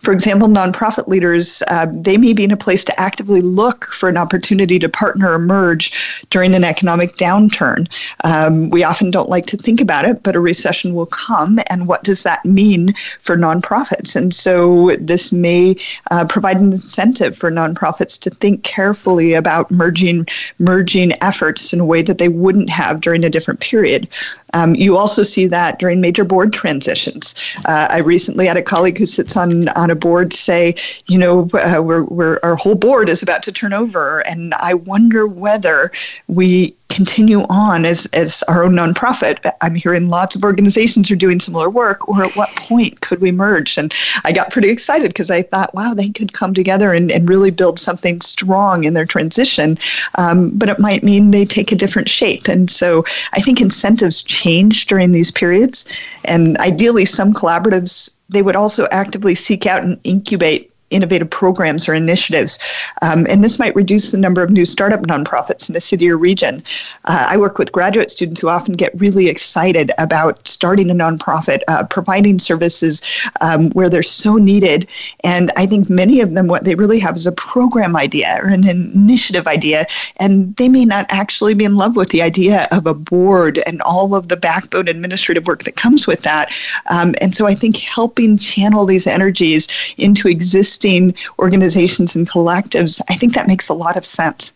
For 0.00 0.12
example, 0.12 0.48
nonprofit 0.48 1.08
leaders, 1.08 1.62
uh, 1.68 1.86
they 1.90 2.16
may 2.16 2.32
be 2.32 2.44
in 2.44 2.52
a 2.52 2.56
place 2.56 2.84
to 2.84 3.00
actively 3.00 3.40
look 3.40 3.86
for 3.86 4.08
an 4.08 4.16
opportunity 4.16 4.78
to 4.78 4.88
partner 4.88 5.32
or 5.32 5.38
merge 5.38 6.26
during 6.30 6.54
an 6.54 6.64
economic 6.64 7.16
downturn. 7.16 7.88
Um, 8.24 8.70
we 8.70 8.84
often 8.84 9.10
don't 9.10 9.28
like 9.28 9.46
to 9.46 9.56
think 9.56 9.80
about 9.80 10.04
it, 10.04 10.22
but 10.22 10.36
a 10.36 10.40
recession 10.40 10.94
will 10.94 11.06
come, 11.06 11.58
and 11.68 11.88
what 11.88 12.04
does 12.04 12.22
that 12.22 12.44
mean 12.44 12.94
for 13.20 13.36
nonprofits? 13.36 14.14
And 14.14 14.32
so 14.32 14.96
this 15.00 15.32
may 15.32 15.74
uh, 16.10 16.24
provide 16.26 16.58
an 16.58 16.72
incentive 16.72 17.36
for 17.36 17.50
nonprofits 17.50 18.20
to 18.20 18.30
think 18.30 18.62
carefully 18.62 19.34
about 19.34 19.70
merging 19.70 20.26
merging 20.58 21.12
efforts 21.22 21.72
in 21.72 21.80
a 21.80 21.84
way 21.84 22.02
that 22.02 22.18
they 22.18 22.28
wouldn't 22.28 22.70
have 22.70 23.00
during 23.00 23.24
a 23.24 23.30
different 23.30 23.60
period. 23.60 24.08
Um, 24.54 24.74
you 24.74 24.96
also 24.96 25.22
see 25.22 25.46
that 25.46 25.78
during 25.78 26.00
major 26.00 26.24
board 26.24 26.52
transitions. 26.52 27.34
Uh, 27.64 27.88
I 27.90 27.98
recently 27.98 28.46
had 28.46 28.56
a 28.56 28.62
colleague 28.62 28.98
who 28.98 29.06
sits 29.06 29.36
on, 29.36 29.68
on 29.70 29.90
a 29.90 29.94
board 29.94 30.32
say, 30.32 30.74
you 31.06 31.18
know, 31.18 31.48
uh, 31.52 31.82
we're, 31.82 32.04
we're, 32.04 32.40
our 32.42 32.56
whole 32.56 32.74
board 32.74 33.08
is 33.08 33.22
about 33.22 33.42
to 33.44 33.52
turn 33.52 33.72
over, 33.72 34.20
and 34.20 34.54
I 34.54 34.74
wonder 34.74 35.26
whether 35.26 35.92
we 36.26 36.74
continue 36.88 37.42
on 37.50 37.84
as, 37.84 38.06
as 38.14 38.42
our 38.44 38.64
own 38.64 38.72
nonprofit. 38.72 39.52
I'm 39.60 39.74
hearing 39.74 40.08
lots 40.08 40.34
of 40.34 40.42
organizations 40.42 41.10
are 41.10 41.16
doing 41.16 41.38
similar 41.38 41.68
work, 41.68 42.08
or 42.08 42.24
at 42.24 42.34
what 42.34 42.48
point 42.56 43.02
could 43.02 43.20
we 43.20 43.30
merge? 43.30 43.76
And 43.76 43.92
I 44.24 44.32
got 44.32 44.50
pretty 44.50 44.70
excited 44.70 45.08
because 45.08 45.30
I 45.30 45.42
thought, 45.42 45.74
wow, 45.74 45.92
they 45.92 46.08
could 46.08 46.32
come 46.32 46.54
together 46.54 46.94
and, 46.94 47.12
and 47.12 47.28
really 47.28 47.50
build 47.50 47.78
something 47.78 48.22
strong 48.22 48.84
in 48.84 48.94
their 48.94 49.04
transition. 49.04 49.76
Um, 50.16 50.48
but 50.50 50.70
it 50.70 50.80
might 50.80 51.04
mean 51.04 51.30
they 51.30 51.44
take 51.44 51.72
a 51.72 51.76
different 51.76 52.08
shape. 52.08 52.48
And 52.48 52.70
so 52.70 53.04
I 53.34 53.40
think 53.42 53.60
incentives 53.60 54.22
change 54.22 54.37
during 54.86 55.12
these 55.12 55.30
periods. 55.30 55.86
And 56.24 56.56
ideally, 56.58 57.04
some 57.04 57.32
collaboratives 57.32 58.14
they 58.30 58.42
would 58.42 58.56
also 58.56 58.86
actively 58.90 59.34
seek 59.34 59.66
out 59.66 59.82
and 59.82 59.98
incubate 60.04 60.70
innovative 60.90 61.28
programs 61.28 61.88
or 61.88 61.94
initiatives. 61.94 62.58
Um, 63.02 63.26
and 63.28 63.44
this 63.44 63.58
might 63.58 63.74
reduce 63.74 64.10
the 64.10 64.18
number 64.18 64.42
of 64.42 64.50
new 64.50 64.64
startup 64.64 65.00
nonprofits 65.00 65.68
in 65.68 65.76
a 65.76 65.80
city 65.80 66.08
or 66.08 66.16
region. 66.16 66.62
Uh, 67.04 67.26
I 67.28 67.36
work 67.36 67.58
with 67.58 67.72
graduate 67.72 68.10
students 68.10 68.40
who 68.40 68.48
often 68.48 68.72
get 68.72 68.98
really 68.98 69.28
excited 69.28 69.90
about 69.98 70.46
starting 70.48 70.90
a 70.90 70.94
nonprofit, 70.94 71.60
uh, 71.68 71.84
providing 71.84 72.38
services 72.38 73.02
um, 73.40 73.70
where 73.70 73.88
they're 73.88 74.02
so 74.02 74.36
needed. 74.36 74.86
And 75.24 75.52
I 75.56 75.66
think 75.66 75.90
many 75.90 76.20
of 76.20 76.34
them, 76.34 76.46
what 76.46 76.64
they 76.64 76.74
really 76.74 76.98
have 77.00 77.16
is 77.16 77.26
a 77.26 77.32
program 77.32 77.96
idea 77.96 78.38
or 78.42 78.48
an 78.48 78.66
initiative 78.66 79.46
idea, 79.46 79.86
and 80.16 80.56
they 80.56 80.68
may 80.68 80.84
not 80.84 81.06
actually 81.08 81.54
be 81.54 81.64
in 81.64 81.76
love 81.76 81.96
with 81.96 82.08
the 82.08 82.22
idea 82.22 82.66
of 82.72 82.86
a 82.86 82.94
board 82.94 83.58
and 83.66 83.82
all 83.82 84.14
of 84.14 84.28
the 84.28 84.36
backbone 84.36 84.88
administrative 84.88 85.46
work 85.46 85.64
that 85.64 85.76
comes 85.76 86.06
with 86.06 86.22
that. 86.22 86.52
Um, 86.90 87.14
and 87.20 87.34
so 87.34 87.46
I 87.46 87.54
think 87.54 87.76
helping 87.76 88.38
channel 88.38 88.86
these 88.86 89.06
energies 89.06 89.68
into 89.98 90.28
existing 90.28 90.77
existing 90.78 91.14
organizations 91.38 92.14
and 92.14 92.28
collectives, 92.28 93.00
I 93.08 93.14
think 93.14 93.34
that 93.34 93.46
makes 93.46 93.68
a 93.68 93.74
lot 93.74 93.96
of 93.96 94.06
sense. 94.06 94.52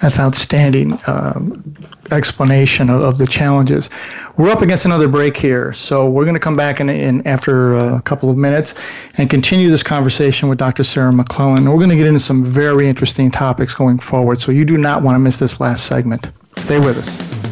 That's 0.00 0.18
outstanding 0.18 0.98
um, 1.06 1.74
explanation 2.10 2.90
of, 2.90 3.02
of, 3.02 3.16
the 3.16 3.26
challenges. 3.26 3.88
We're 4.36 4.50
up 4.50 4.60
against 4.60 4.84
another 4.84 5.08
break 5.08 5.38
here, 5.38 5.72
so 5.72 6.10
we're 6.10 6.24
going 6.24 6.34
to 6.34 6.40
come 6.40 6.56
back 6.56 6.80
in, 6.80 6.90
in 6.90 7.26
after 7.26 7.74
a 7.74 8.02
couple 8.02 8.28
of 8.28 8.36
minutes 8.36 8.74
and 9.16 9.30
continue 9.30 9.70
this 9.70 9.82
conversation 9.82 10.50
with 10.50 10.58
Dr. 10.58 10.84
Sarah 10.84 11.14
McClellan. 11.14 11.64
We're 11.64 11.78
going 11.78 11.88
to 11.88 11.96
get 11.96 12.06
into 12.06 12.20
some 12.20 12.44
very 12.44 12.90
interesting 12.90 13.30
topics 13.30 13.72
going 13.72 13.98
forward, 13.98 14.38
so 14.38 14.52
you 14.52 14.66
do 14.66 14.76
not 14.76 15.02
want 15.02 15.14
to 15.14 15.18
miss 15.18 15.38
this 15.38 15.60
last 15.60 15.86
segment. 15.86 16.30
Stay 16.56 16.78
with 16.78 16.98
us. 16.98 17.45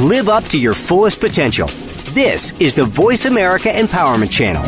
Live 0.00 0.30
up 0.30 0.44
to 0.44 0.58
your 0.58 0.72
fullest 0.72 1.20
potential. 1.20 1.68
This 2.14 2.58
is 2.58 2.74
the 2.74 2.86
Voice 2.86 3.26
America 3.26 3.68
Empowerment 3.68 4.30
Channel. 4.30 4.62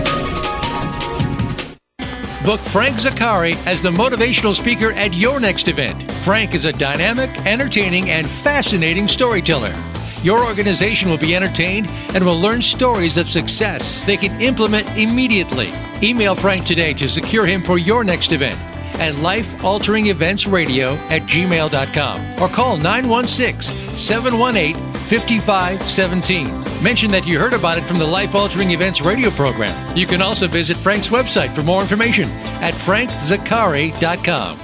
Book 2.45 2.61
Frank 2.61 2.97
Zaccari 2.97 3.55
as 3.67 3.83
the 3.83 3.91
motivational 3.91 4.55
speaker 4.55 4.93
at 4.93 5.15
your 5.15 5.41
next 5.41 5.69
event. 5.69 6.13
Frank 6.23 6.53
is 6.55 6.67
a 6.67 6.73
dynamic, 6.73 7.31
entertaining, 7.47 8.11
and 8.11 8.29
fascinating 8.29 9.09
storyteller. 9.09 9.75
Your 10.23 10.45
organization 10.45 11.09
will 11.09 11.17
be 11.17 11.35
entertained 11.35 11.89
and 12.15 12.27
will 12.27 12.39
learn 12.39 12.61
stories 12.61 13.17
of 13.17 13.27
success 13.27 14.03
they 14.03 14.19
can 14.19 14.39
implement 14.43 14.87
immediately. 14.99 15.71
Email 16.03 16.35
Frank 16.35 16.67
today 16.67 16.93
to 16.93 17.09
secure 17.09 17.47
him 17.47 17.63
for 17.63 17.79
your 17.79 18.05
next 18.05 18.33
event 18.33 18.61
at 19.01 19.15
lifealteringeventsradio 19.15 20.95
at 21.11 21.23
gmail.com 21.23 22.43
or 22.43 22.49
call 22.49 22.77
916 22.77 23.75
718 23.97 24.92
5517. 25.03 26.83
Mention 26.83 27.11
that 27.11 27.27
you 27.27 27.39
heard 27.39 27.53
about 27.53 27.79
it 27.79 27.85
from 27.85 27.99
the 27.99 28.07
Life 28.07 28.35
Altering 28.35 28.71
Events 28.71 29.01
radio 29.01 29.31
program. 29.31 29.97
You 29.97 30.07
can 30.07 30.23
also 30.23 30.49
visit 30.49 30.77
Frank's 30.77 31.09
website 31.09 31.55
for 31.55 31.63
more 31.63 31.81
information 31.81 32.29
at 32.61 32.75
frankzaccari.com. 32.75 34.59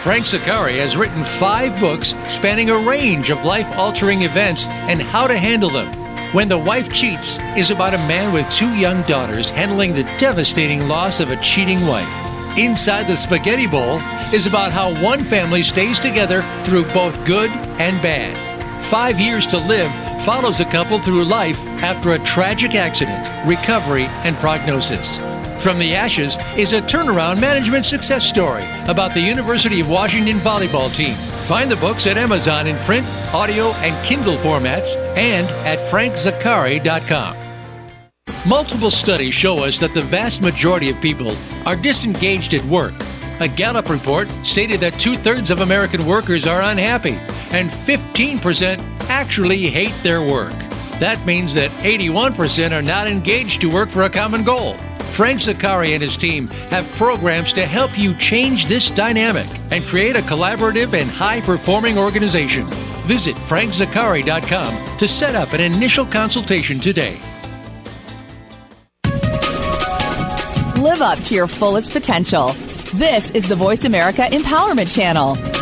Frank 0.00 0.24
Zaccari 0.24 0.78
has 0.78 0.96
written 0.96 1.24
five 1.24 1.78
books 1.80 2.14
spanning 2.28 2.70
a 2.70 2.78
range 2.78 3.30
of 3.30 3.44
life 3.44 3.68
altering 3.76 4.22
events 4.22 4.66
and 4.66 5.02
how 5.02 5.26
to 5.26 5.36
handle 5.36 5.70
them. 5.70 5.92
When 6.32 6.48
the 6.48 6.58
Wife 6.58 6.92
Cheats 6.92 7.38
is 7.56 7.70
about 7.70 7.94
a 7.94 7.98
man 8.06 8.32
with 8.32 8.48
two 8.48 8.74
young 8.74 9.02
daughters 9.02 9.50
handling 9.50 9.94
the 9.94 10.04
devastating 10.18 10.86
loss 10.86 11.20
of 11.20 11.30
a 11.30 11.42
cheating 11.42 11.84
wife. 11.86 12.08
Inside 12.56 13.06
the 13.06 13.16
Spaghetti 13.16 13.66
Bowl 13.66 13.98
is 14.32 14.46
about 14.46 14.72
how 14.72 15.00
one 15.02 15.24
family 15.24 15.62
stays 15.62 15.98
together 15.98 16.42
through 16.64 16.84
both 16.92 17.24
good 17.26 17.50
and 17.50 18.00
bad. 18.00 18.47
Five 18.80 19.20
Years 19.20 19.46
to 19.48 19.58
Live 19.58 19.92
follows 20.24 20.60
a 20.60 20.64
couple 20.64 20.98
through 20.98 21.24
life 21.24 21.62
after 21.82 22.12
a 22.12 22.18
tragic 22.20 22.74
accident, 22.74 23.46
recovery, 23.46 24.04
and 24.24 24.38
prognosis. 24.38 25.18
From 25.62 25.78
the 25.78 25.94
Ashes 25.94 26.38
is 26.56 26.72
a 26.72 26.80
turnaround 26.80 27.38
management 27.38 27.84
success 27.84 28.26
story 28.26 28.64
about 28.86 29.12
the 29.12 29.20
University 29.20 29.80
of 29.80 29.90
Washington 29.90 30.38
volleyball 30.38 30.94
team. 30.94 31.14
Find 31.44 31.70
the 31.70 31.76
books 31.76 32.06
at 32.06 32.16
Amazon 32.16 32.66
in 32.66 32.76
print, 32.84 33.06
audio, 33.34 33.72
and 33.82 34.06
Kindle 34.06 34.36
formats 34.36 34.96
and 35.16 35.46
at 35.66 35.78
frankzaccari.com. 35.90 37.36
Multiple 38.48 38.90
studies 38.90 39.34
show 39.34 39.58
us 39.64 39.78
that 39.80 39.92
the 39.92 40.02
vast 40.02 40.40
majority 40.40 40.88
of 40.88 41.00
people 41.02 41.32
are 41.66 41.76
disengaged 41.76 42.54
at 42.54 42.64
work. 42.64 42.94
A 43.40 43.48
Gallup 43.48 43.90
report 43.90 44.28
stated 44.42 44.80
that 44.80 44.98
two 44.98 45.16
thirds 45.16 45.50
of 45.50 45.60
American 45.60 46.06
workers 46.06 46.46
are 46.46 46.62
unhappy 46.62 47.18
and 47.52 47.70
15% 47.70 48.80
actually 49.08 49.68
hate 49.68 49.94
their 50.02 50.22
work. 50.22 50.54
That 50.98 51.24
means 51.24 51.54
that 51.54 51.70
81% 51.70 52.72
are 52.72 52.82
not 52.82 53.06
engaged 53.06 53.60
to 53.60 53.70
work 53.70 53.88
for 53.88 54.02
a 54.02 54.10
common 54.10 54.42
goal. 54.42 54.76
Frank 55.10 55.40
Zaccari 55.40 55.94
and 55.94 56.02
his 56.02 56.16
team 56.16 56.48
have 56.70 56.88
programs 56.96 57.52
to 57.54 57.66
help 57.66 57.98
you 57.98 58.14
change 58.14 58.66
this 58.66 58.90
dynamic 58.90 59.46
and 59.70 59.82
create 59.84 60.16
a 60.16 60.20
collaborative 60.20 60.92
and 60.92 61.08
high 61.08 61.40
performing 61.40 61.98
organization. 61.98 62.66
Visit 63.06 63.34
frankzaccari.com 63.34 64.98
to 64.98 65.08
set 65.08 65.34
up 65.34 65.52
an 65.54 65.60
initial 65.60 66.04
consultation 66.04 66.78
today. 66.78 67.18
Live 70.78 71.00
up 71.00 71.18
to 71.20 71.34
your 71.34 71.48
fullest 71.48 71.92
potential. 71.92 72.52
This 72.94 73.30
is 73.32 73.48
the 73.48 73.56
Voice 73.56 73.84
America 73.84 74.22
Empowerment 74.22 74.94
Channel. 74.94 75.57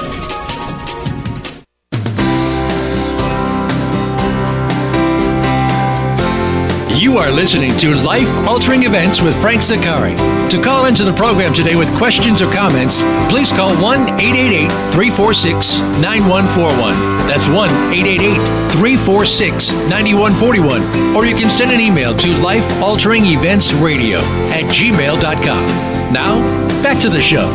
You 6.97 7.19
are 7.19 7.31
listening 7.31 7.77
to 7.79 7.95
Life 7.95 8.29
Altering 8.49 8.85
Events 8.85 9.21
with 9.21 9.39
Frank 9.43 9.61
Zaccari. 9.61 10.17
To 10.49 10.63
call 10.63 10.87
into 10.87 11.05
the 11.05 11.13
program 11.13 11.53
today 11.53 11.77
with 11.77 11.95
questions 11.95 12.41
or 12.41 12.51
comments, 12.51 13.03
please 13.29 13.53
call 13.53 13.77
1 13.83 14.19
888 14.19 14.71
346 14.93 15.77
9141. 16.01 16.95
That's 17.29 17.49
1 17.49 17.69
888 17.93 18.37
346 18.73 19.73
9141. 19.91 21.15
Or 21.15 21.27
you 21.27 21.37
can 21.37 21.51
send 21.51 21.71
an 21.71 21.81
email 21.81 22.15
to 22.15 22.29
lifealteringeventsradio 22.29 24.19
at 24.51 24.65
gmail.com. 24.65 26.13
Now, 26.15 26.41
back 26.83 26.99
to 27.03 27.11
the 27.11 27.21
show. 27.21 27.47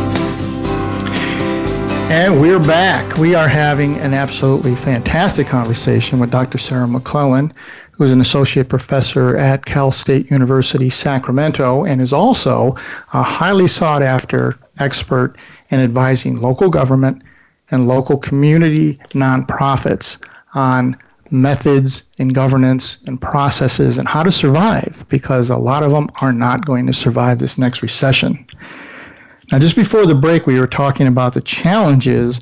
And 2.12 2.40
we're 2.42 2.60
back. 2.60 3.16
We 3.16 3.34
are 3.34 3.48
having 3.48 3.96
an 3.96 4.12
absolutely 4.12 4.76
fantastic 4.76 5.46
conversation 5.46 6.18
with 6.18 6.30
Dr. 6.30 6.58
Sarah 6.58 6.86
McClellan, 6.86 7.54
who's 7.92 8.12
an 8.12 8.20
associate 8.20 8.68
professor 8.68 9.36
at 9.36 9.66
Cal 9.66 9.92
State 9.92 10.30
University, 10.30 10.90
Sacramento, 10.90 11.84
and 11.84 12.00
is 12.00 12.12
also 12.12 12.74
a 13.12 13.22
highly 13.22 13.66
sought 13.66 14.02
after 14.02 14.58
expert 14.78 15.36
in 15.70 15.80
advising 15.80 16.40
local 16.40 16.70
government 16.70 17.22
and 17.70 17.86
local 17.86 18.16
community 18.18 18.94
nonprofits 19.10 20.18
on 20.54 20.96
methods 21.30 22.04
and 22.18 22.34
governance 22.34 22.98
and 23.06 23.20
processes 23.20 23.96
and 23.96 24.06
how 24.06 24.22
to 24.22 24.30
survive 24.30 25.04
because 25.08 25.48
a 25.48 25.56
lot 25.56 25.82
of 25.82 25.90
them 25.90 26.08
are 26.20 26.32
not 26.32 26.66
going 26.66 26.86
to 26.86 26.92
survive 26.92 27.38
this 27.38 27.56
next 27.56 27.82
recession. 27.82 28.46
Now, 29.50 29.58
just 29.58 29.76
before 29.76 30.06
the 30.06 30.14
break, 30.14 30.46
we 30.46 30.58
were 30.58 30.66
talking 30.66 31.06
about 31.06 31.34
the 31.34 31.40
challenges 31.40 32.40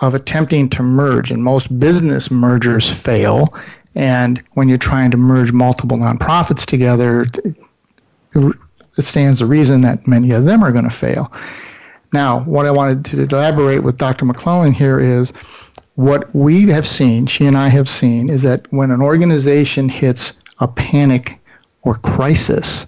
of 0.00 0.14
attempting 0.14 0.68
to 0.70 0.82
merge, 0.82 1.30
and 1.30 1.44
most 1.44 1.78
business 1.78 2.30
mergers 2.30 2.90
fail. 2.90 3.54
And 3.94 4.42
when 4.52 4.68
you're 4.68 4.78
trying 4.78 5.10
to 5.10 5.16
merge 5.16 5.52
multiple 5.52 5.98
nonprofits 5.98 6.64
together, 6.64 7.24
it 8.34 9.04
stands 9.04 9.38
to 9.38 9.46
reason 9.46 9.80
that 9.82 10.06
many 10.06 10.30
of 10.30 10.44
them 10.44 10.62
are 10.62 10.72
going 10.72 10.84
to 10.84 10.90
fail. 10.90 11.32
Now, 12.12 12.40
what 12.40 12.66
I 12.66 12.70
wanted 12.70 13.04
to 13.06 13.22
elaborate 13.22 13.82
with 13.82 13.98
Dr. 13.98 14.24
McClellan 14.24 14.72
here 14.72 14.98
is 14.98 15.32
what 15.94 16.34
we 16.34 16.68
have 16.68 16.86
seen, 16.86 17.26
she 17.26 17.46
and 17.46 17.56
I 17.56 17.68
have 17.68 17.88
seen, 17.88 18.30
is 18.30 18.42
that 18.42 18.70
when 18.72 18.90
an 18.90 19.02
organization 19.02 19.88
hits 19.88 20.40
a 20.58 20.68
panic 20.68 21.38
or 21.82 21.94
crisis, 21.94 22.86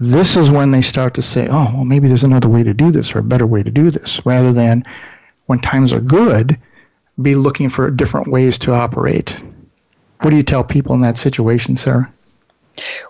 this 0.00 0.36
is 0.36 0.50
when 0.50 0.70
they 0.70 0.82
start 0.82 1.14
to 1.14 1.22
say, 1.22 1.48
oh, 1.48 1.70
well, 1.72 1.84
maybe 1.84 2.08
there's 2.08 2.24
another 2.24 2.48
way 2.48 2.62
to 2.62 2.74
do 2.74 2.90
this 2.90 3.14
or 3.14 3.20
a 3.20 3.22
better 3.22 3.46
way 3.46 3.62
to 3.62 3.70
do 3.70 3.90
this, 3.90 4.24
rather 4.26 4.52
than 4.52 4.82
when 5.46 5.60
times 5.60 5.92
are 5.92 6.00
good, 6.00 6.58
be 7.20 7.34
looking 7.34 7.68
for 7.68 7.90
different 7.90 8.28
ways 8.28 8.58
to 8.58 8.72
operate. 8.72 9.36
What 10.22 10.30
do 10.30 10.36
you 10.36 10.42
tell 10.42 10.64
people 10.64 10.94
in 10.94 11.00
that 11.00 11.16
situation, 11.16 11.76
Sarah? 11.76 12.10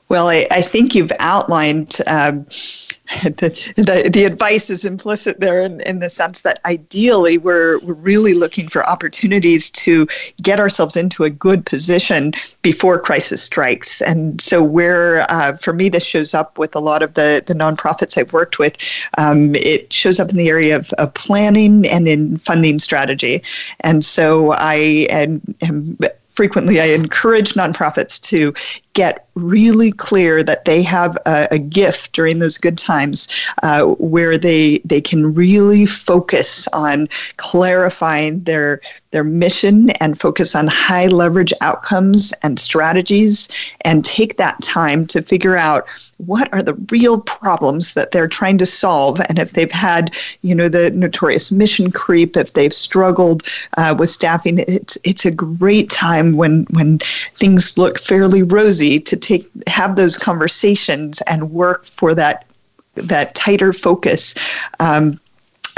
Well, 0.09 0.29
I, 0.29 0.47
I 0.51 0.61
think 0.63 0.95
you've 0.95 1.13
outlined 1.21 1.99
um, 2.07 2.45
the, 3.23 3.73
the, 3.77 4.11
the 4.11 4.25
advice 4.25 4.71
is 4.71 4.85
implicit 4.85 5.41
there 5.41 5.61
in, 5.61 5.81
in 5.83 6.01
the 6.01 6.11
sense 6.11 6.43
that 6.43 6.61
ideally 6.65 7.39
we're, 7.39 7.79
we're 7.81 7.95
really 7.95 8.35
looking 8.35 8.69
for 8.69 8.85
opportunities 8.89 9.71
to 9.73 10.07
get 10.43 10.59
ourselves 10.59 10.97
into 10.97 11.25
a 11.25 11.31
good 11.31 11.65
position 11.65 12.33
before 12.63 12.99
crisis 12.99 13.43
strikes. 13.43 14.03
And 14.03 14.41
so, 14.41 14.63
where 14.63 15.31
uh, 15.31 15.57
for 15.59 15.73
me, 15.73 15.89
this 15.89 16.05
shows 16.05 16.35
up 16.35 16.59
with 16.59 16.75
a 16.75 16.81
lot 16.81 17.03
of 17.03 17.15
the, 17.15 17.43
the 17.47 17.55
nonprofits 17.55 18.19
I've 18.19 18.33
worked 18.33 18.59
with, 18.59 18.77
um, 19.19 19.55
it 19.55 19.93
shows 19.93 20.19
up 20.19 20.31
in 20.31 20.37
the 20.37 20.49
area 20.49 20.77
of, 20.77 20.93
of 20.95 21.13
planning 21.15 21.87
and 21.87 22.09
in 22.09 22.39
funding 22.39 22.79
strategy. 22.79 23.43
And 23.81 24.05
so, 24.05 24.53
I 24.53 24.75
am, 25.11 25.41
am 25.63 25.99
frequently 26.33 26.81
I 26.81 26.87
encourage 26.87 27.55
nonprofits 27.55 28.21
to 28.29 28.53
get 28.95 29.27
really 29.35 29.93
clear 29.93 30.43
that 30.43 30.65
they 30.67 30.83
have 30.83 31.17
a, 31.25 31.49
a 31.51 31.59
gift 31.59 32.13
during 32.13 32.39
those 32.39 32.59
good 32.59 32.77
times 32.77 33.29
uh, 33.63 33.85
where 33.85 34.37
they 34.37 34.79
they 34.85 35.01
can 35.01 35.35
really 35.35 35.87
focus 35.87 36.69
on 36.69 37.09
clarifying 37.39 38.41
their 38.45 38.81
their 39.11 39.25
mission 39.25 39.91
and 39.91 40.21
focus 40.21 40.55
on 40.55 40.67
high 40.67 41.07
leverage 41.07 41.53
outcomes 41.61 42.33
and 42.43 42.59
strategies 42.59 43.49
and 43.83 44.05
take 44.05 44.37
that 44.37 44.61
time 44.63 45.07
to 45.07 45.23
figure 45.23 45.57
out 45.57 45.87
what 46.19 46.53
are 46.53 46.63
the 46.63 46.75
real 46.91 47.21
problems 47.21 47.95
that 47.95 48.13
they're 48.13 48.29
trying 48.29 48.57
to 48.57 48.67
solve. 48.67 49.21
And 49.29 49.39
if 49.39 49.53
they've 49.53 49.73
had 49.73 50.15
you 50.43 50.55
know 50.55 50.69
the 50.69 50.91
notorious 50.91 51.51
mission 51.51 51.91
creep 51.91 52.37
if 52.37 52.53
they've 52.53 52.73
struggled 52.73 53.43
uh, 53.79 53.95
with 53.99 54.11
staffing 54.11 54.59
it's 54.69 54.99
it's 55.05 55.25
a 55.25 55.31
great 55.31 55.89
time 55.91 56.37
when 56.37 56.65
when 56.71 56.99
things 57.37 57.79
look 57.79 57.99
fairly 57.99 58.43
rosy 58.43 58.82
easy 58.83 58.99
to 58.99 59.17
take 59.17 59.49
have 59.67 59.97
those 59.97 60.19
conversations 60.19 61.21
and 61.23 61.51
work 61.51 61.85
for 61.85 62.15
that 62.15 62.47
that 62.95 63.35
tighter 63.35 63.73
focus 63.73 64.35
um, 64.81 65.19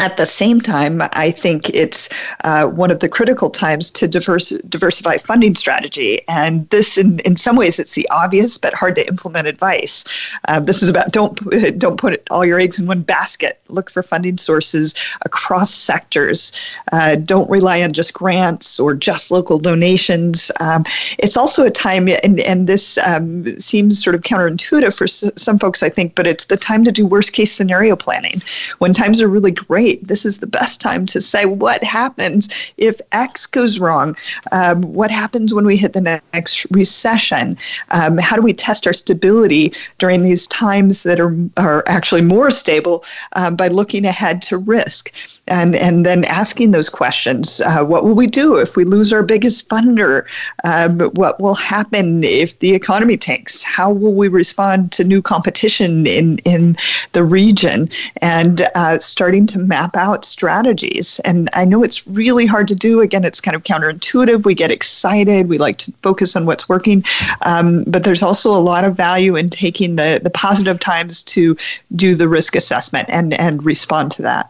at 0.05 0.19
the 0.19 0.27
same 0.27 0.61
time, 0.61 1.03
I 1.13 1.31
think 1.31 1.71
it's 1.71 2.11
uh, 2.45 2.67
one 2.67 2.91
of 2.91 3.01
the 3.01 3.09
critical 3.09 3.49
times 3.49 3.91
to 3.93 4.07
diverse, 4.07 4.51
diversify 4.69 5.17
funding 5.17 5.55
strategy. 5.55 6.21
And 6.29 6.69
this, 6.69 6.99
in, 6.99 7.21
in 7.21 7.37
some 7.37 7.57
ways, 7.57 7.79
it's 7.79 7.95
the 7.95 8.07
obvious 8.11 8.59
but 8.59 8.75
hard 8.75 8.97
to 8.97 9.09
implement 9.09 9.47
advice. 9.47 10.05
Uh, 10.47 10.61
this 10.61 10.83
is 10.83 10.91
about 10.91 11.11
don't 11.13 11.35
don't 11.79 11.97
put 11.97 12.23
all 12.31 12.45
your 12.45 12.61
eggs 12.61 12.79
in 12.79 12.87
one 12.87 13.01
basket. 13.01 13.61
Look 13.69 13.91
for 13.91 14.03
funding 14.03 14.37
sources 14.37 14.95
across 15.25 15.73
sectors. 15.73 16.53
Uh, 16.93 17.15
don't 17.15 17.49
rely 17.49 17.83
on 17.83 17.95
just 17.95 18.13
grants 18.13 18.79
or 18.79 18.93
just 18.93 19.31
local 19.31 19.59
donations. 19.59 20.51
Um, 20.61 20.85
it's 21.19 21.37
also 21.37 21.65
a 21.65 21.71
time, 21.71 22.09
and 22.09 22.41
and 22.41 22.67
this 22.67 22.99
um, 22.99 23.47
seems 23.59 24.03
sort 24.03 24.15
of 24.15 24.21
counterintuitive 24.21 24.95
for 24.95 25.05
s- 25.05 25.31
some 25.37 25.59
folks, 25.59 25.83
I 25.83 25.89
think, 25.89 26.15
but 26.15 26.27
it's 26.27 26.45
the 26.45 26.59
time 26.59 26.85
to 26.85 26.93
do 26.93 27.07
worst 27.07 27.33
case 27.33 27.53
scenario 27.53 27.97
planning 27.97 28.43
when 28.81 28.93
times 28.93 29.23
are 29.23 29.29
really 29.29 29.51
great 29.51 29.94
This 30.03 30.25
is 30.25 30.39
the 30.39 30.47
best 30.47 30.81
time 30.81 31.07
to 31.07 31.21
say 31.21 31.47
what 31.47 31.83
happens 31.83 32.73
if 32.77 33.01
X 33.13 33.47
goes 33.47 33.79
wrong? 33.79 34.17
Um, 34.53 34.83
what 34.83 35.11
happens 35.11 35.55
when 35.55 35.67
we 35.67 35.77
hit 35.77 35.93
the 35.93 36.01
next 36.01 36.67
recession? 36.71 37.57
Um, 37.91 38.19
how 38.19 38.37
do 38.37 38.43
we 38.43 38.53
test 38.53 38.87
our 38.87 38.93
stability 38.93 39.73
during 39.99 40.23
these 40.23 40.47
times 40.49 41.03
that 41.05 41.21
are, 41.21 41.35
are 41.57 41.85
actually 41.87 42.23
more 42.23 42.51
stable 42.51 43.05
um, 43.35 43.57
by 43.57 43.69
looking 43.69 44.05
ahead 44.05 44.43
to 44.43 44.59
risk? 44.59 45.13
And, 45.47 45.77
and 45.77 46.07
then 46.07 46.25
asking 46.25 46.71
those 46.71 46.89
questions 46.89 47.61
uh, 47.61 47.85
what 47.85 48.05
will 48.05 48.15
we 48.15 48.27
do 48.27 48.57
if 48.57 48.77
we 48.77 48.85
lose 48.85 49.13
our 49.13 49.23
biggest 49.23 49.69
funder? 49.69 50.25
Um, 50.65 51.01
what 51.11 51.39
will 51.39 51.55
happen 51.55 52.25
if 52.25 52.59
the 52.61 52.75
economy 52.75 53.17
tanks? 53.17 53.63
How 53.63 53.91
will 53.91 54.15
we 54.15 54.29
respond 54.29 54.93
to 54.93 55.05
new 55.05 55.21
competition 55.21 56.07
in, 56.07 56.39
in 56.39 56.77
the 57.13 57.25
region? 57.25 57.91
And 58.23 58.69
uh, 58.75 58.99
starting 58.99 59.47
to 59.49 59.59
map 59.75 59.97
out 59.97 60.25
strategies. 60.25 61.19
And 61.25 61.51
I 61.53 61.65
know 61.65 61.83
it's 61.83 62.07
really 62.07 62.47
hard 62.47 62.69
to 62.69 62.77
do. 62.77 63.01
Again, 63.01 63.25
it's 63.25 63.41
kind 63.41 63.57
of 63.57 63.65
counterintuitive. 63.65 64.45
We 64.45 64.55
get 64.55 64.71
excited, 64.71 65.49
we 65.49 65.59
like 65.59 65.79
to 65.79 65.93
focus 66.01 66.37
on 66.37 66.47
what's 66.47 66.69
working. 66.69 67.03
Um, 67.43 67.83
but 67.89 68.05
there's 68.05 68.23
also 68.23 68.57
a 68.57 68.63
lot 68.63 68.85
of 68.85 68.95
value 68.95 69.35
in 69.35 69.51
taking 69.51 69.97
the, 69.97 70.21
the 70.23 70.31
positive 70.31 70.79
times 70.79 71.25
to 71.25 71.57
do 71.97 72.15
the 72.15 72.29
risk 72.29 72.55
assessment 72.55 73.09
and, 73.11 73.35
and 73.35 73.65
respond 73.65 74.13
to 74.13 74.23
that. 74.23 74.49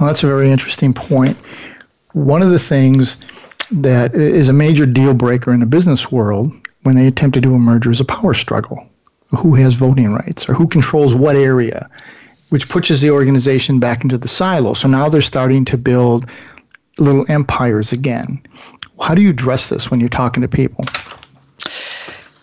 Well, 0.00 0.08
that's 0.08 0.24
a 0.24 0.26
very 0.26 0.50
interesting 0.50 0.92
point. 0.92 1.36
One 2.12 2.42
of 2.42 2.50
the 2.50 2.58
things 2.58 3.18
that 3.70 4.16
is 4.16 4.48
a 4.48 4.52
major 4.52 4.84
deal 4.84 5.14
breaker 5.14 5.52
in 5.52 5.60
the 5.60 5.66
business 5.66 6.10
world 6.10 6.52
when 6.82 6.96
they 6.96 7.06
attempt 7.06 7.34
to 7.34 7.40
do 7.40 7.54
a 7.54 7.58
merger 7.58 7.92
is 7.92 8.00
a 8.00 8.04
power 8.04 8.34
struggle. 8.34 8.84
Who 9.28 9.54
has 9.54 9.74
voting 9.74 10.12
rights 10.12 10.48
or 10.48 10.54
who 10.54 10.66
controls 10.66 11.14
what 11.14 11.36
area? 11.36 11.88
Which 12.54 12.68
pushes 12.68 13.00
the 13.00 13.10
organization 13.10 13.80
back 13.80 14.04
into 14.04 14.16
the 14.16 14.28
silo. 14.28 14.74
So 14.74 14.86
now 14.86 15.08
they're 15.08 15.20
starting 15.20 15.64
to 15.64 15.76
build 15.76 16.30
little 16.98 17.26
empires 17.28 17.90
again. 17.90 18.40
How 19.00 19.12
do 19.12 19.22
you 19.22 19.30
address 19.30 19.70
this 19.70 19.90
when 19.90 19.98
you're 19.98 20.08
talking 20.08 20.40
to 20.40 20.46
people? 20.46 20.84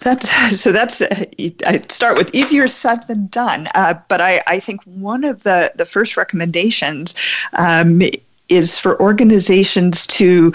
That's 0.02 0.30
so. 0.60 0.74
That's 0.74 1.02
I 1.02 1.82
start 1.88 2.18
with 2.18 2.36
easier 2.36 2.68
said 2.68 3.08
than 3.08 3.28
done. 3.28 3.70
Uh, 3.74 3.94
but 4.10 4.20
I, 4.20 4.44
I 4.48 4.60
think 4.60 4.82
one 4.84 5.24
of 5.24 5.44
the 5.44 5.72
the 5.76 5.86
first 5.86 6.18
recommendations 6.18 7.16
um, 7.54 8.02
is 8.50 8.78
for 8.78 9.02
organizations 9.02 10.06
to 10.08 10.52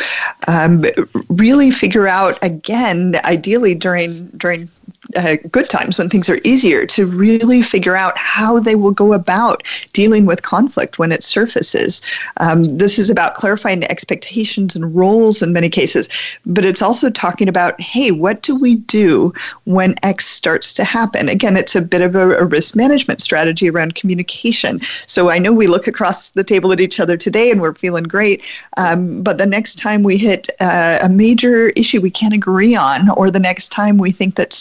um, 0.49 0.85
really 1.31 1.71
figure 1.71 2.07
out 2.07 2.39
again, 2.43 3.19
ideally 3.25 3.75
during 3.75 4.27
during 4.37 4.69
uh, 5.17 5.37
good 5.51 5.69
times, 5.69 5.99
when 5.99 6.09
things 6.09 6.29
are 6.29 6.41
easier, 6.45 6.87
to 6.87 7.07
really 7.07 7.63
figure 7.63 7.97
out 7.97 8.17
how 8.17 8.61
they 8.61 8.75
will 8.75 8.93
go 8.93 9.13
about 9.13 9.63
dealing 9.93 10.27
with 10.27 10.43
conflict 10.43 10.99
when 10.99 11.13
it 11.13 11.23
surfaces. 11.23 12.03
Um, 12.39 12.79
this 12.79 12.99
is 12.99 13.11
about 13.11 13.35
clarifying 13.35 13.85
expectations 13.85 14.77
and 14.77 14.95
roles 14.95 15.43
in 15.43 15.53
many 15.53 15.69
cases, 15.69 16.09
but 16.45 16.65
it's 16.65 16.83
also 16.83 17.11
talking 17.11 17.49
about 17.49 17.81
hey, 17.81 18.11
what 18.11 18.43
do 18.43 18.55
we 18.57 18.77
do 18.77 19.33
when 19.65 19.95
X 20.03 20.27
starts 20.27 20.73
to 20.75 20.85
happen? 20.85 21.29
Again, 21.29 21.57
it's 21.57 21.77
a 21.77 21.83
bit 21.83 22.03
of 22.03 22.15
a, 22.15 22.39
a 22.39 22.45
risk 22.45 22.77
management 22.77 23.21
strategy 23.21 23.71
around 23.71 23.95
communication. 23.95 24.81
So 25.07 25.31
I 25.31 25.39
know 25.39 25.53
we 25.53 25.67
look 25.67 25.87
across 25.87 26.31
the 26.31 26.45
table 26.45 26.73
at 26.73 26.81
each 26.81 27.01
other 27.01 27.17
today 27.17 27.51
and 27.51 27.61
we're 27.61 27.75
feeling 27.75 28.05
great, 28.05 28.45
um, 28.77 29.23
but 29.23 29.39
the 29.39 29.47
next 29.47 29.77
time 29.79 30.03
we 30.03 30.17
hit 30.17 30.49
uh, 30.61 30.99
a 31.03 31.09
major 31.09 31.69
issue 31.71 32.01
we 32.01 32.11
can't 32.11 32.35
agree 32.35 32.75
on, 32.75 33.11
or 33.11 33.31
the 33.31 33.39
next 33.39 33.71
time 33.71 33.99
we 33.99 34.11
think 34.11 34.35
that 34.37 34.53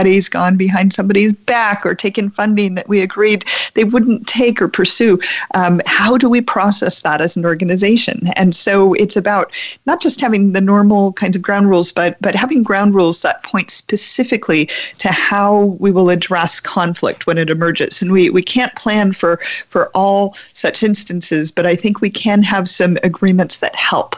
somebody's 0.00 0.30
gone 0.30 0.56
behind 0.56 0.94
somebody's 0.94 1.34
back 1.34 1.84
or 1.84 1.94
taken 1.94 2.30
funding 2.30 2.74
that 2.74 2.88
we 2.88 3.02
agreed 3.02 3.44
they 3.74 3.84
wouldn't 3.84 4.26
take 4.26 4.62
or 4.62 4.66
pursue, 4.66 5.18
um, 5.54 5.78
how 5.84 6.16
do 6.16 6.26
we 6.26 6.40
process 6.40 7.00
that 7.00 7.20
as 7.20 7.36
an 7.36 7.44
organization? 7.44 8.22
And 8.34 8.54
so 8.54 8.94
it's 8.94 9.14
about 9.14 9.52
not 9.84 10.00
just 10.00 10.18
having 10.18 10.54
the 10.54 10.60
normal 10.62 11.12
kinds 11.12 11.36
of 11.36 11.42
ground 11.42 11.68
rules, 11.68 11.92
but 11.92 12.16
but 12.22 12.34
having 12.34 12.62
ground 12.62 12.94
rules 12.94 13.20
that 13.20 13.42
point 13.42 13.70
specifically 13.70 14.64
to 14.96 15.12
how 15.12 15.76
we 15.78 15.92
will 15.92 16.08
address 16.08 16.60
conflict 16.60 17.26
when 17.26 17.36
it 17.36 17.50
emerges. 17.50 18.00
And 18.00 18.10
we, 18.10 18.30
we 18.30 18.42
can't 18.42 18.74
plan 18.76 19.12
for 19.12 19.36
for 19.68 19.90
all 19.94 20.34
such 20.54 20.82
instances, 20.82 21.50
but 21.50 21.66
I 21.66 21.74
think 21.76 22.00
we 22.00 22.08
can 22.08 22.42
have 22.42 22.70
some 22.70 22.96
agreements 23.02 23.58
that 23.58 23.76
help. 23.76 24.16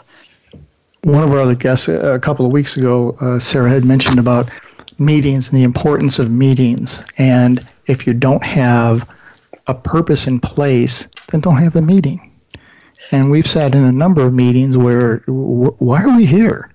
One 1.03 1.25
of 1.25 1.33
our 1.33 1.41
other 1.41 1.57
guests 1.57 1.89
a 1.89 2.21
couple 2.21 2.47
of 2.47 2.53
weeks 2.53 2.77
ago, 2.77 3.17
uh, 3.21 3.41
Sarah 3.41 3.69
had 3.69 3.85
mentioned 3.85 4.21
about 4.21 4.49
meetings 5.05 5.51
and 5.51 5.59
the 5.59 5.65
importance 5.65 6.19
of 6.19 6.31
meetings. 6.31 7.03
And 7.19 7.65
if 7.87 8.07
you 8.07 8.15
don't 8.15 8.43
have 8.45 9.09
a 9.67 9.75
purpose 9.75 10.27
in 10.27 10.41
place, 10.41 11.09
then 11.29 11.41
don't 11.41 11.57
have 11.57 11.73
the 11.73 11.83
meeting. 11.83 12.31
And 13.11 13.31
we've 13.31 13.47
sat 13.47 13.75
in 13.75 13.85
a 13.85 13.93
number 13.93 14.23
of 14.23 14.33
meetings 14.33 14.79
where, 14.79 15.19
why 15.27 16.03
are 16.03 16.17
we 16.17 16.25
here? 16.25 16.73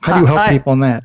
How 0.00 0.14
do 0.14 0.20
you 0.20 0.26
help 0.26 0.38
I, 0.38 0.48
people 0.50 0.72
in 0.72 0.80
that? 0.80 1.04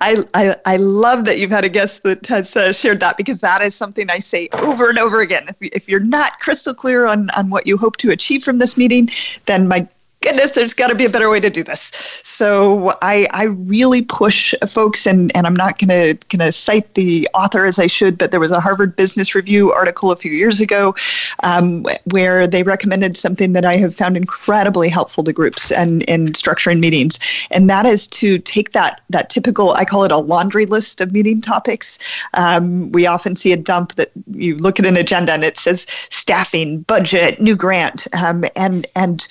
I, 0.00 0.24
I, 0.34 0.56
I 0.66 0.76
love 0.76 1.24
that 1.24 1.38
you've 1.38 1.50
had 1.50 1.64
a 1.64 1.68
guest 1.68 2.02
that 2.02 2.26
has 2.26 2.56
uh, 2.56 2.72
shared 2.72 3.00
that 3.00 3.16
because 3.16 3.40
that 3.40 3.62
is 3.62 3.74
something 3.74 4.08
I 4.10 4.18
say 4.18 4.48
over 4.52 4.88
and 4.88 4.98
over 4.98 5.20
again. 5.20 5.46
If, 5.48 5.56
if 5.60 5.88
you're 5.88 5.98
not 6.00 6.38
crystal 6.40 6.74
clear 6.74 7.06
on, 7.06 7.30
on 7.30 7.50
what 7.50 7.66
you 7.66 7.76
hope 7.76 7.96
to 7.98 8.10
achieve 8.10 8.44
from 8.44 8.58
this 8.58 8.76
meeting, 8.76 9.08
then 9.46 9.66
my 9.66 9.88
goodness, 10.28 10.52
there's 10.52 10.74
got 10.74 10.88
to 10.88 10.94
be 10.94 11.06
a 11.06 11.08
better 11.08 11.30
way 11.30 11.40
to 11.40 11.48
do 11.48 11.64
this. 11.64 11.90
So 12.22 12.96
I, 13.00 13.26
I 13.30 13.44
really 13.44 14.02
push 14.02 14.54
folks, 14.68 15.06
and, 15.06 15.34
and 15.34 15.46
I'm 15.46 15.56
not 15.56 15.78
going 15.78 15.88
to 15.88 16.26
gonna 16.28 16.52
cite 16.52 16.94
the 16.94 17.28
author 17.32 17.64
as 17.64 17.78
I 17.78 17.86
should, 17.86 18.18
but 18.18 18.30
there 18.30 18.40
was 18.40 18.52
a 18.52 18.60
Harvard 18.60 18.94
Business 18.94 19.34
Review 19.34 19.72
article 19.72 20.10
a 20.10 20.16
few 20.16 20.32
years 20.32 20.60
ago 20.60 20.94
um, 21.42 21.86
where 22.10 22.46
they 22.46 22.62
recommended 22.62 23.16
something 23.16 23.54
that 23.54 23.64
I 23.64 23.76
have 23.76 23.94
found 23.94 24.16
incredibly 24.16 24.88
helpful 24.88 25.24
to 25.24 25.32
groups 25.32 25.72
and 25.72 26.02
in 26.02 26.26
structuring 26.28 26.80
meetings, 26.80 27.18
and 27.50 27.70
that 27.70 27.86
is 27.86 28.06
to 28.08 28.38
take 28.38 28.72
that 28.72 29.00
that 29.10 29.30
typical, 29.30 29.72
I 29.72 29.84
call 29.84 30.04
it 30.04 30.12
a 30.12 30.18
laundry 30.18 30.66
list 30.66 31.00
of 31.00 31.12
meeting 31.12 31.40
topics. 31.40 31.98
Um, 32.34 32.92
we 32.92 33.06
often 33.06 33.36
see 33.36 33.52
a 33.52 33.56
dump 33.56 33.94
that 33.94 34.10
you 34.32 34.56
look 34.56 34.78
at 34.78 34.84
an 34.84 34.96
agenda 34.96 35.32
and 35.32 35.44
it 35.44 35.56
says 35.56 35.86
staffing, 36.10 36.82
budget, 36.82 37.40
new 37.40 37.56
grant, 37.56 38.06
um, 38.12 38.44
and 38.56 38.86
and 38.94 39.26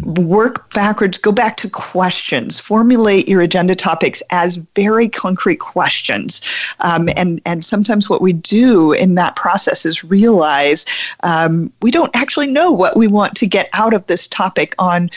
work 0.00 0.72
backwards, 0.72 1.18
go 1.18 1.32
back 1.32 1.56
to 1.58 1.68
questions, 1.68 2.58
formulate 2.58 3.28
your 3.28 3.40
agenda 3.40 3.74
topics 3.74 4.22
as 4.30 4.56
very 4.76 5.08
concrete 5.08 5.56
questions. 5.56 6.40
Um, 6.80 7.08
and, 7.16 7.40
and 7.44 7.64
sometimes 7.64 8.08
what 8.08 8.22
we 8.22 8.32
do 8.32 8.92
in 8.92 9.14
that 9.16 9.36
process 9.36 9.84
is 9.84 10.04
realize 10.04 10.86
um, 11.22 11.72
we 11.82 11.90
don't 11.90 12.14
actually 12.14 12.46
know 12.46 12.70
what 12.70 12.96
we 12.96 13.08
want 13.08 13.34
to 13.36 13.46
get 13.46 13.68
out 13.72 13.94
of 13.94 14.06
this 14.06 14.26
topic 14.28 14.74
on 14.78 15.10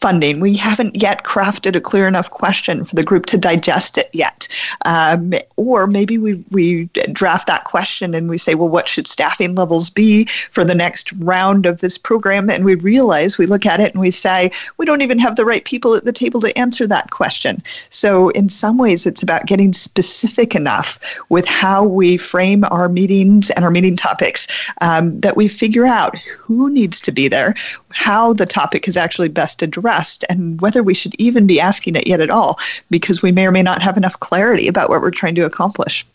funding. 0.00 0.40
We 0.40 0.54
haven't 0.54 1.00
yet 1.00 1.24
crafted 1.24 1.74
a 1.74 1.80
clear 1.80 2.06
enough 2.06 2.30
question 2.30 2.84
for 2.84 2.94
the 2.94 3.02
group 3.02 3.26
to 3.26 3.38
digest 3.38 3.96
it 3.96 4.10
yet. 4.12 4.46
Um, 4.84 5.32
or 5.56 5.86
maybe 5.86 6.18
we, 6.18 6.44
we 6.50 6.84
draft 7.12 7.46
that 7.46 7.64
question 7.64 8.14
and 8.14 8.28
we 8.28 8.38
say, 8.38 8.54
well, 8.54 8.68
what 8.68 8.88
should 8.88 9.06
staffing 9.06 9.54
levels 9.54 9.88
be 9.88 10.26
for 10.52 10.64
the 10.64 10.74
next 10.74 11.12
round 11.14 11.64
of 11.64 11.80
this 11.80 11.96
program? 11.96 12.50
And 12.50 12.64
we 12.64 12.74
realize, 12.74 13.38
we 13.38 13.46
look 13.46 13.64
at 13.64 13.80
it 13.80 13.92
and 13.92 14.00
we 14.00 14.10
say, 14.10 14.50
we 14.76 14.84
don't 14.84 15.02
even 15.02 15.18
have 15.18 15.36
the 15.36 15.46
right 15.46 15.64
people 15.64 15.94
at 15.94 16.04
the 16.04 16.12
table 16.12 16.40
to 16.40 16.56
answer 16.58 16.86
that 16.86 17.10
question. 17.10 17.62
So, 17.90 18.28
in 18.30 18.48
some 18.48 18.76
ways, 18.76 19.06
it's 19.06 19.22
about 19.22 19.46
getting 19.46 19.72
specific 19.72 20.54
enough 20.54 20.98
with 21.30 21.46
how 21.46 21.84
we 21.84 22.16
frame 22.16 22.64
our 22.70 22.88
meetings 22.88 23.50
and 23.50 23.64
our 23.64 23.70
meeting 23.70 23.96
topics 23.96 24.46
um, 24.82 25.18
that 25.20 25.36
we 25.36 25.48
figure 25.48 25.86
out 25.86 26.16
who 26.18 26.68
needs 26.70 27.00
to 27.02 27.12
be 27.12 27.28
there, 27.28 27.54
how 27.96 28.34
the 28.34 28.44
topic 28.44 28.86
is 28.86 28.96
actually 28.96 29.28
best 29.28 29.62
addressed, 29.62 30.22
and 30.28 30.60
whether 30.60 30.82
we 30.82 30.92
should 30.92 31.14
even 31.18 31.46
be 31.46 31.58
asking 31.58 31.96
it 31.96 32.06
yet 32.06 32.20
at 32.20 32.30
all, 32.30 32.58
because 32.90 33.22
we 33.22 33.32
may 33.32 33.46
or 33.46 33.50
may 33.50 33.62
not 33.62 33.80
have 33.80 33.96
enough 33.96 34.20
clarity 34.20 34.68
about 34.68 34.90
what 34.90 35.00
we're 35.00 35.10
trying 35.10 35.34
to 35.34 35.46
accomplish. 35.46 36.06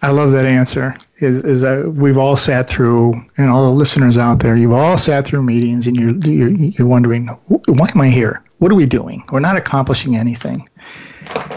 I 0.00 0.10
love 0.10 0.32
that 0.32 0.46
answer. 0.46 0.96
Is 1.20 1.44
is 1.44 1.60
that 1.60 1.92
we've 1.94 2.16
all 2.16 2.34
sat 2.34 2.66
through, 2.68 3.12
and 3.36 3.50
all 3.50 3.66
the 3.66 3.76
listeners 3.76 4.16
out 4.16 4.40
there, 4.40 4.56
you've 4.56 4.72
all 4.72 4.96
sat 4.96 5.26
through 5.26 5.42
meetings, 5.42 5.86
and 5.86 5.96
you're 5.96 6.16
you're, 6.24 6.50
you're 6.50 6.88
wondering, 6.88 7.26
why 7.26 7.88
am 7.94 8.00
I 8.00 8.08
here? 8.08 8.42
What 8.58 8.72
are 8.72 8.74
we 8.74 8.86
doing? 8.86 9.22
We're 9.30 9.40
not 9.40 9.58
accomplishing 9.58 10.16
anything. 10.16 10.66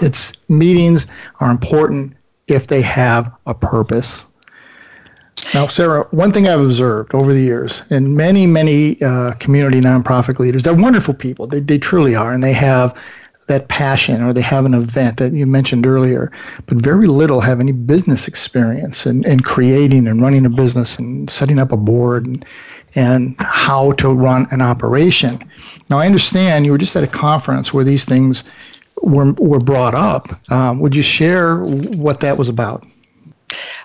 It's 0.02 0.34
meetings 0.50 1.08
are 1.40 1.50
important 1.50 2.14
if 2.48 2.68
they 2.68 2.82
have 2.82 3.32
a 3.46 3.54
purpose. 3.54 4.26
Now, 5.54 5.68
Sarah, 5.68 6.06
one 6.12 6.32
thing 6.32 6.48
I've 6.48 6.60
observed 6.60 7.16
over 7.16 7.34
the 7.34 7.42
years, 7.42 7.82
and 7.90 8.16
many, 8.16 8.46
many 8.46 9.02
uh, 9.02 9.34
community 9.34 9.80
nonprofit 9.80 10.40
leaders, 10.40 10.64
they're 10.64 10.74
wonderful 10.74 11.14
people. 11.14 11.48
They, 11.48 11.62
they 11.62 11.78
truly 11.78 12.16
are. 12.16 12.34
And 12.34 12.44
they 12.44 12.54
have 12.54 13.02
that 13.48 13.70
passion 13.70 14.22
or 14.22 14.34
they 14.34 14.42
have 14.42 14.66
an 14.66 14.74
event 14.74 15.18
that 15.18 15.32
you 15.32 15.46
mentioned 15.46 15.88
earlier, 15.88 16.32
but 16.66 16.80
very 16.80 17.08
little 17.08 17.40
have 17.40 17.62
any 17.62 17.72
business 17.72 18.28
experience 18.28 19.06
in, 19.06 19.24
in 19.26 19.40
creating 19.40 20.06
and 20.06 20.22
running 20.22 20.46
a 20.46 20.50
business 20.50 20.98
and 20.98 21.30
setting 21.30 21.58
up 21.58 21.72
a 21.72 21.78
board 21.78 22.28
and, 22.28 22.46
and 22.96 23.36
how 23.40 23.94
to 23.94 24.14
run 24.14 24.48
an 24.52 24.62
operation. 24.62 25.40
Now, 25.90 25.98
I 26.00 26.06
understand 26.06 26.66
you 26.66 26.74
were 26.74 26.78
just 26.78 26.96
at 26.98 27.04
a 27.04 27.08
conference 27.08 27.74
where 27.74 27.86
these 27.86 28.04
things 28.04 28.44
were, 29.02 29.32
were 29.34 29.60
brought 29.60 29.96
up. 29.96 30.28
Um, 30.52 30.80
would 30.80 30.96
you 30.96 31.04
share 31.04 31.60
what 31.60 32.20
that 32.20 32.38
was 32.38 32.50
about? 32.50 32.86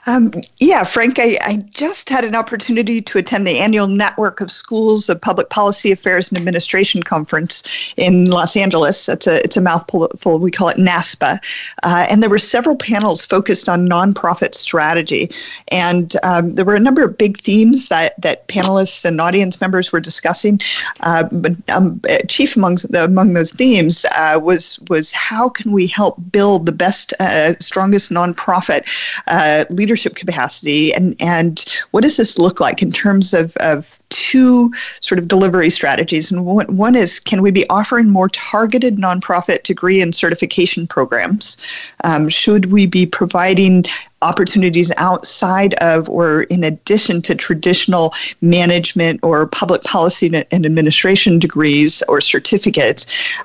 Um, 0.06 0.32
yeah, 0.58 0.82
Frank, 0.82 1.20
I, 1.20 1.38
I, 1.42 1.56
just 1.70 2.08
had 2.08 2.24
an 2.24 2.34
opportunity 2.34 3.00
to 3.00 3.18
attend 3.18 3.46
the 3.46 3.60
annual 3.60 3.86
Network 3.86 4.40
of 4.40 4.50
Schools 4.50 5.08
of 5.08 5.20
Public 5.20 5.48
Policy 5.48 5.92
Affairs 5.92 6.28
and 6.28 6.36
Administration 6.36 7.04
conference 7.04 7.94
in 7.96 8.28
Los 8.28 8.56
Angeles. 8.56 9.08
It's 9.08 9.28
a, 9.28 9.42
it's 9.44 9.56
a 9.56 9.60
mouthful, 9.60 10.10
we 10.40 10.50
call 10.50 10.68
it 10.70 10.76
NASPAA. 10.76 11.38
Uh, 11.84 12.06
and 12.10 12.20
there 12.20 12.30
were 12.30 12.38
several 12.38 12.74
panels 12.74 13.24
focused 13.24 13.68
on 13.68 13.88
nonprofit 13.88 14.56
strategy. 14.56 15.30
And 15.68 16.16
um, 16.24 16.56
there 16.56 16.64
were 16.64 16.74
a 16.74 16.80
number 16.80 17.04
of 17.04 17.16
big 17.16 17.38
themes 17.38 17.86
that, 17.86 18.20
that 18.20 18.48
panelists 18.48 19.04
and 19.04 19.20
audience 19.20 19.60
members 19.60 19.92
were 19.92 20.00
discussing. 20.00 20.60
Uh, 21.00 21.24
but 21.30 21.52
um, 21.68 22.00
chief 22.28 22.56
among, 22.56 22.78
among 22.94 23.34
those 23.34 23.52
themes 23.52 24.04
uh, 24.16 24.40
was, 24.42 24.80
was 24.88 25.12
how 25.12 25.48
can 25.48 25.70
we 25.70 25.86
help 25.86 26.18
build 26.32 26.66
the 26.66 26.72
best, 26.72 27.14
uh, 27.20 27.54
strongest 27.60 28.10
nonprofit 28.10 28.82
uh, 29.28 29.64
leadership 29.70 29.91
leadership 29.92 30.14
capacity 30.14 30.94
and 30.94 31.14
and 31.20 31.66
what 31.90 32.02
does 32.02 32.16
this 32.16 32.38
look 32.38 32.60
like 32.60 32.82
in 32.82 32.90
terms 32.90 33.34
of, 33.34 33.54
of 33.58 33.98
two 34.08 34.72
sort 35.00 35.18
of 35.18 35.28
delivery 35.28 35.68
strategies? 35.68 36.30
And 36.30 36.46
one, 36.46 36.74
one 36.74 36.94
is 36.94 37.20
can 37.20 37.42
we 37.42 37.50
be 37.50 37.68
offering 37.68 38.08
more 38.08 38.30
targeted 38.30 38.96
nonprofit 38.96 39.64
degree 39.64 40.00
and 40.00 40.14
certification 40.14 40.86
programs? 40.86 41.58
Um, 42.04 42.30
should 42.30 42.72
we 42.72 42.86
be 42.86 43.04
providing 43.04 43.84
opportunities 44.22 44.90
outside 44.96 45.74
of 45.74 46.08
or 46.08 46.44
in 46.44 46.64
addition 46.64 47.20
to 47.22 47.34
traditional 47.34 48.14
management 48.40 49.20
or 49.22 49.46
public 49.46 49.82
policy 49.82 50.26
and 50.34 50.64
administration 50.64 51.38
degrees 51.38 52.02
or 52.08 52.22
certificates? 52.22 53.04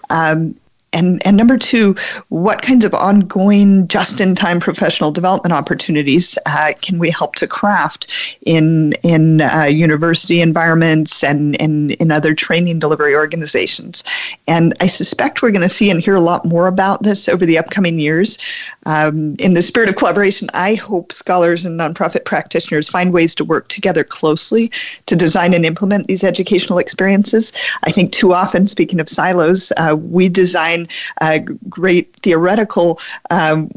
Um, 0.10 0.56
and, 0.94 1.26
and 1.26 1.36
number 1.36 1.58
two, 1.58 1.96
what 2.30 2.62
kinds 2.62 2.86
of 2.86 2.94
ongoing 2.94 3.88
just 3.88 4.22
in 4.22 4.36
time 4.36 4.60
professional 4.60 5.12
development 5.12 5.54
opportunities 5.54 6.38
uh, 6.46 6.74
can 6.82 6.98
we 6.98 7.10
help 7.10 7.36
to 7.36 7.48
craft 7.48 8.38
in, 8.46 8.94
in 9.04 9.42
uh, 9.42 9.64
university 9.64 10.40
environments 10.40 11.24
and, 11.24 11.60
and 11.62 11.92
in 11.94 12.10
other 12.10 12.34
training 12.34 12.80
delivery 12.80 13.14
organizations? 13.14 14.04
And 14.48 14.74
I 14.80 14.88
suspect 14.88 15.42
we're 15.42 15.52
going 15.52 15.62
to 15.62 15.70
see 15.70 15.90
and 15.90 16.02
hear 16.02 16.16
a 16.16 16.22
lot 16.22 16.46
more 16.46 16.68
about 16.68 17.04
this 17.04 17.28
over 17.28 17.46
the 17.46 17.58
upcoming 17.58 18.00
years. 18.00 18.38
Um, 18.86 19.36
in 19.40 19.54
the 19.54 19.62
spirit 19.62 19.90
of 19.90 19.98
collaboration, 19.98 20.50
I 20.54 20.76
hope 20.76 21.12
scholars 21.12 21.66
and 21.66 21.80
nonprofit 21.80 22.24
practitioners 22.24 22.88
find 22.88 23.12
ways 23.12 23.36
to 23.36 23.44
work 23.44 23.68
together 23.68 24.04
closely 24.04 24.72
to 25.06 25.16
design 25.16 25.54
and 25.54 25.66
implement 25.66 26.08
these 26.08 26.24
educational 26.24 26.80
experiences. 26.80 27.52
I 27.84 27.92
think 27.92 28.14
too 28.14 28.34
often, 28.34 28.68
speaking 28.68 29.00
of 29.00 29.10
silos, 29.10 29.72
uh, 29.78 29.96
we 29.96 30.30
design 30.30 30.87
uh, 31.22 31.40
great 31.70 32.16
theoretical 32.22 33.00
um, 33.30 33.70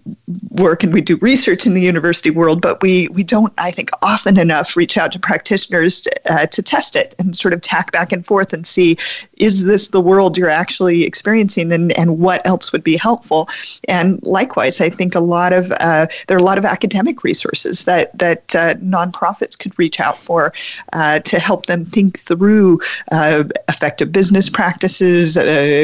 work 0.50 0.82
and 0.82 0.92
we 0.92 1.00
do 1.00 1.16
research 1.18 1.66
in 1.66 1.74
the 1.74 1.82
university 1.82 2.30
world, 2.30 2.60
but 2.60 2.82
we, 2.82 3.08
we 3.08 3.22
don't, 3.22 3.52
I 3.58 3.70
think, 3.70 3.90
often 4.02 4.38
enough 4.38 4.76
reach 4.76 4.96
out 4.96 5.12
to 5.12 5.18
practitioners 5.18 6.06
uh, 6.28 6.46
to 6.46 6.62
test 6.62 6.96
it 6.96 7.14
and 7.18 7.36
sort 7.36 7.54
of 7.54 7.60
tack 7.60 7.92
back 7.92 8.12
and 8.12 8.24
forth 8.24 8.52
and 8.52 8.66
see 8.66 8.96
is 9.36 9.64
this 9.64 9.88
the 9.88 10.00
world 10.00 10.36
you're 10.36 10.48
actually 10.48 11.04
experiencing 11.04 11.72
and, 11.72 11.92
and 11.98 12.18
what 12.18 12.46
else 12.46 12.72
would 12.72 12.84
be 12.84 12.96
helpful? 12.96 13.48
And 13.88 14.22
likewise, 14.22 14.80
I 14.80 14.90
think 14.90 15.14
a 15.14 15.20
lot 15.20 15.52
of 15.52 15.72
uh, 15.80 16.06
there 16.26 16.36
are 16.36 16.40
a 16.40 16.44
lot 16.44 16.58
of 16.58 16.64
academic 16.64 17.24
resources 17.24 17.84
that 17.84 18.16
that 18.18 18.54
uh, 18.54 18.74
nonprofits 18.74 19.58
could 19.58 19.76
reach 19.78 20.00
out 20.00 20.22
for 20.22 20.52
uh, 20.92 21.20
to 21.20 21.38
help 21.38 21.66
them 21.66 21.84
think 21.86 22.20
through 22.20 22.80
uh, 23.12 23.44
effective 23.68 24.12
business 24.12 24.48
practices, 24.48 25.36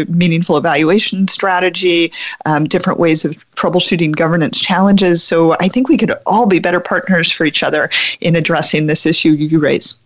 meaningful 0.09 0.57
evaluation 0.57 1.06
strategy, 1.29 2.13
um, 2.45 2.65
different 2.65 2.99
ways 2.99 3.25
of 3.25 3.33
troubleshooting 3.57 4.15
governance 4.15 4.61
challenges. 4.61 5.23
So 5.23 5.57
I 5.61 5.69
think 5.69 5.89
we 5.89 5.97
could 5.97 6.13
all 6.27 6.47
be 6.47 6.59
better 6.59 6.81
partners 6.81 7.31
for 7.31 7.45
each 7.45 7.63
other 7.63 7.91
in 8.21 8.37
addressing 8.37 8.87
this 8.87 9.07
issue 9.07 9.31
you 9.31 9.59
raise 9.59 9.99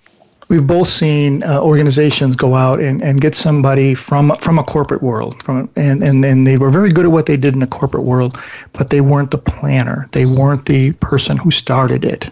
we've 0.51 0.67
both 0.67 0.89
seen 0.89 1.43
uh, 1.45 1.61
organizations 1.63 2.37
go 2.37 2.57
out 2.57 2.81
and, 2.81 3.03
and 3.03 3.23
get 3.23 3.35
somebody 3.35 3.95
from 3.95 4.37
from 4.41 4.59
a 4.59 4.65
corporate 4.65 5.03
world 5.03 5.43
from 5.43 5.71
and, 5.77 6.03
and 6.03 6.23
and 6.25 6.47
they 6.47 6.59
were 6.59 6.71
very 6.71 6.91
good 6.91 7.07
at 7.07 7.13
what 7.13 7.25
they 7.25 7.37
did 7.39 7.55
in 7.55 7.61
the 7.61 7.67
corporate 7.67 8.05
world 8.05 8.39
but 8.75 8.91
they 8.91 9.01
weren't 9.01 9.31
the 9.31 9.39
planner. 9.39 10.09
They 10.13 10.27
weren't 10.27 10.67
the 10.67 10.93
person 10.95 11.39
who 11.39 11.51
started 11.51 12.05
it. 12.05 12.31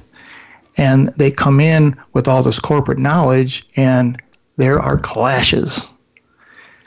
And 0.77 1.09
they 1.17 1.31
come 1.31 1.59
in 1.59 1.97
with 2.13 2.29
all 2.29 2.43
this 2.43 2.61
corporate 2.61 2.99
knowledge 2.99 3.67
and 3.77 4.21
there 4.57 4.81
are 4.81 4.99
clashes 4.99 5.89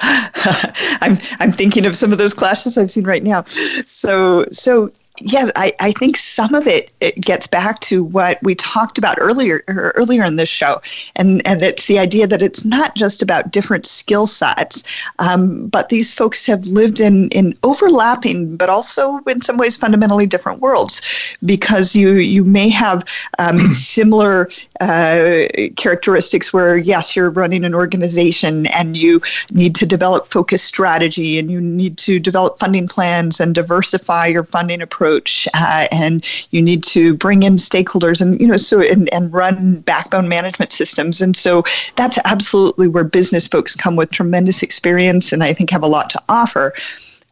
I'm 1.01 1.17
I'm 1.39 1.51
thinking 1.51 1.85
of 1.85 1.95
some 1.95 2.11
of 2.11 2.17
those 2.17 2.33
clashes 2.33 2.77
I've 2.77 2.91
seen 2.91 3.03
right 3.03 3.23
now. 3.23 3.43
So 3.85 4.45
so 4.51 4.91
yes, 5.23 5.51
I, 5.55 5.73
I 5.79 5.91
think 5.93 6.17
some 6.17 6.53
of 6.53 6.67
it, 6.67 6.91
it 6.99 7.19
gets 7.21 7.47
back 7.47 7.79
to 7.81 8.03
what 8.03 8.41
we 8.43 8.55
talked 8.55 8.97
about 8.97 9.17
earlier 9.19 9.63
earlier 9.67 10.23
in 10.23 10.35
this 10.35 10.49
show, 10.49 10.81
and 11.15 11.45
and 11.45 11.61
it's 11.61 11.87
the 11.87 11.99
idea 11.99 12.27
that 12.27 12.41
it's 12.41 12.65
not 12.65 12.95
just 12.95 13.21
about 13.21 13.51
different 13.51 13.85
skill 13.85 14.27
sets, 14.27 15.03
um, 15.19 15.67
but 15.67 15.89
these 15.89 16.11
folks 16.11 16.45
have 16.45 16.65
lived 16.65 16.99
in 16.99 17.29
in 17.29 17.57
overlapping, 17.63 18.55
but 18.55 18.69
also 18.69 19.19
in 19.27 19.41
some 19.41 19.57
ways 19.57 19.77
fundamentally 19.77 20.25
different 20.25 20.59
worlds, 20.59 21.01
because 21.45 21.95
you 21.95 22.13
you 22.13 22.43
may 22.43 22.69
have 22.69 23.03
um, 23.39 23.59
similar 23.73 24.49
uh, 24.79 25.43
characteristics 25.77 26.51
where 26.51 26.77
yes, 26.77 27.15
you're 27.15 27.29
running 27.29 27.63
an 27.63 27.75
organization 27.75 28.67
and 28.67 28.97
you 28.97 29.21
need 29.51 29.75
to 29.75 29.85
develop 29.85 30.27
focused 30.27 30.65
strategy 30.65 31.37
and 31.37 31.51
you 31.51 31.61
need 31.61 31.97
to 31.97 32.19
develop 32.19 32.59
funding 32.59 32.87
plans 32.87 33.39
and 33.39 33.55
diversify 33.55 34.25
your 34.27 34.43
funding 34.43 34.81
approach 34.81 35.10
approach 35.11 35.47
uh, 35.53 35.87
and 35.91 36.47
you 36.51 36.61
need 36.61 36.83
to 36.83 37.13
bring 37.15 37.43
in 37.43 37.55
stakeholders 37.55 38.21
and 38.21 38.39
you 38.39 38.47
know 38.47 38.57
so 38.57 38.81
and, 38.81 39.13
and 39.13 39.33
run 39.33 39.81
backbone 39.81 40.27
management 40.27 40.71
systems. 40.71 41.21
And 41.21 41.35
so 41.35 41.63
that's 41.95 42.17
absolutely 42.25 42.87
where 42.87 43.03
business 43.03 43.47
folks 43.47 43.75
come 43.75 43.95
with 43.95 44.11
tremendous 44.11 44.63
experience 44.63 45.33
and 45.33 45.43
i 45.43 45.53
think 45.53 45.69
have 45.69 45.83
a 45.83 45.87
lot 45.87 46.09
to 46.11 46.21
offer. 46.29 46.73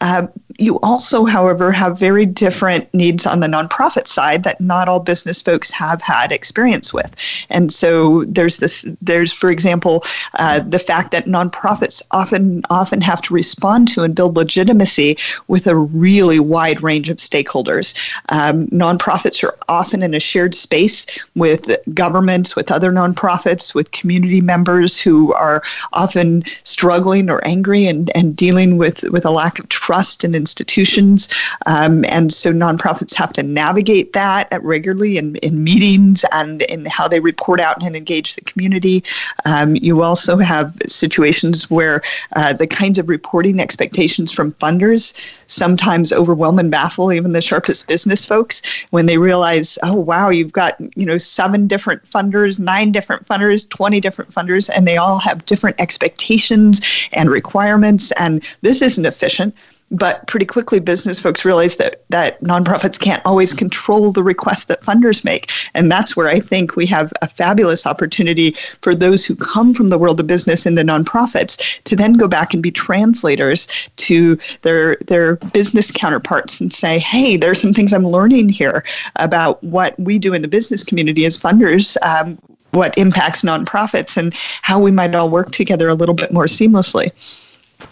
Uh, 0.02 0.28
you 0.60 0.80
also, 0.82 1.26
however, 1.26 1.72
have 1.72 1.98
very 1.98 2.26
different 2.26 2.94
needs 2.94 3.26
on 3.26 3.40
the 3.40 3.48
nonprofit 3.48 4.08
side 4.08 4.44
that 4.44 4.60
not 4.60 4.90
all 4.90 5.00
business 5.00 5.42
folks 5.42 5.72
have 5.72 6.02
had 6.02 6.32
experience 6.32 6.94
with. 6.94 7.16
And 7.50 7.72
so 7.72 8.26
there's 8.26 8.58
this, 8.58 8.86
there's, 9.02 9.32
for 9.32 9.50
example, 9.50 10.04
uh, 10.38 10.60
the 10.60 10.80
fact 10.80 11.12
that 11.12 11.26
nonprofits 11.26 12.02
often 12.12 12.62
often 12.70 13.02
have 13.02 13.22
to 13.22 13.34
respond 13.34 13.88
to 13.90 14.04
and 14.04 14.14
build 14.14 14.36
legitimacy 14.36 15.18
with 15.48 15.66
a 15.68 15.76
really 15.76 16.40
wide 16.40 16.84
range 16.84 17.10
of 17.10 17.18
stakeholders. 17.18 17.96
Um, 18.30 18.68
nonprofits 18.68 19.44
are 19.44 19.58
often 19.70 20.04
in 20.04 20.14
a 20.14 20.20
shared 20.20 20.54
space 20.54 21.06
with 21.36 21.72
governments, 21.94 22.56
with 22.56 22.72
other 22.72 22.92
nonprofits, 22.92 23.74
with 23.74 23.92
community 23.92 24.42
members 24.42 25.00
who 25.00 25.34
are 25.34 25.64
often 25.94 26.44
struggling 26.64 27.30
or 27.30 27.44
angry 27.46 27.86
and, 27.86 28.12
and 28.16 28.36
dealing 28.36 28.78
with, 28.78 29.04
with 29.04 29.26
a 29.26 29.32
lack 29.32 29.58
of 29.60 29.70
trust 29.70 30.24
and 30.24 30.36
institutions. 30.50 31.30
Um, 31.68 32.04
and 32.06 32.34
so 32.34 32.52
nonprofits 32.52 33.14
have 33.16 33.32
to 33.34 33.44
navigate 33.44 34.14
that 34.14 34.48
regularly 34.64 35.18
in, 35.18 35.36
in 35.38 35.64
meetings 35.64 36.26
and 36.32 36.64
in 36.64 36.86
how 36.86 37.08
they 37.08 37.20
report 37.20 37.60
out 37.60 37.84
and 37.84 37.96
engage 37.96 38.36
the 38.36 38.42
community. 38.42 39.04
Um, 39.46 39.76
you 39.76 40.04
also 40.04 40.38
have 40.38 40.76
situations 40.88 41.70
where 41.70 42.02
uh, 42.36 42.54
the 42.54 42.68
kinds 42.68 42.98
of 42.98 43.10
reporting 43.10 43.60
expectations 43.60 44.32
from 44.32 44.54
funders 44.54 45.14
sometimes 45.48 46.12
overwhelm 46.12 46.60
and 46.60 46.72
baffle 46.72 47.14
even 47.14 47.34
the 47.34 47.42
sharpest 47.42 47.88
business 47.88 48.26
folks 48.26 48.62
when 48.90 49.06
they 49.06 49.18
realize, 49.18 49.78
oh 49.84 49.96
wow, 49.96 50.30
you've 50.30 50.52
got 50.52 50.76
you 50.96 51.06
know 51.06 51.18
seven 51.18 51.68
different 51.68 52.04
funders, 52.10 52.60
nine 52.60 52.92
different 52.92 53.26
funders, 53.28 53.68
twenty 53.70 54.00
different 54.00 54.32
funders, 54.32 54.70
and 54.76 54.88
they 54.88 54.98
all 54.98 55.20
have 55.20 55.46
different 55.46 55.80
expectations 55.80 57.10
and 57.14 57.30
requirements, 57.30 58.12
and 58.14 58.56
this 58.62 58.82
isn't 58.82 59.06
efficient 59.06 59.54
but 59.92 60.26
pretty 60.28 60.46
quickly 60.46 60.80
business 60.80 61.20
folks 61.20 61.44
realize 61.44 61.78
that 61.78 62.04
that 62.10 62.42
nonprofits 62.44 63.00
can't 63.00 63.22
always 63.26 63.54
control 63.54 64.12
the 64.12 64.24
requests 64.24 64.66
that 64.66 64.82
funders 64.82 65.24
make. 65.24 65.52
And 65.74 65.92
that's 65.92 66.16
where 66.16 66.28
i 66.28 66.40
think 66.40 66.76
we 66.76 66.86
have 66.86 67.12
a 67.22 67.28
fabulous 67.28 67.86
opportunity 67.86 68.52
for 68.82 68.94
those 68.94 69.26
who 69.26 69.36
come 69.36 69.74
from 69.74 69.90
the 69.90 69.98
world 69.98 70.20
of 70.20 70.28
business 70.28 70.66
into 70.66 70.84
nonprofits 70.84 71.82
to 71.84 71.96
then 71.96 72.14
go 72.14 72.28
back 72.28 72.54
and 72.54 72.62
be 72.62 72.72
translators 72.72 73.68
to 73.98 74.38
their 74.62 74.98
their 75.08 75.36
business 75.54 75.92
counterparts 75.92 76.60
and 76.60 76.74
say 76.74 77.00
hey 77.00 77.38
there's 77.38 77.62
some 77.62 77.74
things 77.74 77.94
i'm 77.94 78.08
learning 78.08 78.50
here 78.50 78.84
about 79.18 79.64
what 79.64 80.00
we 80.00 80.20
do 80.20 80.34
in 80.34 80.42
the 80.42 80.48
business 80.48 80.84
community 80.84 81.26
as 81.26 81.38
funders 81.38 81.98
um, 82.04 82.38
what 82.72 82.96
impacts 82.98 83.42
nonprofits 83.42 84.16
and 84.16 84.34
how 84.62 84.80
we 84.80 84.92
might 84.92 85.16
all 85.16 85.30
work 85.30 85.52
together 85.52 85.90
a 85.90 85.96
little 85.96 86.16
bit 86.16 86.32
more 86.32 86.46
seamlessly 86.46 87.10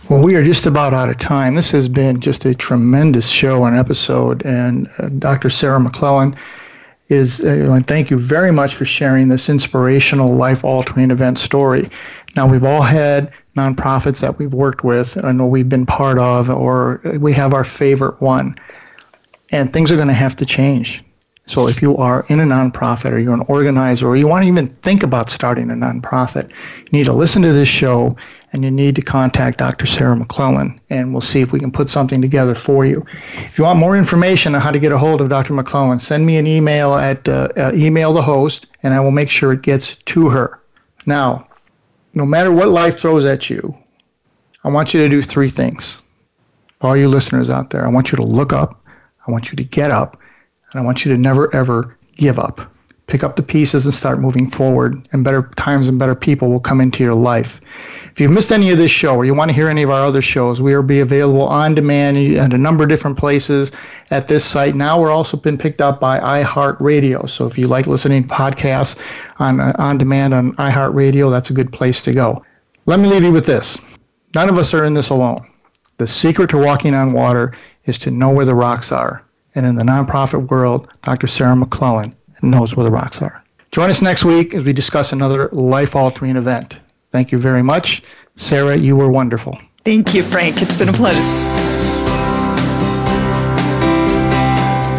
well, 0.10 0.22
we 0.22 0.36
are 0.36 0.44
just 0.44 0.66
about 0.66 0.94
out 0.94 1.10
of 1.10 1.18
time. 1.18 1.56
This 1.56 1.72
has 1.72 1.90
been 1.90 2.20
just 2.20 2.46
a 2.46 2.56
tremendous 2.56 3.28
show 3.28 3.66
and 3.66 3.76
episode. 3.76 4.46
And 4.46 4.90
uh, 5.00 5.10
Dr. 5.10 5.50
Sarah 5.50 5.80
McClellan 5.80 6.36
is, 7.10 7.44
uh, 7.44 7.80
thank 7.88 8.10
you 8.10 8.18
very 8.18 8.52
much 8.52 8.76
for 8.76 8.86
sharing 8.86 9.30
this 9.30 9.50
inspirational, 9.50 10.34
life 10.34 10.64
altering 10.64 11.12
event 11.12 11.38
story. 11.38 11.90
Now, 12.36 12.48
we've 12.48 12.64
all 12.64 12.82
had 12.82 13.32
nonprofits 13.56 14.20
that 14.22 14.38
we've 14.38 14.54
worked 14.54 14.84
with, 14.84 15.24
or 15.24 15.34
know 15.34 15.46
we've 15.46 15.70
been 15.70 15.86
part 15.86 16.20
of, 16.20 16.50
or 16.50 17.02
we 17.20 17.34
have 17.34 17.54
our 17.54 17.64
favorite 17.64 18.22
one. 18.22 18.56
And 19.52 19.72
things 19.72 19.92
are 19.92 19.96
going 19.96 20.10
to 20.10 20.14
have 20.14 20.36
to 20.38 20.46
change. 20.46 21.04
So 21.48 21.70
if 21.70 21.82
you 21.82 21.96
are 21.96 22.26
in 22.28 22.42
a 22.42 22.44
nonprofit 22.44 23.14
or 23.14 23.20
you're 23.20 23.34
an 23.34 23.46
organizer 23.48 24.06
or 24.06 24.18
you 24.18 24.28
want 24.28 24.44
to 24.44 24.48
even 24.50 24.68
think 24.82 25.02
about 25.02 25.30
starting 25.30 25.72
a 25.72 25.74
nonprofit, 25.74 26.50
you 26.50 26.90
need 26.92 27.06
to 27.06 27.14
listen 27.14 27.42
to 27.42 27.54
this 27.54 27.70
show 27.70 28.18
and 28.52 28.66
you 28.66 28.70
need 28.70 28.98
to 28.98 29.02
contact 29.02 29.58
Dr. 29.58 29.86
Sarah 29.86 30.16
McClellan 30.16 30.80
and 30.90 31.14
we'll 31.14 31.22
see 31.22 31.40
if 31.40 31.54
we 31.54 31.60
can 31.60 31.72
put 31.72 31.90
something 31.90 32.22
together 32.22 32.54
for 32.54 32.86
you. 32.86 33.06
If 33.38 33.58
you 33.58 33.64
want 33.64 33.80
more 33.80 33.96
information 33.96 34.56
on 34.56 34.62
how 34.62 34.72
to 34.72 34.80
get 34.80 34.92
a 34.92 34.98
hold 34.98 35.22
of 35.22 35.30
Dr. 35.30 35.54
McClellan, 35.54 36.00
send 36.00 36.26
me 36.26 36.36
an 36.36 36.46
email 36.46 36.96
at 36.96 37.28
uh, 37.30 37.48
uh, 37.56 37.72
email 37.74 38.12
the 38.12 38.22
host 38.22 38.68
and 38.84 38.94
I 38.94 39.00
will 39.00 39.12
make 39.12 39.30
sure 39.30 39.54
it 39.54 39.62
gets 39.62 39.96
to 39.96 40.30
her. 40.30 40.60
Now, 41.06 41.48
no 42.14 42.26
matter 42.26 42.52
what 42.52 42.68
life 42.68 43.00
throws 43.00 43.24
at 43.24 43.50
you, 43.50 43.78
I 44.66 44.70
want 44.70 44.94
you 44.94 45.02
to 45.02 45.08
do 45.08 45.22
three 45.22 45.50
things. 45.50 45.98
For 46.74 46.88
all 46.88 46.98
you 46.98 47.08
listeners 47.08 47.50
out 47.50 47.70
there, 47.70 47.86
I 47.86 47.90
want 47.90 48.12
you 48.12 48.18
to 48.18 48.24
look 48.24 48.52
up, 48.52 48.84
I 49.26 49.32
want 49.32 49.50
you 49.50 49.56
to 49.56 49.64
get 49.64 49.92
up, 49.92 50.20
and 50.72 50.82
I 50.82 50.84
want 50.84 51.06
you 51.06 51.12
to 51.12 51.18
never, 51.18 51.54
ever 51.56 51.98
give 52.16 52.40
up. 52.40 52.74
Pick 53.08 53.24
up 53.24 53.38
the 53.38 53.44
pieces 53.44 53.86
and 53.86 53.94
start 53.94 54.20
moving 54.20 54.50
forward, 54.50 55.08
and 55.14 55.24
better 55.24 55.44
times 55.56 55.88
and 55.88 55.98
better 55.98 56.14
people 56.14 56.50
will 56.50 56.60
come 56.60 56.82
into 56.82 57.06
your 57.06 57.14
life. 57.14 57.62
If 58.12 58.20
you've 58.20 58.32
missed 58.32 58.52
any 58.52 58.70
of 58.70 58.78
this 58.78 58.92
show 58.92 59.16
or 59.16 59.24
you 59.24 59.34
want 59.34 59.48
to 59.48 59.56
hear 59.56 59.70
any 59.70 59.82
of 59.82 59.90
our 59.90 60.04
other 60.04 60.22
shows, 60.22 60.62
we 60.62 60.76
will 60.76 60.84
be 60.84 61.00
available 61.00 61.44
on 61.44 61.74
demand 61.74 62.18
at 62.18 62.54
a 62.54 62.58
number 62.58 62.84
of 62.84 62.90
different 62.90 63.18
places 63.18 63.72
at 64.12 64.28
this 64.28 64.44
site. 64.44 64.76
Now 64.76 65.00
we're 65.00 65.12
also 65.12 65.38
been 65.38 65.58
picked 65.58 65.80
up 65.80 66.02
by 66.02 66.20
iHeartRadio. 66.20 67.30
So 67.30 67.48
if 67.48 67.58
you 67.58 67.68
like 67.68 67.88
listening 67.88 68.28
to 68.28 68.34
podcasts 68.34 69.00
on, 69.40 69.62
on 69.62 69.98
demand 69.98 70.34
on 70.34 70.54
iHeartRadio, 70.56 71.32
that's 71.32 71.50
a 71.50 71.54
good 71.54 71.72
place 71.72 72.02
to 72.02 72.12
go. 72.12 72.44
Let 72.88 73.00
me 73.00 73.08
leave 73.08 73.24
you 73.24 73.32
with 73.32 73.46
this. 73.46 73.78
None 74.36 74.50
of 74.50 74.58
us 74.58 74.74
are 74.74 74.84
in 74.84 74.96
this 74.96 75.10
alone. 75.10 75.48
The 75.98 76.08
secret 76.08 76.50
to 76.50 76.58
walking 76.58 76.94
on 76.94 77.14
water 77.14 77.54
is 77.86 77.98
to 78.00 78.12
know 78.12 78.32
where 78.32 78.46
the 78.46 78.54
rocks 78.54 78.92
are 78.92 79.24
and 79.58 79.66
in 79.66 79.76
the 79.76 79.84
nonprofit 79.84 80.50
world, 80.50 80.88
Dr. 81.02 81.26
Sarah 81.26 81.56
McClellan 81.56 82.16
knows 82.44 82.76
where 82.76 82.86
the 82.86 82.92
rocks 82.92 83.22
are. 83.22 83.44
Join 83.72 83.90
us 83.90 84.02
next 84.04 84.24
week 84.24 84.54
as 84.54 84.64
we 84.64 84.72
discuss 84.72 85.12
another 85.12 85.50
life 85.52 85.96
altering 85.96 86.38
event. 86.38 86.80
Thank 87.12 87.32
you 87.32 87.40
very 87.40 87.64
much. 87.64 88.04
Sarah, 88.36 88.78
you 88.78 88.96
were 88.96 89.10
wonderful. 89.10 89.58
Thank 89.84 90.14
you, 90.14 90.22
Frank. 90.22 90.62
It's 90.62 90.76
been 90.76 90.90
a 90.90 90.94
pleasure. 90.94 91.20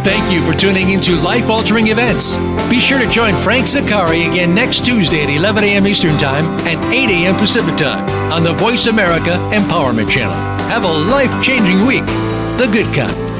Thank 0.02 0.32
you 0.32 0.44
for 0.44 0.58
tuning 0.58 0.90
into 0.90 1.14
Life 1.16 1.50
Altering 1.50 1.88
Events. 1.88 2.36
Be 2.68 2.80
sure 2.80 2.98
to 2.98 3.06
join 3.06 3.34
Frank 3.36 3.66
Zaccari 3.66 4.28
again 4.30 4.54
next 4.54 4.84
Tuesday 4.84 5.22
at 5.22 5.30
11 5.30 5.64
a.m. 5.64 5.86
Eastern 5.86 6.16
Time 6.18 6.46
and 6.66 6.82
8 6.92 7.10
a.m. 7.10 7.34
Pacific 7.36 7.76
Time 7.76 8.08
on 8.32 8.42
the 8.42 8.54
Voice 8.54 8.86
America 8.86 9.30
Empowerment 9.52 10.10
Channel. 10.10 10.34
Have 10.68 10.84
a 10.84 10.88
life 10.88 11.40
changing 11.42 11.86
week. 11.86 12.06
The 12.56 12.68
good 12.72 12.92
kind. 12.94 13.37